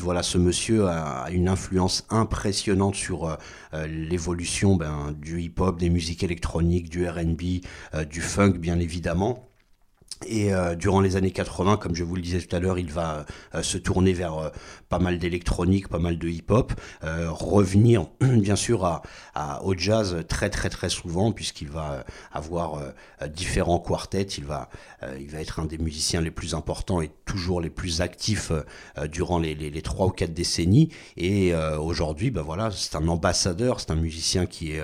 Voilà, 0.00 0.24
ce 0.24 0.38
monsieur 0.38 0.88
a, 0.88 1.30
une 1.30 1.48
influence 1.48 2.04
impressionnante 2.10 2.96
sur 2.96 3.38
l'évolution 3.86 4.74
ben, 4.74 5.14
du 5.16 5.40
hip-hop, 5.40 5.78
des 5.78 5.90
musiques 5.90 6.24
électroniques, 6.24 6.90
du 6.90 7.08
R&B, 7.08 7.62
du 8.08 8.20
funk 8.20 8.54
bien 8.58 8.80
évidemment. 8.80 9.49
Et 10.30 10.54
euh, 10.54 10.76
durant 10.76 11.00
les 11.00 11.16
années 11.16 11.32
80, 11.32 11.76
comme 11.76 11.96
je 11.96 12.04
vous 12.04 12.14
le 12.14 12.22
disais 12.22 12.40
tout 12.40 12.54
à 12.54 12.60
l'heure, 12.60 12.78
il 12.78 12.92
va 12.92 13.26
euh, 13.56 13.64
se 13.64 13.76
tourner 13.76 14.12
vers 14.12 14.38
euh, 14.38 14.48
pas 14.88 15.00
mal 15.00 15.18
d'électronique, 15.18 15.88
pas 15.88 15.98
mal 15.98 16.18
de 16.18 16.28
hip-hop, 16.28 16.72
revenir 17.02 18.06
bien 18.20 18.56
sûr 18.56 19.02
au 19.62 19.74
jazz 19.76 20.24
très 20.28 20.50
très 20.50 20.68
très 20.68 20.88
souvent, 20.88 21.32
puisqu'il 21.32 21.68
va 21.68 22.04
avoir 22.32 22.80
différents 23.28 23.78
quartets, 23.78 24.22
il 24.22 24.44
va, 24.44 24.68
il 25.18 25.28
va 25.28 25.40
être 25.40 25.60
un 25.60 25.66
des 25.66 25.78
musiciens 25.78 26.20
les 26.20 26.32
plus 26.32 26.54
importants 26.54 27.00
et 27.00 27.10
toujours 27.24 27.60
les 27.60 27.70
plus 27.70 28.00
actifs 28.00 28.50
durant 29.08 29.38
les, 29.38 29.54
les, 29.54 29.70
les 29.70 29.82
trois 29.82 30.06
ou 30.06 30.10
quatre 30.10 30.34
décennies. 30.34 30.90
Et 31.16 31.54
aujourd'hui, 31.54 32.32
ben 32.32 32.42
voilà, 32.42 32.72
c'est 32.72 32.96
un 32.96 33.06
ambassadeur, 33.06 33.78
c'est 33.78 33.92
un 33.92 33.96
musicien 33.96 34.46
qui 34.46 34.72
est 34.72 34.82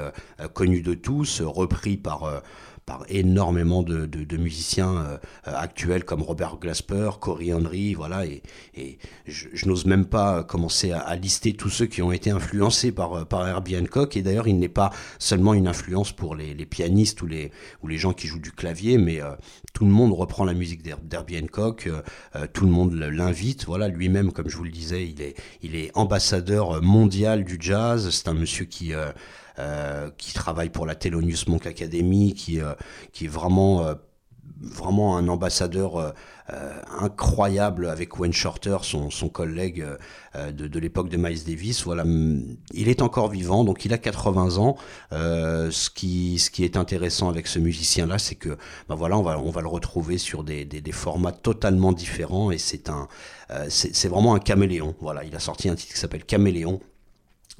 connu 0.52 0.82
de 0.82 0.94
tous, 0.94 1.40
repris 1.42 1.96
par... 1.96 2.42
euh, 2.88 2.92
par 2.96 3.04
énormément 3.08 3.82
de, 3.82 4.06
de- 4.06 4.24
de 4.24 4.36
musiciens 4.36 4.96
euh, 4.96 5.18
euh, 5.48 5.52
actuels 5.56 6.04
comme 6.04 6.22
Robert 6.22 6.56
Glasper, 6.58 7.10
Corey 7.20 7.52
Henry, 7.52 7.94
voilà, 7.94 8.26
et, 8.26 8.42
et 8.74 8.98
je, 9.26 9.48
je 9.52 9.66
n'ose 9.66 9.86
même 9.86 10.06
pas 10.06 10.44
commencer 10.44 10.92
à, 10.92 11.00
à 11.00 11.16
lister 11.16 11.52
tous 11.54 11.68
ceux 11.70 11.86
qui 11.86 12.02
ont 12.02 12.12
été 12.12 12.30
influencés 12.30 12.92
par, 12.92 13.12
euh, 13.14 13.24
par 13.24 13.46
Herbie 13.46 13.76
Hancock, 13.76 14.16
et 14.16 14.22
d'ailleurs 14.22 14.48
il 14.48 14.58
n'est 14.58 14.68
pas 14.68 14.90
seulement 15.18 15.54
une 15.54 15.66
influence 15.68 16.12
pour 16.12 16.34
les, 16.36 16.54
les 16.54 16.66
pianistes 16.66 17.22
ou 17.22 17.26
les, 17.26 17.50
ou 17.82 17.88
les 17.88 17.98
gens 17.98 18.12
qui 18.12 18.26
jouent 18.28 18.38
du 18.38 18.52
clavier, 18.52 18.98
mais 18.98 19.20
euh, 19.20 19.32
tout 19.72 19.84
le 19.84 19.90
monde 19.90 20.12
reprend 20.12 20.44
la 20.44 20.54
musique 20.54 20.82
d'Her- 20.82 21.00
d'Herbie 21.02 21.38
Hancock, 21.38 21.86
euh, 21.86 22.02
euh, 22.36 22.46
tout 22.52 22.64
le 22.64 22.70
monde 22.70 22.94
l'invite, 22.94 23.64
voilà, 23.66 23.88
lui-même, 23.88 24.32
comme 24.32 24.48
je 24.48 24.56
vous 24.56 24.64
le 24.64 24.70
disais, 24.70 25.08
il 25.08 25.20
est, 25.20 25.34
il 25.62 25.74
est 25.74 25.90
ambassadeur 25.94 26.82
mondial 26.82 27.44
du 27.44 27.58
jazz, 27.60 28.10
c'est 28.10 28.28
un 28.28 28.34
monsieur 28.34 28.64
qui... 28.64 28.92
euh, 29.58 30.10
qui 30.18 30.34
travaille 30.34 30.70
pour 30.70 30.86
la 30.86 30.94
Thelonious 30.94 31.48
Monk 31.48 31.66
Academy, 31.66 32.34
qui, 32.34 32.60
euh, 32.60 32.74
qui 33.12 33.24
est 33.24 33.28
vraiment, 33.28 33.86
euh, 33.86 33.94
vraiment 34.60 35.16
un 35.16 35.28
ambassadeur 35.28 35.96
euh, 35.96 36.12
incroyable 36.98 37.88
avec 37.88 38.18
Wayne 38.18 38.32
Shorter, 38.32 38.76
son, 38.82 39.10
son 39.10 39.28
collègue 39.28 39.84
euh, 40.34 40.52
de, 40.52 40.68
de 40.68 40.78
l'époque 40.78 41.08
de 41.08 41.16
Miles 41.16 41.44
Davis. 41.44 41.84
Voilà, 41.84 42.02
hum, 42.02 42.56
il 42.72 42.88
est 42.88 43.00
encore 43.02 43.28
vivant, 43.30 43.64
donc 43.64 43.84
il 43.84 43.92
a 43.92 43.98
80 43.98 44.58
ans. 44.58 44.76
Ce, 45.10 45.90
qui, 45.90 46.38
ce 46.38 46.50
qui 46.50 46.64
est 46.64 46.76
intéressant 46.76 47.28
avec 47.28 47.46
ce 47.46 47.58
musicien-là, 47.58 48.18
c'est 48.18 48.36
que 48.36 48.56
ben 48.88 48.94
voilà, 48.94 49.16
on 49.18 49.22
va, 49.22 49.38
on 49.38 49.50
va 49.50 49.62
le 49.62 49.68
retrouver 49.68 50.18
sur 50.18 50.44
des, 50.44 50.64
des, 50.64 50.80
des 50.80 50.92
formats 50.92 51.32
totalement 51.32 51.92
différents 51.92 52.50
et 52.50 52.58
c'est 52.58 52.90
un, 52.90 53.08
c'est 53.68 54.08
vraiment 54.08 54.34
un 54.34 54.38
caméléon. 54.38 54.94
Voilà, 55.00 55.24
il 55.24 55.34
a 55.34 55.40
sorti 55.40 55.68
un 55.68 55.74
titre 55.74 55.94
qui 55.94 56.00
s'appelle 56.00 56.24
Caméléon 56.24 56.80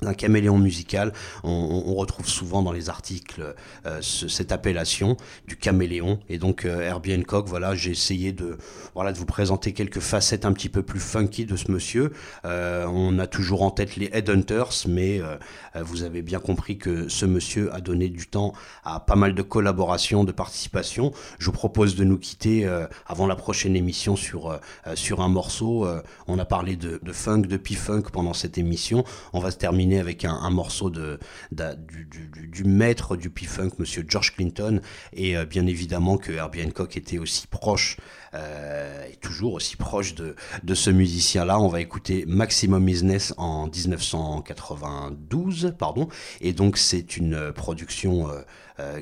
un 0.02 0.12
caméléon 0.12 0.59
musical. 0.59 1.12
On, 1.43 1.94
retrouve 1.97 2.28
souvent 2.28 2.62
dans 2.62 2.73
les 2.73 2.90
articles 2.90 3.55
euh, 3.86 3.98
ce- 4.02 4.28
cette 4.28 4.52
appellation 4.52 5.16
du 5.48 5.56
caméléon. 5.56 6.18
Et 6.28 6.39
donc 6.39 6.66
euh, 6.66 6.82
Herbie 6.82 7.24
voilà, 7.47 7.74
j'ai 7.74 7.93
essayé 7.93 8.32
de, 8.32 8.59
voilà, 8.94 9.12
de 9.12 9.18
vous 9.18 9.24
présenter 9.24 9.73
quelques 9.73 10.01
facettes 10.01 10.44
un 10.44 10.52
petit 10.52 10.68
peu 10.68 10.82
plus 10.82 11.01
funky 11.01 11.47
de 11.47 11.56
ce 11.56 11.70
monsieur. 11.73 12.12
Euh, 12.44 12.85
on 12.86 13.18
a 13.18 13.27
toujours 13.27 13.62
en 13.62 13.70
tête 13.70 13.97
les 13.97 14.10
Headhunters, 14.12 14.86
mais 14.86 15.20
euh, 15.20 15.36
vous 15.82 16.02
avez 16.02 16.20
bien 16.20 16.40
compris 16.40 16.77
que 16.77 17.09
ce 17.09 17.24
monsieur 17.24 17.73
a 17.73 17.81
donné 17.81 18.10
du 18.10 18.27
temps 18.27 18.52
à 18.85 19.01
pas 19.01 19.16
mal 19.16 19.35
de 19.35 19.43
collaborations, 19.43 20.24
de 20.24 20.32
participation. 20.32 21.12
Je 21.39 21.47
vous 21.47 21.52
propose 21.52 21.97
de 21.97 22.05
nous 22.05 22.18
quitter 22.18 22.68
avant 23.06 23.27
la 23.27 23.36
prochaine 23.36 23.77
émission 23.77 24.16
sur, 24.16 24.59
sur 24.94 25.20
un 25.23 25.28
morceau. 25.28 25.86
On 26.27 26.39
a 26.39 26.44
parlé 26.44 26.77
de, 26.77 27.01
de 27.02 27.12
funk, 27.12 27.43
de 27.43 27.56
P-funk 27.56 28.05
pendant 28.12 28.35
cette 28.35 28.59
émission. 28.59 29.05
On 29.32 29.40
va 29.40 29.51
se 29.51 29.56
terminer 29.56 29.85
avec 29.94 30.24
un, 30.24 30.50
morceau 30.50 30.90
du, 30.90 32.64
maître 32.64 33.16
du 33.16 33.30
P-funk, 33.30 33.70
monsieur 33.78 34.04
George 34.06 34.34
Clinton. 34.34 34.80
Et 35.12 35.36
euh, 35.36 35.44
bien 35.44 35.66
évidemment 35.66 36.18
que 36.18 36.32
Herbie 36.32 36.64
Hancock 36.64 36.96
était 36.96 37.18
aussi 37.18 37.46
proche, 37.46 37.96
euh, 38.36 39.06
et 39.10 39.16
toujours 39.16 39.54
aussi 39.54 39.76
proche 39.76 40.14
de, 40.14 40.34
ce 40.74 40.90
musicien-là. 40.90 41.58
On 41.58 41.68
va 41.68 41.80
écouter 41.80 42.24
Maximum 42.26 42.84
Business 42.84 43.32
en 43.36 43.68
1992, 43.68 45.74
pardon. 45.78 46.08
Et 46.40 46.52
donc 46.52 46.76
c'est 46.76 47.16
une 47.16 47.34
euh, 47.34 47.52
production 47.52 48.28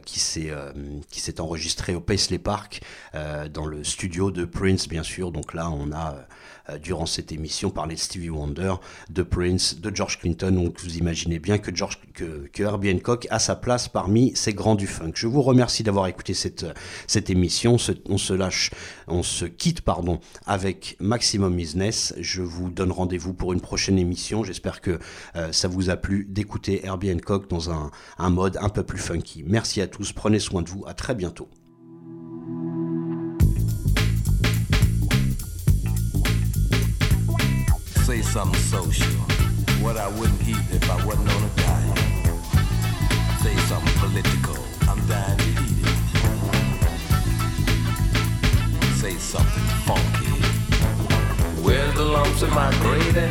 qui 0.05 0.21
s'est 0.21 0.51
euh, 0.51 0.73
au 1.97 2.01
Paisley 2.01 2.39
Park 2.39 2.81
dans 3.53 3.67
le 3.67 3.83
studio 3.83 4.31
de 4.31 4.45
Prince, 4.45 4.87
bien 4.89 5.03
sûr. 5.03 5.33
Donc 5.33 5.53
là, 5.53 5.69
on 5.71 5.91
a 5.91 6.15
durant 6.83 7.07
cette 7.07 7.33
émission 7.33 7.71
parlé 7.71 7.95
de 7.95 8.01
Stevie 8.01 8.31
Wonder, 8.31 8.75
de 9.11 9.23
Prince, 9.23 9.81
de 9.81 9.95
George 9.95 10.19
Clinton. 10.19 10.51
Donc 10.53 10.81
vous 10.81 10.97
imaginez 10.97 11.39
bien 11.39 11.59
que 11.59 11.75
George 11.75 11.99
que, 12.15 12.49
que 12.53 12.63
Herbie 12.63 12.93
Hancock 12.93 13.27
a 13.31 13.39
sa 13.39 13.57
place 13.57 13.89
parmi 13.89 14.35
ces 14.35 14.55
grands 14.55 14.75
du 14.75 14.87
funk. 14.87 15.13
Je 15.15 15.27
vous 15.27 15.43
remercie 15.43 15.83
d'avoir 15.83 16.07
écouté 16.07 16.35
cette 16.35 16.67
cette 17.07 17.31
émission. 17.31 17.75
On 17.75 17.79
se, 17.79 17.93
on 18.09 18.19
se 18.19 18.33
lâche, 18.33 18.71
on 19.09 19.23
se 19.23 19.45
quitte 19.45 19.81
pardon 19.81 20.21
avec 20.47 20.97
Maximum 21.01 21.57
Business. 21.57 22.15
Je 22.19 22.43
vous 22.43 22.71
donne 22.71 22.93
rendez-vous 22.93 23.35
pour 23.35 23.53
une 23.53 23.61
prochaine 23.61 23.99
émission. 23.99 24.45
J'espère 24.45 24.81
que 24.81 24.99
euh, 25.37 25.53
ça 25.53 25.69
vous 25.69 25.91
a 25.91 25.97
plu 25.97 26.27
d'écouter 26.29 26.85
Herbie 26.85 27.13
Hancock 27.13 27.49
dans 27.49 27.71
un, 27.71 27.91
un 28.19 28.31
mode 28.31 28.59
un 28.61 28.69
peu 28.69 28.83
plus 28.83 28.99
funky. 28.99 29.45
Merci 29.47 29.81
à 29.81 29.87
tous, 29.87 30.13
prenez 30.13 30.39
soin 30.39 30.63
de 30.63 30.69
vous, 30.69 30.85
à 30.87 30.95
très 30.95 31.15
bientôt. 31.15 31.49
Say 38.05 38.21
something 38.21 38.61
social. 38.61 39.17
What 39.81 39.97
I 39.97 40.09
wouldn't 40.09 40.47
eat 40.47 40.59
if 40.71 40.91
I 40.91 40.97
wasn't 41.07 41.27
on 41.27 41.43
a 41.43 41.49
diet. 41.57 41.99
Say 43.41 43.57
something 43.65 43.95
political. 43.99 44.59
I'm 44.87 45.01
dying 45.07 45.39
to 45.39 45.45
eat 45.65 45.87
it. 45.89 45.97
Say 48.97 49.15
something 49.17 49.69
funky. 49.87 50.35
Where's 51.63 51.95
the 51.95 52.05
lumps 52.05 52.43
in 52.43 52.51
my 52.51 52.71
gravy? 52.83 53.29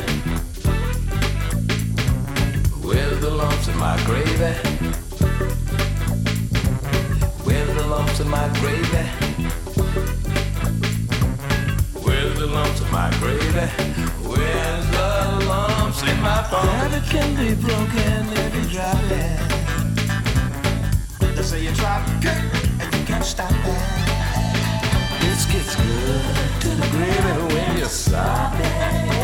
Where's 2.82 3.20
the 3.22 3.30
lumps 3.30 3.68
in 3.68 3.78
my 3.78 3.96
gravy? 4.06 4.54
Where's 7.44 7.74
the 7.76 7.86
lumps 7.86 8.20
in 8.20 8.28
my 8.28 8.50
gravy? 8.60 9.33
The 12.48 12.54
lumps 12.54 12.82
in 12.82 12.92
my 12.92 13.10
gravy? 13.20 13.68
Where's 14.28 14.88
the 14.92 15.46
lumps 15.48 16.02
in 16.04 16.20
my 16.22 16.44
phone? 16.50 16.68
And 16.84 16.94
it 16.94 17.04
can 17.04 17.36
be 17.38 17.56
broken 17.56 18.28
if 18.44 18.56
you 18.56 18.64
drop 18.76 19.12
it. 19.12 19.40
They 21.36 21.44
say 21.44 21.64
you 21.64 21.72
drop 21.72 22.06
it 22.08 22.26
and 22.82 22.94
you 22.96 23.06
can't 23.06 23.24
stop 23.24 23.52
it. 23.52 23.82
This 25.22 25.46
gets 25.46 25.76
good 25.76 26.62
to 26.64 26.70
the 26.82 26.88
gravy 26.92 27.54
when 27.54 27.78
you 27.78 27.86
stop 27.86 28.60
it. 28.60 29.23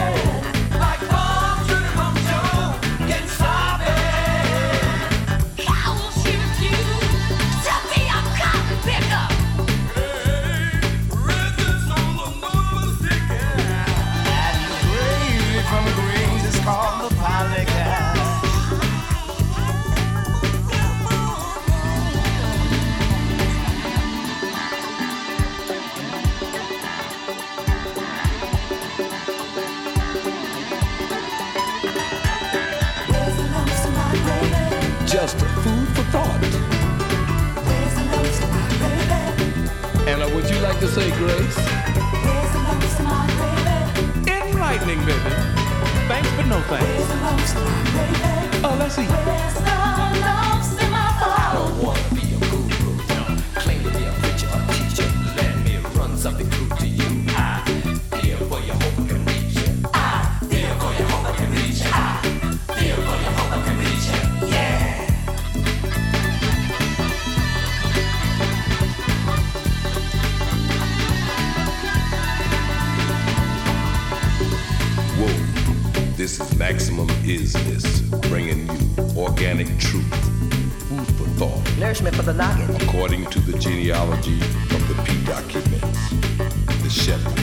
just 35.10 35.40
food 35.40 35.88
for 35.96 36.04
thought. 36.12 36.44
And 40.08 40.22
uh, 40.22 40.30
would 40.36 40.48
you 40.48 40.60
like 40.60 40.80
to 40.82 40.88
say 40.88 41.10
grace? 41.18 41.58
Enlightening, 44.28 45.00
baby. 45.00 45.34
Thanks, 46.08 46.30
but 46.36 46.46
no 46.46 46.62
thanks. 46.62 47.12
Oh, 48.64 48.76
let's 48.78 49.00
eat. 49.00 49.39
Thought, 82.12 82.26
for 82.26 82.32
the 82.32 82.34
noggin. 82.34 82.76
according 82.82 83.26
to 83.28 83.40
the 83.40 83.58
genealogy 83.58 84.40
of 84.40 84.88
the 84.88 85.04
P 85.04 85.24
documents. 85.26 86.10
The 86.84 86.90
shepherd 86.90 87.40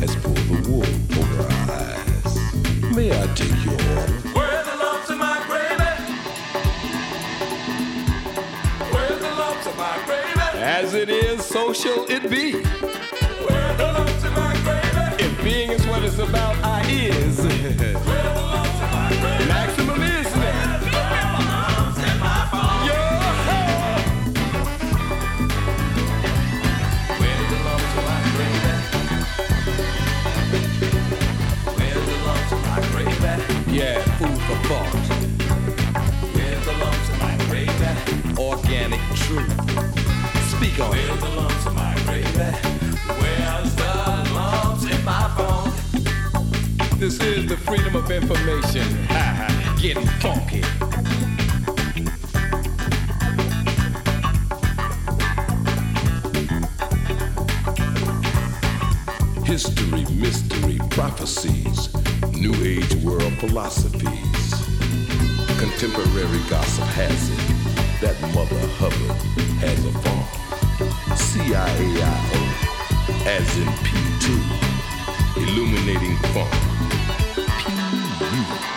has 0.00 0.14
pulled 0.16 0.36
the 0.36 0.68
wool 0.68 0.82
over 1.18 1.42
our 1.42 1.70
eyes. 1.72 2.94
May 2.94 3.10
I 3.10 3.26
take 3.34 3.64
your 3.64 3.74
order? 3.74 4.12
Where's 4.32 4.66
the 4.66 4.76
lumps 4.76 5.10
in 5.10 5.18
my 5.18 5.42
gravy? 5.46 5.92
Where's 8.92 9.20
the 9.20 9.30
lumps 9.30 9.66
in 9.66 9.76
my 9.76 10.02
gravy? 10.06 10.58
As 10.60 10.94
it 10.94 11.08
is, 11.08 11.44
so 11.44 11.72
shall 11.72 12.04
it 12.08 12.30
be. 12.30 12.52
Where's 12.52 13.76
the 13.76 13.92
lumps 13.92 14.24
in 14.24 14.32
my 14.32 14.54
gravy? 14.64 15.24
If 15.24 15.44
being 15.44 15.70
is 15.70 15.86
what 15.86 16.02
it's 16.02 16.18
about, 16.18 16.56
I 16.64 16.82
is. 16.90 17.23
Phone? 45.36 45.70
This 46.98 47.20
is 47.20 47.46
the 47.46 47.56
freedom 47.56 47.96
of 47.96 48.10
information. 48.10 48.86
Ha 49.08 49.24
ha. 49.38 49.76
Getting 49.80 50.06
funky. 50.20 50.62
History, 59.44 60.04
mystery, 60.14 60.78
prophecies, 60.90 61.94
new 62.32 62.54
age 62.64 62.94
world 63.04 63.32
philosophies. 63.38 64.54
Contemporary 65.58 66.40
gossip 66.50 66.84
has 66.94 67.30
it 67.30 68.00
that 68.00 68.20
Mother 68.34 68.66
Hubbard 68.78 69.16
has 69.60 69.84
a 69.84 69.92
farm. 70.00 70.43
CIAIO, 71.34 72.12
as 73.26 73.58
in 73.58 73.66
P2, 73.82 74.26
illuminating 75.36 76.16
funk. 76.32 76.74
food 78.34 78.73